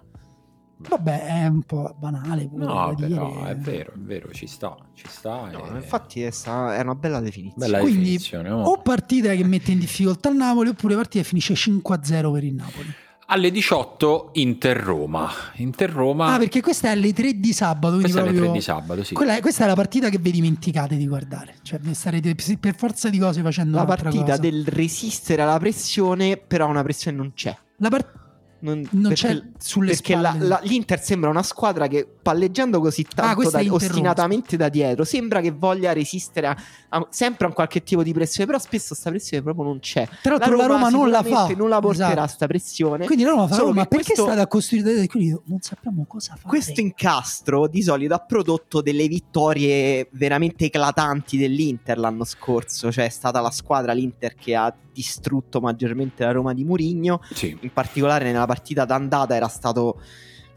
[0.78, 2.48] vabbè, è un po' banale.
[2.52, 3.50] No, però dire.
[3.50, 5.48] è vero, è vero, ci sta, ci sta.
[5.50, 8.50] No, e- infatti è, sta- è una bella definizione Bella Quindi, definizione.
[8.50, 8.62] oh.
[8.62, 12.54] O partita che mette in difficoltà il Napoli, oppure partita che finisce 5-0 per il
[12.54, 12.94] Napoli.
[13.30, 15.28] Alle 18 Inter-Roma.
[15.56, 16.32] Inter-Roma...
[16.32, 17.98] Ah, perché questa è alle 3 di sabato.
[17.98, 19.12] Questa è alle proprio- 3 di sabato, sì.
[19.14, 21.56] Quella è- questa è la partita che vi dimenticate di guardare.
[21.60, 24.36] Cioè, vi starete per forza di cose facendo La partita cosa.
[24.38, 27.54] del resistere alla pressione, però una pressione non c'è.
[27.76, 28.14] La part-
[28.60, 30.46] Non, non perché- c'è sulle Perché la- spalle.
[30.48, 35.04] la- l'Inter sembra una squadra che palleggiando così tanto Ah, questa da- ostinatamente da dietro
[35.04, 36.56] sembra che voglia resistere a,
[36.90, 40.06] a- sempre a un qualche tipo di pressione, però spesso sta pressione proprio non c'è.
[40.22, 41.46] Tra l'altro la Roma, non la fa.
[41.56, 42.28] non la porterà Esatto.
[42.28, 43.06] sta pressione.
[43.06, 44.90] Quindi la Roma fa, Solo "Oh, ma perché questo- è stata costruita?
[44.90, 46.48] E quindi non sappiamo cosa fare.
[46.48, 53.08] Questo incastro di solito ha prodotto delle vittorie veramente eclatanti dell'Inter l'anno scorso, cioè è
[53.10, 57.56] stata la squadra l'Inter che ha distrutto maggiormente la Roma di Murigno, Sì.
[57.60, 60.00] in particolare nella partita d'andata era stato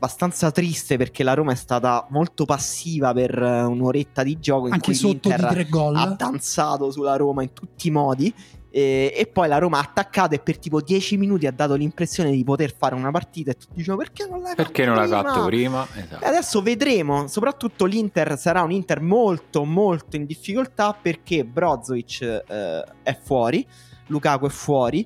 [0.01, 4.73] abbastanza triste perché la Roma è stata molto passiva per eh, un'oretta di gioco in
[4.73, 5.95] Anche cui sotto di l'Inter tre gol.
[5.95, 8.33] ha danzato sulla Roma in tutti i modi
[8.71, 12.31] e, e poi la Roma ha attaccato e per tipo 10 minuti ha dato l'impressione
[12.31, 15.07] di poter fare una partita e tutti dicevano perché non l'hai Perché fatto non l'hai
[15.21, 15.87] prima?" fatto prima?
[15.93, 16.23] Esatto.
[16.23, 22.83] E adesso vedremo, soprattutto l'Inter sarà un Inter molto molto in difficoltà perché Brozovic eh,
[23.03, 23.63] è fuori,
[24.07, 25.05] Lukaku è fuori,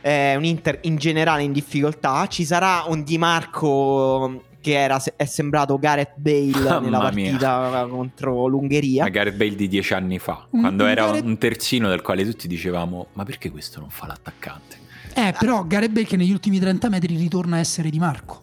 [0.00, 5.24] è un Inter in generale in difficoltà, ci sarà un Di Marco che era, è
[5.24, 7.30] sembrato Gareth Bale Mamma nella mia.
[7.30, 9.04] partita contro l'Ungheria.
[9.04, 12.02] Ma Gareth Bale di dieci anni fa, Un- quando un era Gareth- un terzino del
[12.02, 14.76] quale tutti dicevamo ma perché questo non fa l'attaccante?
[15.14, 18.42] Eh, però Gareth Bale che negli ultimi 30 metri ritorna a essere Di Marco.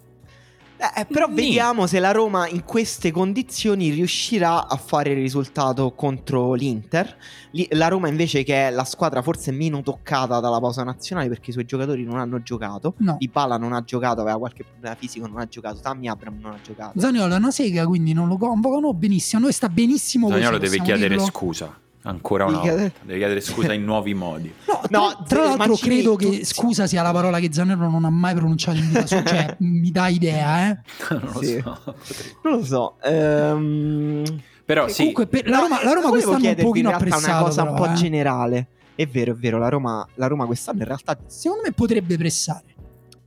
[0.78, 1.36] Eh, eh, però Nì.
[1.36, 7.16] vediamo se la Roma in queste condizioni riuscirà a fare il risultato contro l'Inter.
[7.52, 11.52] Li- la Roma invece che è la squadra forse meno toccata dalla pausa nazionale perché
[11.52, 12.96] i suoi giocatori non hanno giocato.
[12.98, 13.16] No.
[13.18, 15.80] Di Bala non ha giocato, aveva qualche problema fisico, non ha giocato.
[15.80, 17.00] Tammy Abram non ha giocato.
[17.00, 19.44] Zaniolo è una sega, quindi non lo convocano benissimo.
[19.44, 20.40] Noi sta benissimo così.
[20.40, 21.26] Zagnolo deve chiedere dirlo.
[21.26, 24.54] scusa ancora una Devi chiedere- volta, deve chiedere scusa in nuovi modi.
[24.68, 27.50] No, No, tra, tra ze- l'altro Mancini, credo tu- che scusa sia la parola che
[27.52, 30.80] Zaniolo non ha mai pronunciato in vita sua, cioè mi dà idea, eh.
[31.10, 31.60] non lo Sì.
[31.64, 31.96] so.
[32.44, 32.96] Non lo so.
[33.04, 34.24] Ehm...
[34.66, 37.44] Però sì, Comunque per- la No, Roma, la Roma quest'anno è un pochino appressata una
[37.44, 37.94] cosa un però, po' eh.
[37.96, 38.68] generale.
[38.96, 42.64] È vero, è vero, la Roma, la Roma quest'anno in realtà Secondo me potrebbe pressare.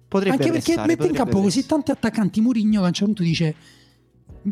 [0.08, 1.66] potrebbe Anche perché pressare, mette in campo così pressare.
[1.66, 3.54] tanti attaccanti Murigno che a un certo punto dice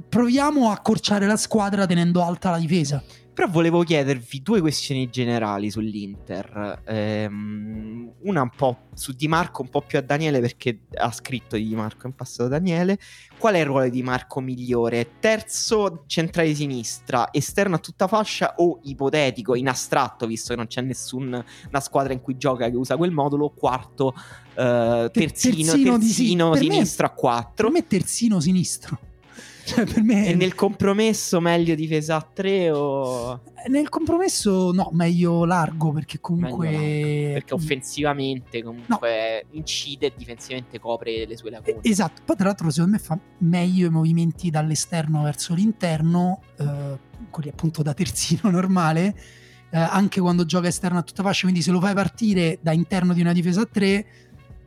[0.09, 3.03] proviamo a accorciare la squadra tenendo alta la difesa.
[3.37, 6.81] Però volevo chiedervi due questioni generali sull'Inter.
[6.87, 11.57] Ehm, una un po' su Di Marco, un po' più a Daniele perché ha scritto
[11.57, 12.99] di Di Marco in passato Daniele.
[13.37, 15.19] Qual è il ruolo di Di Marco migliore?
[15.21, 20.67] Terzo centrale di sinistra, esterno a tutta fascia o ipotetico, in astratto, visto che non
[20.67, 21.45] c'è nessuna
[21.81, 23.51] squadra in cui gioca che usa quel modulo?
[23.51, 24.15] Quarto,
[24.55, 27.67] eh, terzino, terzino di terzino per me- sinistro a quattro.
[27.69, 28.99] Per me terzino sinistro.
[29.67, 33.43] Cioè, per me E nel compromesso meglio difesa a tre o...
[33.67, 41.27] nel compromesso no, meglio largo perché comunque Meglio perché offensivamente comunque incide e difensivamente copre
[41.27, 41.81] le sue lacune.
[41.83, 46.99] Esatto, poi tra l'altro secondo me fa meglio i movimenti dall'esterno verso l'interno, eh,
[47.29, 49.17] quelli appunto da terzino normale,
[49.71, 53.13] eh, anche quando gioca esterno a tutta fascia, quindi se lo fai partire da interno
[53.13, 54.07] di una difesa a tre,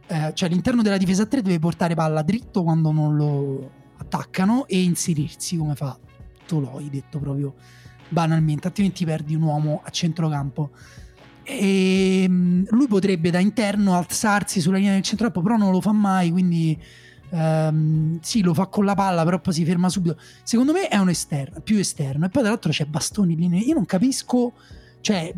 [0.07, 3.77] eh, cioè l'interno della difesa a tre deve portare palla dritto quando non lo
[4.09, 5.97] attaccano e inserirsi come fa
[6.45, 7.53] Toloi, detto proprio
[8.09, 10.71] banalmente, altrimenti perdi un uomo a centrocampo.
[11.43, 15.91] E mm, lui potrebbe da interno alzarsi sulla linea del centrocampo, però non lo fa
[15.91, 16.77] mai, quindi
[17.29, 20.17] ehm, sì, lo fa con la palla, però poi si ferma subito.
[20.43, 22.25] Secondo me è un esterno, più esterno.
[22.25, 23.67] E poi tra l'altro c'è Bastoni lì.
[23.67, 24.53] Io non capisco,
[25.01, 25.33] cioè,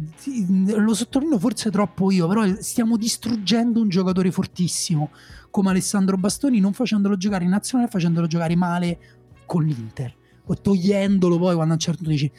[0.75, 5.11] lo sottolineo forse troppo io, però stiamo distruggendo un giocatore fortissimo
[5.49, 8.99] come Alessandro Bastoni, non facendolo giocare in nazionale, facendolo giocare male
[9.45, 10.13] con l'Inter,
[10.45, 12.31] o togliendolo poi quando a un certo punto dici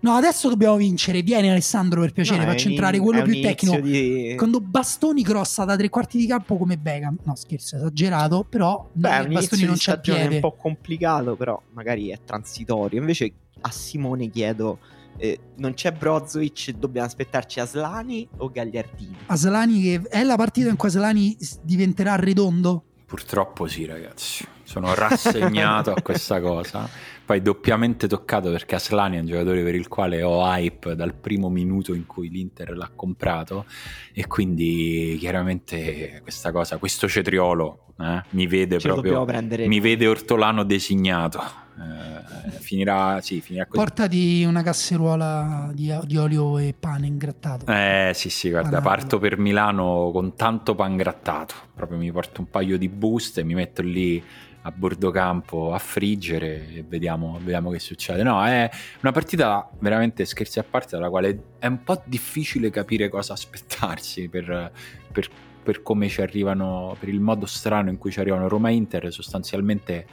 [0.00, 3.22] no adesso dobbiamo vincere, vieni Alessandro per piacere, No, è faccia un- entrare è quello
[3.22, 3.80] più tecnico.
[3.80, 8.88] di- Quando Bastoni crossa da tre quarti di campo come Beckham, no scherzo, esagerato, però
[8.92, 10.34] Beh, è no, Bastoni non stagione piede.
[10.36, 13.00] un po' complicato, però magari è transitorio.
[13.00, 14.78] Invece a Simone chiedo,
[15.18, 19.16] eh, non c'è Brozovic, dobbiamo aspettarci Aslani o Gagliardini?
[19.26, 22.84] Aslani che è la partita in cui Aslani diventerà redondo?
[23.04, 24.46] Purtroppo sì, ragazzi.
[24.62, 26.88] Sono rassegnato a questa cosa.
[27.24, 31.48] Poi doppiamente toccato perché Aslani è un giocatore per il quale ho hype dal primo
[31.48, 33.64] minuto in cui l'Inter l'ha comprato
[34.12, 40.64] e quindi chiaramente questa cosa, questo cetriolo eh, mi vede Ce proprio, mi vede ortolano
[40.64, 41.66] designato.
[41.78, 43.78] Eh, finirà, sì, finirà così.
[43.78, 47.66] Portati una casseruola di, di olio e pane ingrattato.
[47.70, 52.40] Eh sì sì, guarda, Ah, parto per Milano con tanto pan grattato, proprio mi porto
[52.40, 54.22] un paio di buste, mi metto lì
[54.62, 58.22] a bordo campo a friggere e vediamo, vediamo che succede.
[58.22, 58.68] No, è
[59.00, 64.28] una partita veramente scherzi a parte dalla quale è un po' difficile capire cosa aspettarsi
[64.28, 64.72] per,
[65.12, 65.28] per
[65.68, 70.06] per come ci arrivano, per il modo strano in cui ci arrivano Roma Inter, sostanzialmente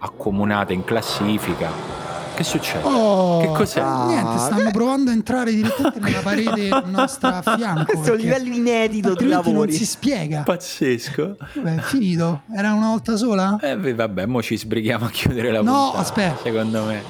[0.00, 1.98] accomunate in classifica.
[2.34, 2.86] Che succede?
[2.86, 3.80] Oh, che cos'è?
[3.80, 4.70] Ah, Niente, stanno beh.
[4.70, 7.84] provando a entrare direttamente nella parete nostra a fianco.
[7.84, 9.72] Questo è un livello inedito di altrimenti non lavori.
[9.74, 10.42] si spiega.
[10.42, 11.36] Pazzesco.
[11.60, 12.42] Beh, è finito?
[12.54, 13.58] Era una volta sola?
[13.60, 15.98] Eh, beh, vabbè, mo ci sbrighiamo a chiudere la No, puntata.
[15.98, 16.38] aspetta.
[16.42, 17.02] Secondo me,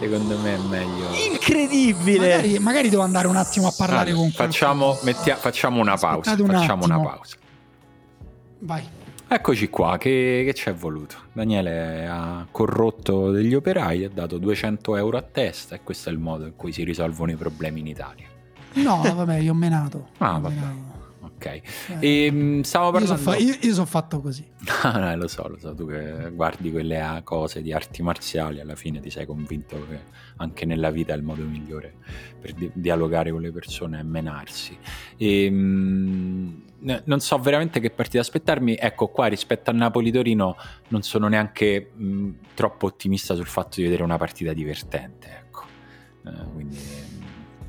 [0.00, 1.06] secondo me è meglio.
[1.32, 2.18] Incredibile!
[2.28, 6.32] Magari, magari devo andare un attimo a parlare Allora, con facciamo, mettia- facciamo una pausa.
[6.32, 7.08] Un Facciamo una attimo.
[7.08, 7.36] pausa.
[8.58, 8.82] Vai.
[9.36, 11.16] Eccoci qua, che, che ci è voluto?
[11.32, 16.20] Daniele ha corrotto degli operai, ha dato 200 euro a testa e questo è il
[16.20, 18.26] modo in cui si risolvono i problemi in Italia.
[18.74, 20.10] No, vabbè, io ho menato.
[20.18, 20.54] Ah, Ho vabbè.
[20.54, 20.93] menato.
[21.44, 22.00] Ok.
[22.00, 23.16] Eh, E mh, stavo io, parlando...
[23.20, 24.44] fa- io- io so fatto così.
[24.82, 28.74] Ah, no, lo so, lo so, tu che guardi quelle cose di arti marziali, alla
[28.74, 29.98] fine ti sei convinto che
[30.36, 31.94] anche nella vita il modo migliore
[32.40, 34.76] per di- dialogare con le persone è menarsi.
[35.16, 38.76] E, mh, n- non so veramente che partita aspettarmi.
[38.78, 40.56] Ecco, qua rispetto a Napoli-Torino
[40.88, 45.28] non sono neanche mh, troppo ottimista sul fatto di vedere una partita divertente.
[45.44, 45.64] Ecco.
[46.26, 47.22] Eh, quindi mh,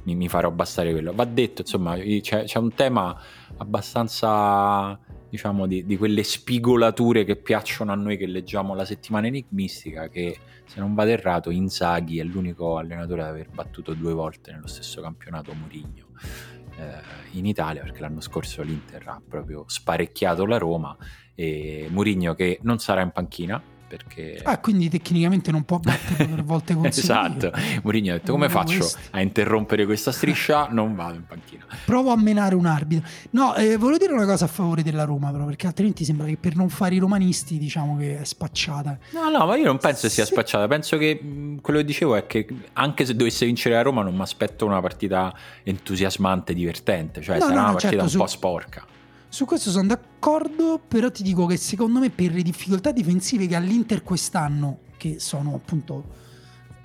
[0.03, 1.13] mi, mi farò bastare quello.
[1.13, 3.17] Va detto, insomma, c'è, c'è un tema
[3.57, 4.99] abbastanza
[5.29, 10.37] diciamo di, di quelle spigolature che piacciono a noi che leggiamo la settimana enigmistica che
[10.65, 15.01] se non vado errato Inzaghi è l'unico allenatore ad aver battuto due volte nello stesso
[15.01, 16.07] campionato Murigno
[16.77, 20.95] eh, in Italia perché l'anno scorso l'Inter ha proprio sparecchiato la Roma
[21.33, 26.43] e Murigno che non sarà in panchina perché Ah, quindi tecnicamente non può batterlo per
[26.45, 27.49] volte consecutive.
[27.51, 28.99] esatto Murigno ha detto come Uno faccio questi.
[29.11, 33.07] a interrompere questa striscia non vado in panchina Provo a menare un arbitro.
[33.31, 36.37] No, eh, volevo dire una cosa a favore della Roma, però, perché altrimenti sembra che
[36.37, 38.97] per non fare i romanisti, diciamo che è spacciata.
[39.11, 40.31] No, no, ma io non penso sia Sì.
[40.31, 40.67] spacciata.
[40.67, 44.15] Penso che mh, quello che dicevo è che anche se dovesse vincere la Roma, non
[44.15, 45.33] mi aspetto una partita
[45.63, 47.21] entusiasmante, divertente.
[47.21, 48.85] Cioè, No, sarà no, una partita certo, un su- po' sporca.
[49.35, 53.57] Su questo sono d'accordo, però ti dico che secondo me per le difficoltà difensive che
[53.57, 56.05] ha l'Inter quest'anno, che sono appunto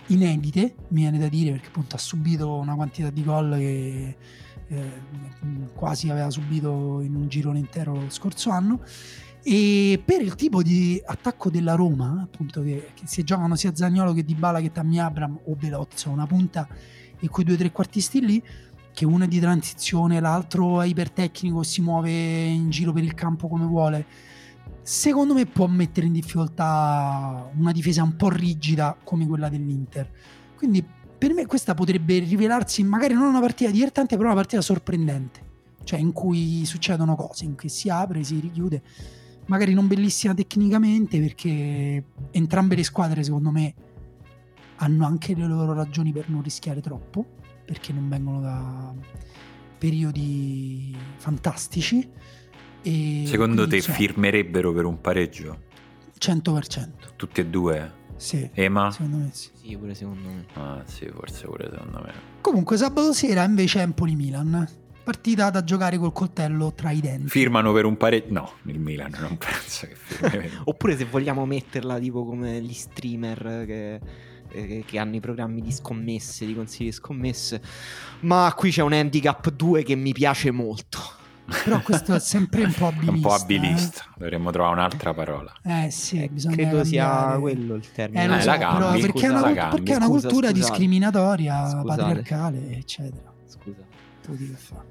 [0.07, 4.17] inedite, mi viene da dire, perché appunto ha subito una quantità di gol che
[4.67, 4.91] eh,
[5.75, 8.81] quasi aveva subito in un girone intero lo scorso anno.
[9.45, 14.13] E per il tipo di attacco della Roma, appunto, che, che si giocano sia Zagnolo
[14.13, 15.57] che Dybala che Tammy Abram o
[15.89, 16.67] insomma, una punta
[17.21, 18.43] e quei due trequartisti lì,
[18.93, 23.49] che uno è di transizione, l'altro è ipertecnico, si muove in giro per il campo
[23.49, 24.07] come vuole.
[24.83, 30.11] Secondo me può mettere in difficoltà una difesa un po' rigida come quella dell'Inter.
[30.57, 30.85] Quindi
[31.19, 35.49] per me questa potrebbe rivelarsi magari non una partita divertente, però una partita sorprendente.
[35.85, 38.83] Cioè in cui succedono cose, in cui si apre, si richiude.
[39.47, 43.75] Magari non bellissima tecnicamente perché entrambe le squadre secondo me
[44.77, 47.39] hanno anche le loro ragioni per non rischiare troppo
[47.71, 48.93] perché non vengono da
[49.79, 52.09] periodi fantastici.
[52.83, 55.59] E Secondo quindi, te insomma, firmerebbero per un pareggio?
[56.19, 56.89] 100%.
[57.15, 57.93] Tutti e due?
[58.17, 58.91] Sì, Ema?
[58.91, 59.51] secondo me sì.
[59.55, 60.47] Sì, pure secondo me.
[60.55, 62.13] Ah, sì, forse pure secondo me.
[62.41, 64.69] Comunque sabato sera invece Empoli-Milan.
[65.05, 67.29] Partita da giocare col coltello tra i denti.
[67.29, 68.33] Firmano per un pareggio?
[68.33, 70.51] No, il Milan non penso che firmi.
[70.65, 74.01] Oppure se vogliamo metterla tipo come gli streamer che,
[74.53, 77.61] eh, che hanno i programmi di scommesse, di consigli di scommesse.
[78.21, 80.99] Ma qui c'è un handicap 2 che mi piace molto.
[81.65, 83.11] Però questo è sempre un po' abilista.
[83.13, 84.05] un po' abilista.
[84.17, 85.53] Dovremmo trovare un'altra parola.
[85.65, 87.41] Eh, eh sì, bisogna Credo sia cambiare.
[87.41, 88.23] quello il termine.
[88.23, 90.21] Eh, Eh, so, la cambi, perché, è una, scusa, cult- perché è una cambi.
[90.21, 90.53] cultura Scusa, scusate.
[90.55, 91.87] discriminatoria, Scusate.
[91.87, 93.33] patriarcale, eccetera.
[93.47, 93.83] Scusa.
[94.23, 94.85] Tu di che fa.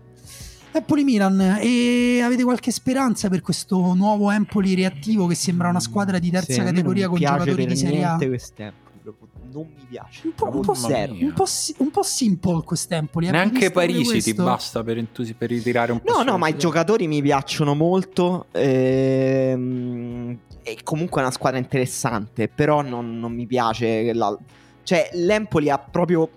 [0.71, 6.19] Empoli Milan e avete qualche speranza per questo nuovo Empoli reattivo che sembra una squadra
[6.19, 8.17] di terza Sì, categoria con giocatori di Serie A?
[8.17, 10.21] quest'Empoli, proprio non mi piace.
[10.27, 11.07] Un po', un po', mia.
[11.27, 13.27] un po', si- un po' simple quest'Empoli.
[13.27, 16.57] eh, Neanche Parisi ti basta per, entusi- per ritirare un po' No, no, ma i
[16.57, 18.45] giocatori mi piacciono molto.
[18.51, 22.47] ehm, e comunque è una squadra interessante.
[22.47, 24.13] Però non, non mi piace.
[24.13, 24.37] la-
[24.83, 26.29] Cioè, l'Empoli ha proprio.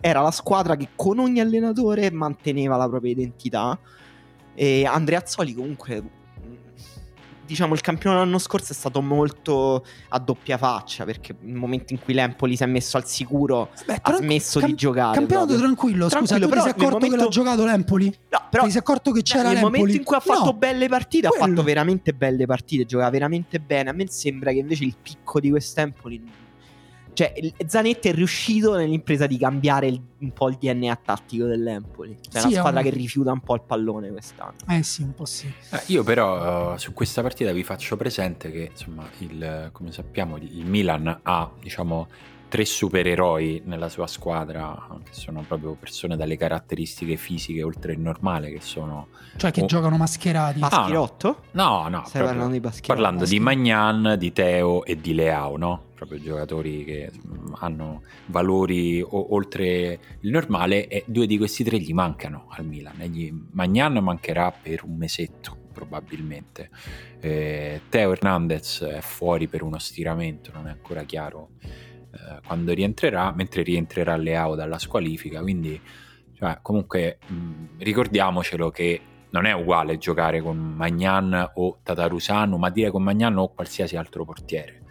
[0.00, 3.78] Era la squadra che con ogni allenatore manteneva la propria identità.
[4.54, 6.20] E Andreazzoli, comunque.
[7.44, 11.04] Diciamo, il campione dell'anno scorso è stato molto a doppia faccia.
[11.04, 14.70] Perché nel momento in cui l'Empoli si è messo al sicuro, Beh, ha smesso cam-
[14.70, 15.14] di giocare.
[15.18, 15.66] Campionato proprio.
[15.66, 18.06] tranquillo, scusa, Tranquillo, tu ti però sei nel accorto che momento- l'ha giocato l'Empoli?
[18.30, 19.76] No, però ti sei accorto che c'era nel l'Empoli?
[19.78, 20.52] momento in cui ha fatto No.
[20.54, 21.46] belle partite, ha quello.
[21.46, 23.90] fatto veramente belle partite, giocava veramente bene.
[23.90, 26.40] A me sembra che invece il picco di quest'Empoli.
[27.14, 27.32] Cioè,
[27.66, 32.16] Zanetti è riuscito nell'impresa di cambiare il- un po' il DNA tattico dell'Empoli.
[32.30, 34.54] Cioè, Sì, una squadra un- che rifiuta un po' il pallone quest'anno.
[34.68, 35.52] Eh sì, un po' sì.
[35.70, 40.36] Eh, io però eh, su questa partita vi faccio presente che insomma il, come sappiamo
[40.38, 42.08] il Milan ha diciamo
[42.52, 48.50] tre supereroi nella sua squadra, che sono proprio persone dalle caratteristiche fisiche oltre il normale,
[48.52, 49.08] che sono...
[49.36, 49.66] Cioè che Oh.
[49.66, 50.58] giocano mascherati.
[50.60, 51.44] Ah, Maschirotto?
[51.52, 52.92] No, no, Stai proprio parlando di Baschirotto?
[52.92, 55.84] parlando di Magnan, di Teo e di Leao, no?
[55.94, 61.78] Proprio giocatori che mm, hanno valori o- oltre il normale e due di questi tre
[61.78, 63.00] gli mancano al Milan.
[63.00, 66.68] E gli- Magnan mancherà per un mesetto probabilmente.
[67.18, 71.52] Eh, Teo Hernandez è fuori per uno stiramento, non è ancora chiaro
[72.12, 75.80] eh, quando rientrerà, mentre rientrerà Leao dalla squalifica, quindi
[76.34, 77.34] cioè, comunque mh,
[77.78, 79.00] ricordiamocelo che
[79.30, 84.24] non è uguale giocare con Magnan o Tatarusano, ma dire con Magnan o qualsiasi altro
[84.24, 84.82] portiere.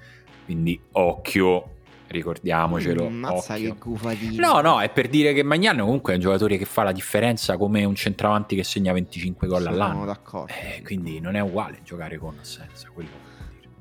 [0.46, 1.76] Quindi occhio,
[2.08, 3.10] ricordiamocelo.
[3.10, 3.74] Mm, Mazza occhio.
[3.74, 4.48] che gufatino.
[4.48, 7.58] No, no, è per dire che Magnan comunque è un giocatore che fa la differenza
[7.58, 10.06] come un centravanti che segna 25 gol Sono all'anno.
[10.06, 10.52] d'accordo.
[10.54, 13.30] Eh, quindi non è uguale giocare con o senza quello.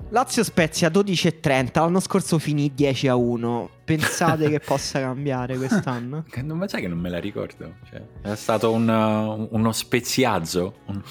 [0.09, 1.69] Lazio Spezia 12,30.
[1.79, 3.69] L'anno scorso finì 10 a 1.
[3.85, 6.25] Pensate che possa cambiare quest'anno?
[6.43, 7.75] Non, ma sai che non me la ricordo.
[7.89, 10.75] Cioè, è stato un, uh, uno speziazzo.
[10.87, 11.01] Un,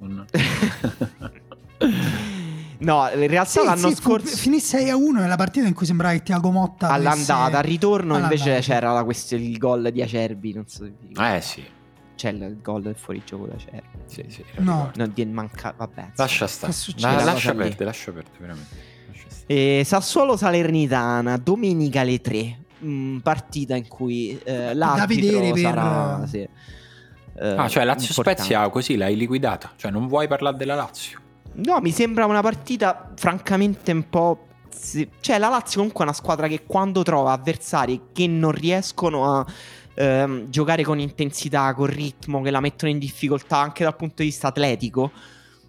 [0.00, 0.24] un-
[2.80, 4.36] No, in realtà Sì, l'anno sì, fu- scorso.
[4.36, 7.66] finì 6 a 1 nella partita in cui sembrava che Tiago Motta All'andata, al avesse-
[7.66, 8.72] ritorno invece All'andata.
[8.72, 10.52] c'era la questione, il gol di Acerbi.
[10.52, 11.64] Non so se vi eh sì,
[12.18, 13.86] C'è il gol del fuorigioco di Acerbi.
[14.06, 14.42] sì, sì.
[14.56, 14.90] No.
[14.90, 14.92] ricordo.
[14.96, 15.72] No, di manca.
[15.76, 16.10] Vabbè.
[16.16, 16.72] Lascia stare.
[16.72, 17.14] Che succede?
[17.14, 18.74] La- lascia perdere, lascia perdere, veramente.
[19.06, 19.44] Lascia stare.
[19.78, 22.58] E Sassuolo Salernitana, domenica alle 3.
[22.84, 26.26] Mm, partita in cui eh, l'arbitro vedere per- sarà.
[26.26, 28.40] Sì, eh, Ah, cioè Lazio importante.
[28.42, 29.72] Spezia così l'hai liquidata.
[29.76, 31.20] Cioè, non vuoi parlare della Lazio?
[31.54, 34.46] No, mi sembra una partita francamente un po'.
[34.70, 35.08] sì.
[35.20, 39.46] Cioè, la Lazio comunque è una squadra che quando trova avversari che non riescono a
[39.98, 44.28] ehm, giocare con intensità, con ritmo, che la mettono in difficoltà anche dal punto di
[44.28, 45.10] vista atletico.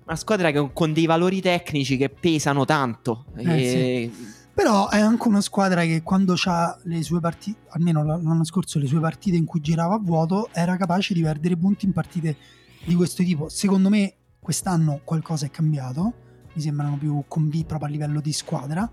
[0.06, 3.26] Una squadra che con dei valori tecnici che pesano tanto.
[3.36, 4.12] Eh, E-
[4.54, 8.88] Però è anche una squadra che quando ha le sue partite, almeno l'anno scorso le
[8.88, 12.36] sue partite in cui girava a vuoto, era capace di perdere punti in partite
[12.84, 13.48] di questo tipo.
[13.50, 16.14] Secondo me quest'anno qualcosa è cambiato,
[16.54, 18.90] mi sembrano più convinti proprio a livello di squadra.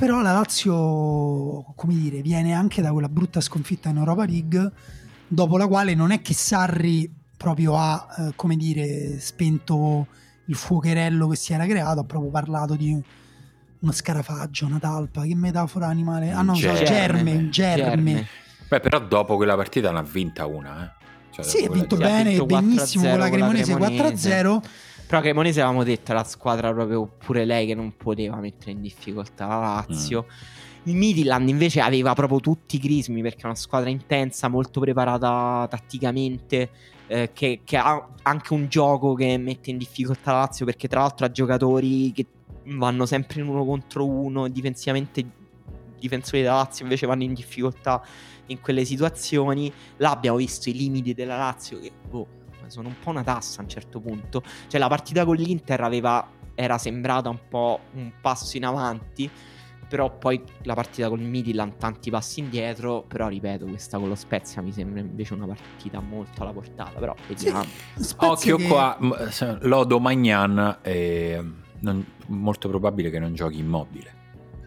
[0.00, 4.72] Però la Lazio, come dire, viene anche da quella brutta sconfitta in Europa League,
[5.28, 10.06] dopo la quale non è che Sarri proprio ha, eh, come dire, spento
[10.46, 12.98] il fuocherello che si era creato, ha proprio parlato di
[13.80, 16.30] uno scarafaggio, una talpa, che metafora animale?
[16.30, 16.84] Ah no, so, Germe.
[16.86, 18.26] germe, un germe.
[18.68, 20.98] Beh, però dopo quella partita ne ha vinta una, eh.
[21.30, 23.74] Cioè, Sì, ha vinto Sì, ha bene, vinto benissimo con la 4-0 con la Cremonese
[23.74, 24.42] Cremonese.
[24.44, 24.62] 4-0.
[25.10, 29.48] Però Cremonese avevamo detto la squadra proprio pure lei che non poteva mettere in difficoltà
[29.48, 30.26] la Lazio.
[30.84, 35.66] Il Midland invece aveva proprio tutti i crismi perché è una squadra intensa, molto preparata
[35.68, 36.70] tatticamente,
[37.08, 41.00] eh, che, che ha anche un gioco che mette in difficoltà la Lazio perché tra
[41.00, 42.26] l'altro ha giocatori che
[42.66, 45.30] vanno sempre in uno contro uno, difensivamente i
[45.98, 48.00] difensori della Lazio invece vanno in difficoltà
[48.46, 49.72] in quelle situazioni.
[49.96, 52.38] Là abbiamo visto i limiti della Lazio che boh,
[52.70, 54.42] sono un po' una tassa a un certo punto.
[54.68, 59.30] Cioè la partita con l'Inter aveva, era sembrata un po' un passo in avanti,
[59.88, 64.14] però poi la partita con il Midland tanti passi indietro, però ripeto, questa con lo
[64.14, 67.64] Spezia mi sembra invece una partita molto alla portata, però vediamo.
[67.96, 68.96] Spezia Occhio che- qua,
[69.30, 71.42] se- Lodo Magnan è
[71.80, 74.18] non- molto probabile che non giochi immobile.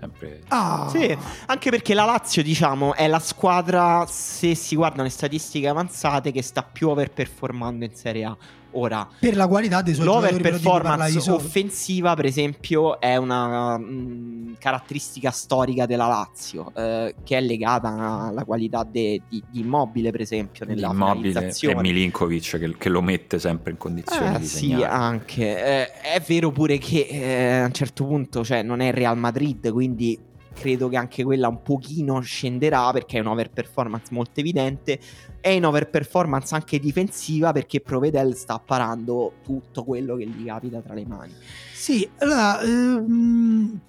[0.03, 0.41] Sempre...
[0.49, 5.67] Ah, Sì, anche perché la Lazio, diciamo, è la squadra, se si guardano le statistiche
[5.67, 8.37] avanzate, che sta più overperformando in Serie A.
[8.75, 11.45] Ora, per la qualità dei suoi L'overperformance sopra.
[11.45, 17.89] offensiva, per esempio, è una mh, caratteristica storica della Lazio, eh, che è legata
[18.27, 21.75] alla qualità de- di, di Immobile, per esempio, nella Immobile e.
[21.75, 24.85] Milinkovic che, che lo mette sempre in condizioni Eh, di sì, segnare.
[24.85, 25.63] anche.
[25.65, 29.17] Eh, è vero pure che eh, a un certo punto, cioè, non è il Real
[29.17, 30.17] Madrid, quindi
[30.53, 34.99] credo che anche quella un pochino scenderà perché è un'overperformance molto evidente.
[35.41, 40.93] È in overperformance anche difensiva perché Provedel sta parando tutto quello che gli capita tra
[40.93, 41.33] le mani.
[41.73, 43.79] Sì, allora ehm,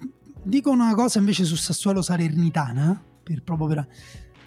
[0.43, 3.87] dico una cosa invece su Sassuolo Salernitana, per, proprio per...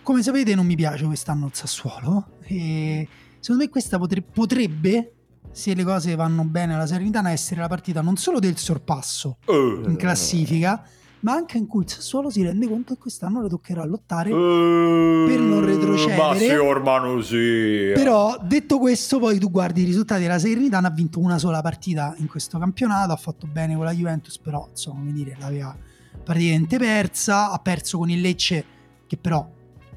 [0.02, 3.06] Come sapete non mi piace quest'anno il Sassuolo e
[3.40, 5.12] secondo me questa potre- potrebbe,
[5.50, 9.82] se le cose vanno bene alla Salernitana, essere la partita non solo del sorpasso Eh,
[9.86, 10.82] in classifica,
[11.20, 14.30] ma anche in cui il Sassuolo si rende conto che quest'anno le toccherà lottare.
[14.30, 16.16] per non retrocedere.
[16.16, 17.92] Ma sì, ormano sì.
[17.94, 22.14] Però detto questo, poi tu guardi i risultati della Salernitana, ha vinto una sola partita
[22.18, 25.76] in questo campionato, ha fatto bene con la Juventus, però insomma, come dire, l'aveva
[26.22, 28.64] praticamente persa, ha perso con il Lecce
[29.06, 29.48] che però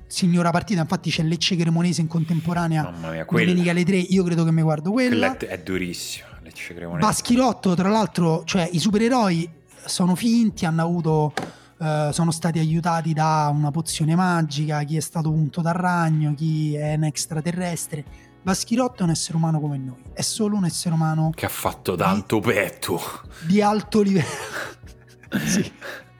[0.08, 4.24] signora partita, infatti c'è Lecce Cremonese in contemporanea Mamma mia, quella, domenica alle 3, io
[4.24, 5.36] credo che mi guardo quella.
[5.36, 6.28] quella è, è durissima.
[6.42, 7.06] Lecce Cremonese.
[7.06, 11.34] Baschilotto, tra l'altro, cioè i supereroi sono finti, hanno avuto
[11.80, 16.76] eh, sono stati aiutati da una pozione magica, chi è stato punto dal ragno, chi
[16.76, 18.04] è un extraterrestre.
[18.44, 21.96] Baschirotto è un essere umano come noi, è solo un essere umano Che ha fatto
[21.96, 23.00] tanto petto.
[23.46, 24.26] di alto livello.
[25.46, 25.72] sì.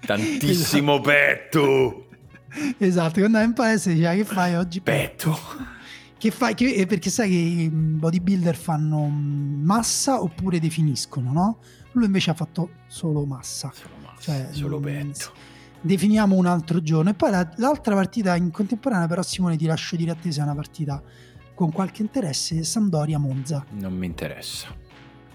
[0.06, 2.08] Tantissimo petto.
[2.78, 4.82] Esatto, quando è in paese diceva che fai oggi?
[4.82, 5.38] Petto.
[6.18, 6.54] Che fai?
[6.54, 11.58] Che- eh, perché sai che i bodybuilder fanno massa oppure definiscono, no?
[11.94, 13.72] Lui invece ha fatto solo massa.
[13.74, 15.32] Solo, massa, Cioè, solo mm, petto.
[15.82, 17.10] Definiamo un altro giorno.
[17.10, 20.40] E poi la- l'altra partita in contemporanea, però Simone ti lascio dire a te se
[20.40, 21.02] è una partita
[21.56, 23.66] con qualche interesse, Sampdoria-Monza.
[23.72, 24.68] Non mi interessa.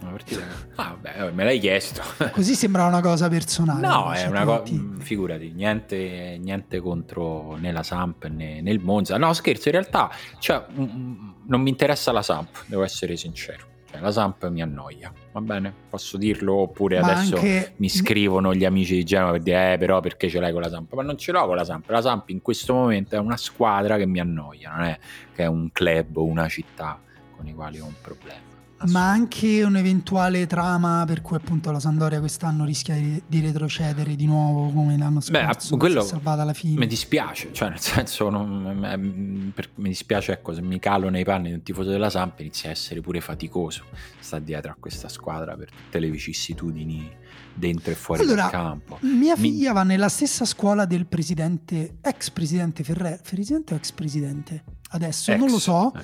[0.00, 0.40] Una partita...
[0.76, 2.02] Ah, vabbè, me l'hai chiesto.
[2.32, 3.86] Così sembra una cosa personale.
[3.86, 4.62] No, è Cioè, una ti- cosa.
[4.62, 9.16] ti- Figurati, niente, niente contro né la Samp né, né il Monza.
[9.18, 13.66] No, scherzo, in realtà cioè, mm, non mi interessa la Samp, devo essere sincero.
[13.96, 15.72] Cioè, la Samp mi annoia, va bene?
[15.88, 16.54] Posso dirlo?
[16.54, 20.28] Oppure Ma adesso anche- mi scrivono gli amici di Genova per dire, eh, però perché
[20.28, 20.92] ce l'hai con la Samp?
[20.92, 21.88] Ma non ce l'ho con la Samp.
[21.88, 24.98] La Samp in questo momento è una squadra che mi annoia, non è
[25.34, 27.00] che è un club o una città
[27.34, 28.54] con i quali ho un problema.
[28.88, 34.70] Ma anche un'eventuale trama per cui appunto la Sandoria quest'anno rischia di, retrocedere di nuovo
[34.70, 35.76] come l'anno Beh, scorso.
[35.78, 36.78] quello si è salvata alla fine.
[36.78, 38.48] Mi dispiace, cioè nel senso non-
[38.78, 42.38] m- per- mi dispiace ecco se mi calo nei panni di un tifoso della Samp
[42.40, 43.84] inizia a essere pure faticoso
[44.18, 47.10] sta dietro a questa squadra per tutte le vicissitudini
[47.54, 48.98] dentro e fuori Allora, dal campo.
[49.00, 53.20] Mia Mi- figlia va nella stessa scuola del presidente, ex presidente Ferrer.
[53.22, 54.64] Presidente o ex presidente?
[54.88, 55.50] Adesso non Ex.
[55.52, 55.92] lo so.
[55.96, 56.02] Eh.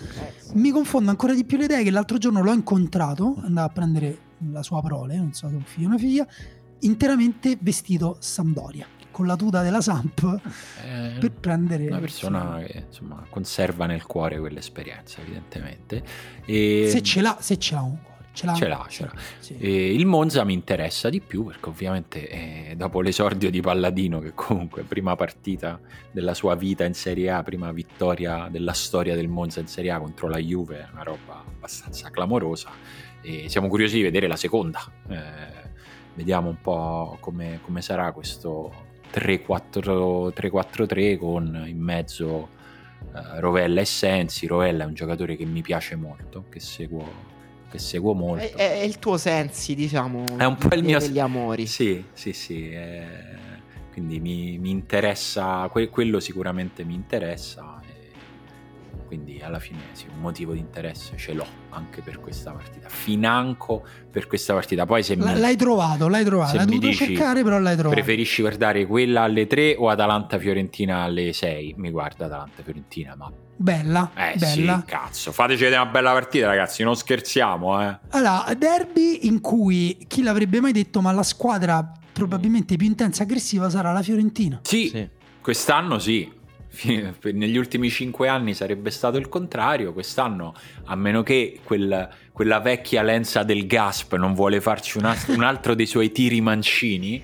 [0.55, 2.62] Mi confondo ancora di più le idee che l'altro giorno l'ho incontrato,
[3.43, 4.19] andava a prendere
[4.51, 6.27] la sua prole, non so se un figlio o una figlia,
[6.81, 10.41] interamente vestito Sampdoria, con la tuta della Samp
[10.85, 11.87] Eh, per prendere...
[11.87, 16.03] una persona che insomma conserva nel cuore quell'esperienza evidentemente
[16.45, 17.99] e Se ce l'ha, se ce l'ha un.
[18.35, 19.13] Ce l'ha, Ce l'ha, ce l'ha.
[19.39, 19.57] Sì.
[19.65, 24.83] Il Monza mi interessa di più perché ovviamente eh, dopo l'esordio di Palladino, che comunque
[24.83, 25.79] prima partita
[26.11, 29.99] della sua vita in Serie A, prima vittoria della storia del Monza in Serie A
[29.99, 32.71] contro la Juve, è una roba abbastanza clamorosa.
[33.21, 34.81] E siamo curiosi di vedere la seconda.
[35.09, 35.71] Eh,
[36.15, 38.73] vediamo un po' come, come sarà questo
[39.13, 42.49] 3-4 3-4-3 con in mezzo
[43.15, 44.47] eh, Rovella e Sensi.
[44.47, 47.31] Rovella è un giocatore che mi piace molto, che seguo,
[47.73, 48.45] che seguo molto.
[48.45, 50.37] È, è- è il tuo sensi, diciamo.
[50.37, 51.67] È un po' il mio- degli amori.
[51.67, 52.71] Sì, sì, sì.
[52.71, 53.41] eh,
[53.93, 57.72] quindi mi, mi interessa, que- quello sicuramente mi interessa.
[59.13, 62.89] Quindi alla fine sì, un motivo di interesse ce l'ho anche per questa partita.
[62.89, 64.87] Financo per questa partita.
[64.87, 67.59] Poi se L- mi L'hai trovato, l'hai trovato, se l'hai mi dovuto dici, cercare, però
[67.59, 67.95] l'hai trovato.
[67.95, 73.15] preferisci guardare quella alle 3 o Atalanta-Fiorentina alle 6, mi guarda Atalanta-Fiorentina.
[73.15, 74.79] Ma Bella, eh bella.
[74.79, 76.83] sì, cazzo, fateci vedere una bella partita, ragazzi.
[76.83, 77.99] Non scherziamo, eh.
[78.13, 83.25] Allora, derby in cui chi l'avrebbe mai detto, ma la squadra probabilmente più intensa e
[83.27, 84.61] aggressiva sarà la Fiorentina.
[84.63, 85.07] Sì, Sì.
[85.43, 86.31] Quest'anno sì,
[87.33, 90.55] negli ultimi cinque anni sarebbe stato il contrario, quest'anno
[90.85, 95.43] a meno che quel- quella vecchia lenza del Gasp non vuole farci un, as- un
[95.43, 97.23] altro dei suoi tiri mancini,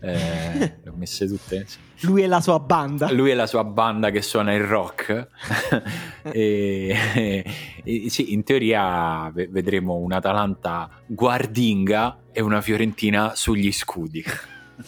[0.00, 1.66] eh, le ho messe tutte.
[2.00, 3.10] Lui e la sua banda.
[3.10, 5.28] Lui e la sua banda che suona il rock.
[6.30, 7.44] e,
[7.82, 14.22] e- sì, in teoria ve- vedremo un Atalanta guardinga e una Fiorentina sugli scudi.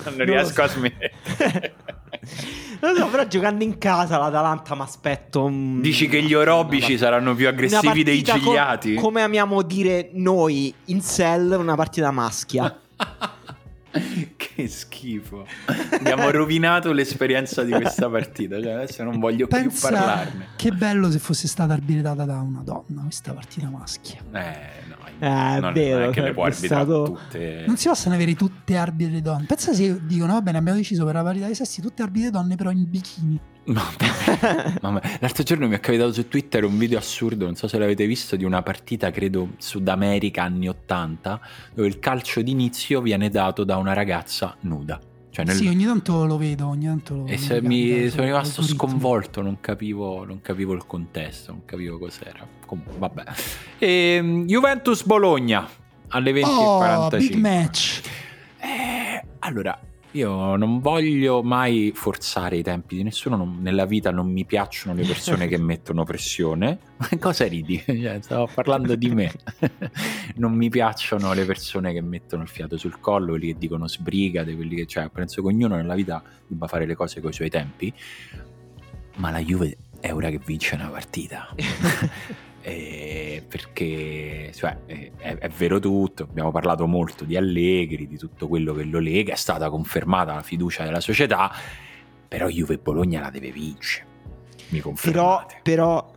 [0.04, 0.62] Non riesco so.
[0.62, 1.74] a smettere.
[2.80, 5.44] Non so, però giocando in casa l'Atalanta mi aspetto.
[5.44, 8.94] un- Dici che gli orobici una- saranno più aggressivi dei gigliati?
[8.94, 12.78] come amiamo dire noi in cell, una partita maschia.
[14.36, 15.46] che schifo.
[15.92, 18.60] Abbiamo rovinato l'esperienza di questa partita.
[18.62, 20.48] Cioè, adesso non voglio più Pensa parlarne.
[20.56, 24.20] che bello se fosse stata arbitrata da una donna questa partita maschia.
[24.32, 24.77] Eh,
[25.20, 27.64] Eh, è non, vero, non è che le può arbitrare stato- tutte.
[27.66, 29.46] Non si possono avere tutte arbitri donne.
[29.46, 32.54] Pensa se dicono, va bene, abbiamo deciso per la parità dei sessi tutte arbitri donne,
[32.56, 33.40] però in bikini.
[34.80, 38.06] Mamma- L'altro giorno mi è capitato su Twitter un video assurdo, non so se l'avete
[38.06, 41.40] visto, di una partita, credo, Sud America anni 80,
[41.74, 44.98] dove il calcio d'inizio viene dato da una ragazza nuda.
[45.30, 48.62] Cioè nel- Sì, ogni tanto lo vedo, ogni tanto lo E mi mi sono rimasto
[48.62, 52.46] sconvolto, non capivo, non capivo il contesto, non capivo cos'era.
[52.68, 53.24] Comunque, vabbè.
[53.78, 55.66] Ehm, Juventus Bologna
[56.08, 56.44] alle 20.45.
[56.44, 58.02] Oh, big match.
[58.60, 59.80] Eh, allora,
[60.10, 64.94] io non voglio mai forzare i tempi di nessuno, non- nella vita non mi piacciono
[64.94, 66.78] le persone che mettono pressione.
[66.98, 67.82] Ma cosa ridi?
[67.86, 69.32] Cioè, stavo parlando di me.
[70.36, 74.54] non mi piacciono le persone che mettono il fiato sul collo, quelli che dicono sbrigate,
[74.54, 74.84] quelli che...
[74.84, 77.90] Cioè, penso che ognuno nella vita debba fare le cose con i suoi tempi,
[79.16, 81.48] ma la Juve è ora che vince una partita.
[82.62, 88.48] Eh, perché cioè, eh, è, è vero tutto, abbiamo parlato molto di Allegri, di tutto
[88.48, 91.50] quello che lo lega, è stata confermata la fiducia della società,
[92.26, 94.06] però Juve Bologna la deve vincere.
[94.68, 96.12] Mi Però, però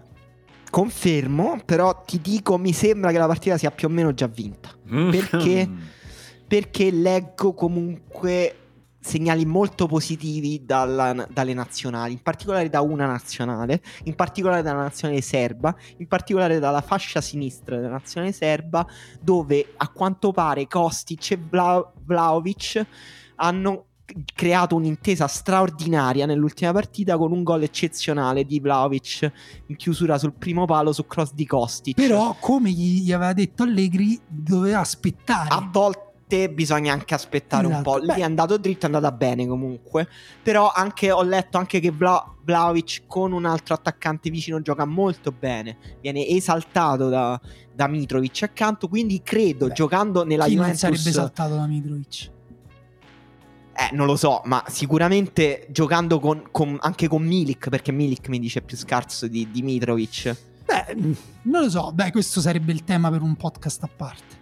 [0.70, 4.70] confermo, però ti dico, mi sembra che la partita sia più o meno già vinta.
[4.88, 5.70] perché?
[6.52, 8.61] Perché leggo comunque
[9.02, 15.22] segnali molto positivi dalla- dalle nazionali, in particolare da una nazionale, in particolare dalla nazionale
[15.22, 18.86] serba, in particolare dalla fascia sinistra della nazionale serba,
[19.20, 22.86] dove a quanto pare Kostic e Vla- Vlaovic
[23.36, 23.86] hanno
[24.36, 29.32] creato un'intesa straordinaria nell'ultima partita con un gol eccezionale di Vlaovic
[29.68, 31.96] in chiusura sul primo palo su cross di Kostic.
[31.96, 35.48] Però, come gli, gli aveva detto Allegri, doveva aspettare.
[35.50, 36.11] a volte
[36.50, 37.92] bisogna anche aspettare un Esatto.
[37.92, 37.98] po'.
[37.98, 38.16] Lì Beh.
[38.16, 40.08] è andato dritto, è andata bene comunque.
[40.42, 45.78] Però anche ho letto anche che Vlaovic con un altro attaccante vicino gioca molto bene.
[46.02, 47.40] Viene esaltato da,
[47.74, 48.88] da Mitrovic accanto.
[48.88, 52.32] Quindi credo, Beh, giocando nella Chi non Juventus, sarebbe saltato da Mitrovic?
[53.74, 58.38] eh, non lo so, ma sicuramente giocando con, con- anche con Milik, perché Milik mi
[58.38, 60.36] dice più scarso di, di Mitrovic.
[60.66, 61.12] Beh, mm,
[61.44, 61.92] non lo so.
[61.94, 64.40] Beh, questo sarebbe il tema per un podcast a parte.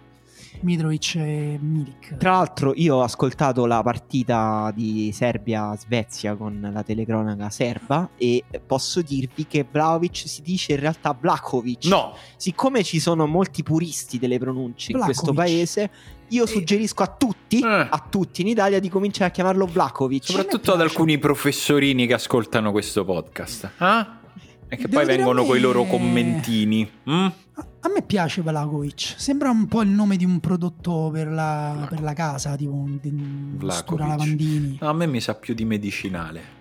[0.62, 2.16] Mitrovic e Milik.
[2.16, 9.02] Tra l'altro, io ho ascoltato la partita di Serbia-Svezia con la telecronaca serba e posso
[9.02, 11.84] dirvi che Vlaovic si dice in realtà Vlakovic.
[11.86, 15.16] No, Siccome ci sono molti puristi delle pronunce in Vlahovic.
[15.22, 15.90] questo paese,
[16.28, 17.66] io suggerisco a tutti, Eh.
[17.90, 20.24] a tutti in Italia di cominciare a chiamarlo Vlakovic.
[20.24, 23.70] soprattutto ad alcuni professorini che ascoltano questo podcast.
[23.78, 24.19] Ah?
[24.72, 26.88] E che Devo poi vengono me- con i loro commentini.
[27.10, 27.26] Mm?
[27.82, 29.14] A me piace Vlakovic.
[29.16, 33.00] Sembra un po' il nome di un prodotto per la, per la casa, tipo un.
[33.68, 34.78] Stura Lavandini.
[34.80, 36.58] No, a me mi sa più di medicinale.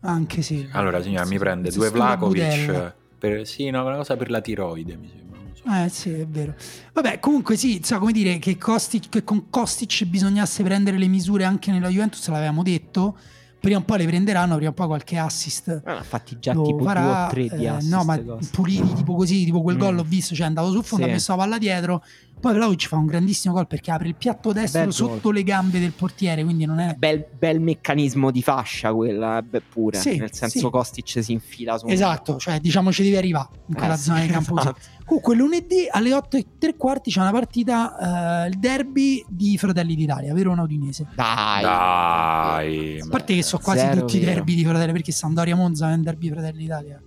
[0.00, 0.68] Anche se.
[0.72, 2.94] Allora, signora, mi prende due budella.
[3.16, 5.84] Per, sì, no, una cosa per la tiroide, mi sembra.
[5.84, 6.56] Eh sì, è vero.
[6.92, 11.44] Vabbè, comunque sì, so come dire che, Kostic, che con Kostic bisognasse prendere le misure
[11.44, 13.16] anche nella Juventus, l'avevamo detto.
[13.62, 17.26] Prima o poi le prenderanno, prima o poi qualche assist Eh, infatti già tipo farà.
[17.26, 17.92] o tre di eh, assist.
[17.92, 18.50] no, ma cose.
[18.50, 19.78] puliti tipo così, tipo quel Mm.
[19.78, 21.10] gol l'ho visto, cioè è andato sul fondo, Sì.
[21.10, 22.02] ha messo la palla dietro.
[22.42, 25.34] Poi Vlaovic fa un grandissimo gol perché apre il piatto destro Bel sotto gol.
[25.34, 26.94] le gambe del portiere, quindi non è...
[26.98, 29.96] Bel, bel meccanismo di fascia quella, beh, pure.
[29.96, 30.68] Sì, nel senso sì.
[30.70, 34.26] Kostic si infila su Esatto, cioè diciamo ci devi arrivare in quella Eh, zona sì,
[34.26, 34.80] di campo esatto.
[35.04, 39.94] Comunque lunedì alle 8 e tre quarti c'è una partita, eh, il derby di Fratelli
[39.94, 41.06] d'Italia, Verona Udinese.
[41.14, 41.62] Dai.
[41.62, 43.00] Dai.
[43.00, 45.94] A parte che so quasi Zero tutti i derby di Fratelli, perché Sampdoria Monza è
[45.94, 47.00] un derby Fratelli d'Italia.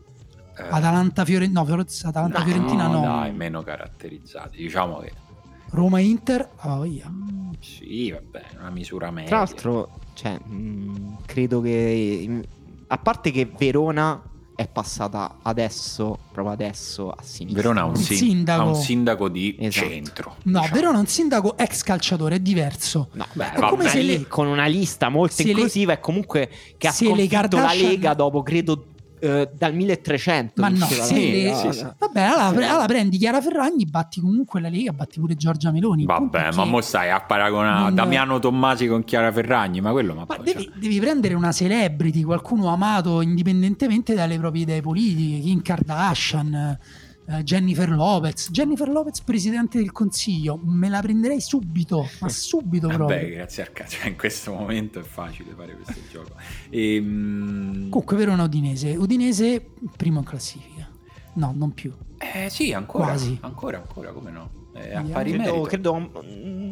[0.58, 3.02] Eh, Atalanta Fiorentina, no, Atalanta No, Fiorentina no.
[3.02, 4.56] Dai, meno caratterizzati.
[4.58, 5.12] Diciamo che
[5.72, 7.12] Roma Inter, ah, via.
[7.60, 9.30] sì, vabbè, una misura media.
[9.30, 12.26] Tra l'altro, cioè, mh, credo che.
[12.28, 12.42] mh,
[12.88, 14.22] A parte che Verona
[14.56, 17.62] è passata adesso, proprio adesso, a sinistra.
[17.62, 18.62] Verona ha un, sin- sindaco.
[18.62, 19.90] ha un sindaco di Esatto.
[19.90, 20.36] centro.
[20.44, 20.76] No, diciamo.
[20.76, 23.10] Verona è un sindaco ex calciatore, è diverso.
[23.14, 26.50] No, beh, È come se lì le- con una lista molto le- inclusiva e comunque
[26.78, 28.86] che ha se le sconfitto la Lega dopo, credo,
[29.26, 30.62] eh, dal 1300.
[30.62, 31.86] Ma no, le- sì, sì.
[31.98, 36.06] Vabbè, allora, allora prendi Chiara Ferragni, batti comunque la Lega, batti pure Giorgia Meloni.
[36.06, 40.26] Vabbè, ma mo stai a paragonare non- Damiano Tommasi con Chiara Ferragni, ma quello ma,
[40.28, 45.40] Ma poi, devi, cioè, devi prendere una celebrity, qualcuno amato indipendentemente dalle proprie idee politiche,
[45.42, 46.78] Kim Kardashian,
[47.44, 48.50] Jennifer Lopez.
[48.52, 53.08] Jennifer Lopez, presidente del consiglio, me la prenderei subito, ma subito proprio.
[53.18, 56.32] Vabbè, grazie al cazzo, in questo momento è facile fare questo gioco.
[56.70, 59.66] Ehm, Comunque Verona Udinese, Udinese
[59.98, 60.88] primo in classifica.
[61.34, 61.92] No, non più.
[62.18, 63.38] eh sì, ancora, Quasi.
[63.42, 64.50] ancora, ancora, come no?
[64.74, 65.62] Eh, a pari Credo, merito.
[65.68, 66.10] credo un-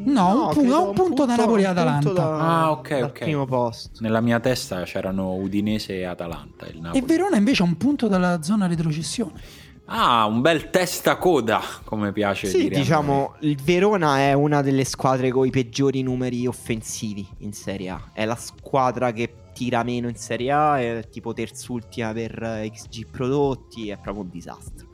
[0.05, 2.11] No, un pu- credo un punto da Napoli e un Atalanta.
[2.11, 3.19] da- Ah, ok, ok.
[3.19, 3.99] primo posto.
[4.01, 6.65] Nella mia testa c'erano Udinese e Atalanta.
[6.67, 7.01] Il Napoli.
[7.01, 9.39] E Verona invece ha un punto dalla zona retrocessione.
[9.85, 12.75] Ah, un bel testa coda, come piace Sì, dire.
[12.77, 18.09] diciamo, il Verona è una delle squadre con i peggiori numeri offensivi in Serie A.
[18.13, 23.07] È la squadra che tira meno in Serie A, è tipo terzultima per eh, XG
[23.11, 24.87] prodotti, è proprio un disastro.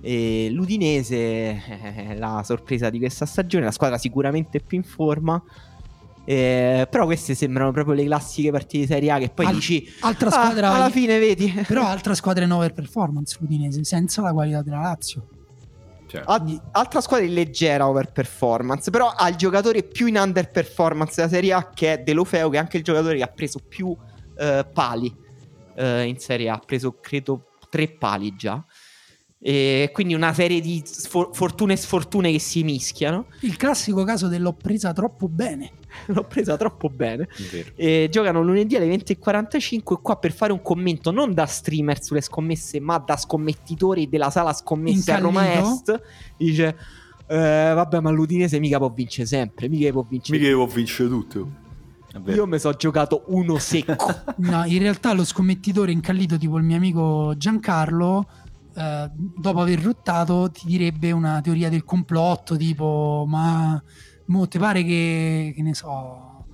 [0.00, 1.16] E l'Udinese
[1.66, 5.42] è la sorpresa di questa stagione, la squadra sicuramente più in forma.
[6.24, 9.84] Eh, però queste sembrano proprio le classiche partite di Serie A che poi Al- dici
[10.00, 14.32] Altra "Ah, squadra alla fine vedi Però altra squadra in over performance l'Udinese, senza la
[14.32, 15.26] qualità della Lazio.
[16.06, 20.50] Cioè, Ah, altra squadra in leggera over performance, però ha il giocatore più in under
[20.50, 23.58] performance della Serie A che è Delofeo, che è anche il giocatore che ha preso
[23.66, 23.96] più
[24.36, 25.14] eh, pali
[25.74, 28.62] eh, in Serie A, ha preso credo tre pali già.
[29.44, 33.26] E quindi una serie di sfor- fortune e sfortune che si mischiano.
[33.40, 35.72] Il classico caso dell'ho presa troppo bene.
[36.06, 37.28] L'ho presa troppo bene.
[37.74, 42.80] E giocano lunedì alle 20.45 qua per fare un commento non da streamer sulle scommesse
[42.80, 45.92] ma da scommettitori della sala scommesse a Roma Incallito?
[45.94, 46.02] Est
[46.36, 46.76] dice
[47.26, 51.60] "Eh, vabbè ma l'Udinese mica può vincere sempre mica può vincere Mica devo vincere tutto.
[52.26, 56.76] Io mi sono giocato uno secco No, in realtà lo scommettitore incallito tipo il mio
[56.76, 58.28] amico Giancarlo,
[58.74, 63.82] eh, dopo aver ruttato, ti direbbe una teoria del complotto, tipo, ma
[64.32, 66.44] mo ti pare che, che ne so,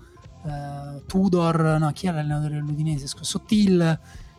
[0.47, 3.07] eh, Tudor, no, chi è l'allenatore dell'Udinese?
[3.21, 3.81] Sottil,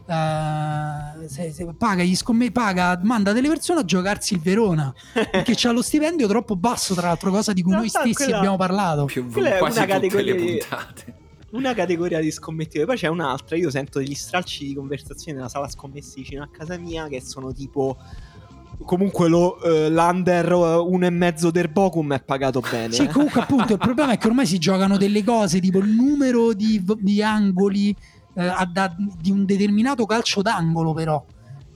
[0.06, 5.54] eh, se- se paga gli scomme- paga, manda delle persone a giocarsi il Verona, perché
[5.56, 8.38] c'ha lo stipendio troppo basso, tra l'altro, cosa di cui No, noi no, stessi quella-
[8.38, 9.06] abbiamo parlato.
[9.06, 11.14] Più, Quella è una tutte categoria le di- puntate.
[11.52, 15.68] una categoria di scommettitori poi c'è un'altra io sento degli stralci di conversazione nella sala
[15.68, 17.98] scommesse vicino a casa mia che sono tipo
[18.84, 23.08] comunque lo, eh, l'under eh, uno e mezzo del Bochum è pagato bene Sì, eh.
[23.08, 26.84] comunque appunto il problema è che ormai si giocano delle cose tipo il numero di,
[27.00, 27.96] di angoli
[28.36, 31.24] eh, a- da- di un determinato calcio d'angolo però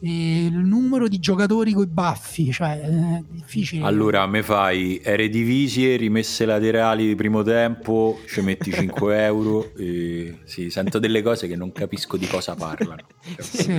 [0.06, 6.44] e il numero di giocatori coi baffi cioè è difficile Allora, me fai Eredivisie, rimesse
[6.44, 9.72] laterali di primo tempo, ci metti 5 euro.
[9.78, 10.40] E...
[10.44, 13.02] Sì, sento delle cose che non capisco di cosa parlano.
[13.40, 13.72] Sì.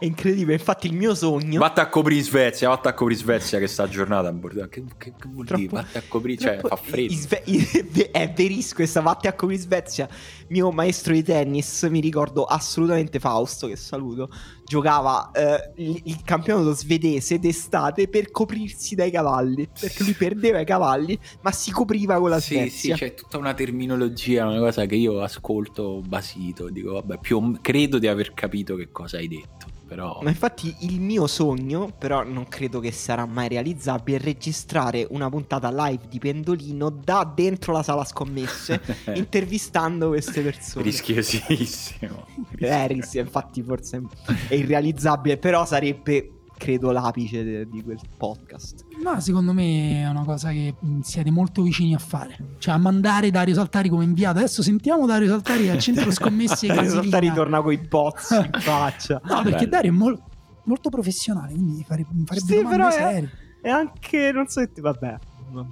[0.00, 3.68] è incredibile infatti il mio sogno Vatta a coprire Svezia, vatta a coprire Svezia che
[3.68, 4.36] sta giornata.
[4.68, 5.66] Che, che, che vuol dire?
[5.68, 7.12] Troppo- Vatta a coprire, cioè fa freddo.
[7.12, 10.08] in Sve- in- è verissimo questa vatte a in Svezia
[10.48, 14.30] mio maestro di tennis mi ricordo assolutamente Fausto che saluto
[14.68, 20.66] giocava eh, il, il campionato svedese d'estate per coprirsi dai cavalli perché lui perdeva i
[20.66, 24.96] cavalli ma si copriva con la Sì, sì, c'è tutta una terminologia, una cosa che
[24.96, 26.68] io ascolto basito.
[26.68, 29.77] Dico, vabbè, più credo di aver capito che cosa hai detto.
[29.88, 35.06] Però Ma infatti il mio sogno, però non credo che sarà mai realizzabile, è registrare
[35.10, 38.82] una puntata live di Pendolino da dentro la sala scommesse,
[39.16, 40.84] intervistando queste persone.
[40.84, 42.26] rischiosissimo.
[42.58, 44.02] Eh, ris- infatti forse
[44.48, 48.84] è irrealizzabile, però sarebbe, credo, l'apice de- di quel podcast.
[49.02, 52.78] ma secondo me è una cosa che mh, siete molto vicini a fare cioè a
[52.78, 56.90] mandare Dario Saltari come inviato adesso sentiamo Dario Saltari al centro scommesse Dario.
[56.90, 59.20] Saltari torna con i bozzi in faccia.
[59.24, 59.70] no perché Bello.
[59.70, 60.22] Dario è mol-
[60.64, 63.30] molto professionale quindi farebbe, farebbe Sì, domande però è- serie
[63.62, 64.80] E anche, non so se ti...
[64.80, 65.16] Vabbè,
[65.52, 65.66] no,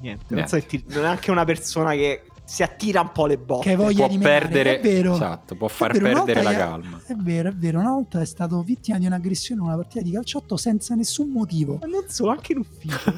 [0.00, 0.48] niente, non Niente.
[0.48, 0.84] so se ti...
[0.88, 3.70] Non è anche una persona che si attira un po' le botte.
[3.70, 7.00] che voglia può di perdere, è vero esatto, può far vero, perdere la gli calma.
[7.06, 7.78] È vero, è vero.
[7.80, 11.78] Una volta è stato vittima di un'aggressione in una partita di calciotto senza nessun motivo.
[11.80, 13.12] Ma non solo, anche in ufficio.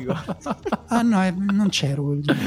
[0.92, 2.42] Ah no, eh, non c'ero quel giorno.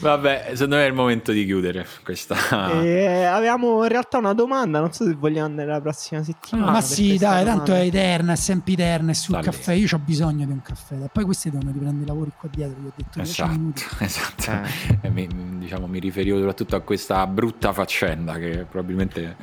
[0.00, 2.34] Vabbè, secondo me è il momento di chiudere questa.
[2.82, 6.70] E avevamo in realtà una domanda, non so se vogliamo andare la prossima settimana.
[6.72, 7.84] Ma sì, dai, tanto è domanda.
[7.84, 9.42] eterna, è sempre eterna, è sul lì.
[9.42, 9.72] caffè.
[9.74, 10.94] Io ho bisogno di un caffè.
[10.94, 13.82] E poi questi devono riprendere i lavori qua dietro, vi ho detto 10 Esatto, minuti.
[14.00, 14.50] esatto.
[14.50, 14.98] Eh.
[15.02, 15.28] E mi,
[15.64, 19.36] diciamo, mi riferivo soprattutto a questa brutta faccenda che probabilmente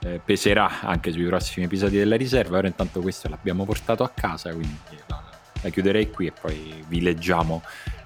[0.00, 2.58] eh, peserà anche sui prossimi episodi della riserva.
[2.58, 5.22] Ora intanto questo l'abbiamo portato a casa, quindi la,
[5.60, 7.62] la chiuderei qui e poi vi leggiamo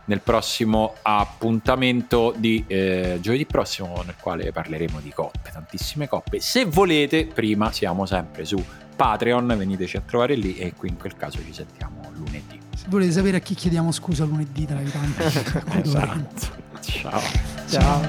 [0.07, 6.41] nel prossimo appuntamento di eh, giovedì prossimo nel quale parleremo di coppe, tantissime coppe.
[6.41, 8.63] Se volete, prima siamo sempre su
[8.97, 12.59] Patreon, veniteci a trovare lì e qui in quel caso ci sentiamo lunedì.
[12.75, 15.79] Se volete sapere a chi chiediamo scusa lunedì tra i tanti.
[15.83, 16.67] Esatto.
[16.89, 17.21] 家，
[17.67, 18.01] 家。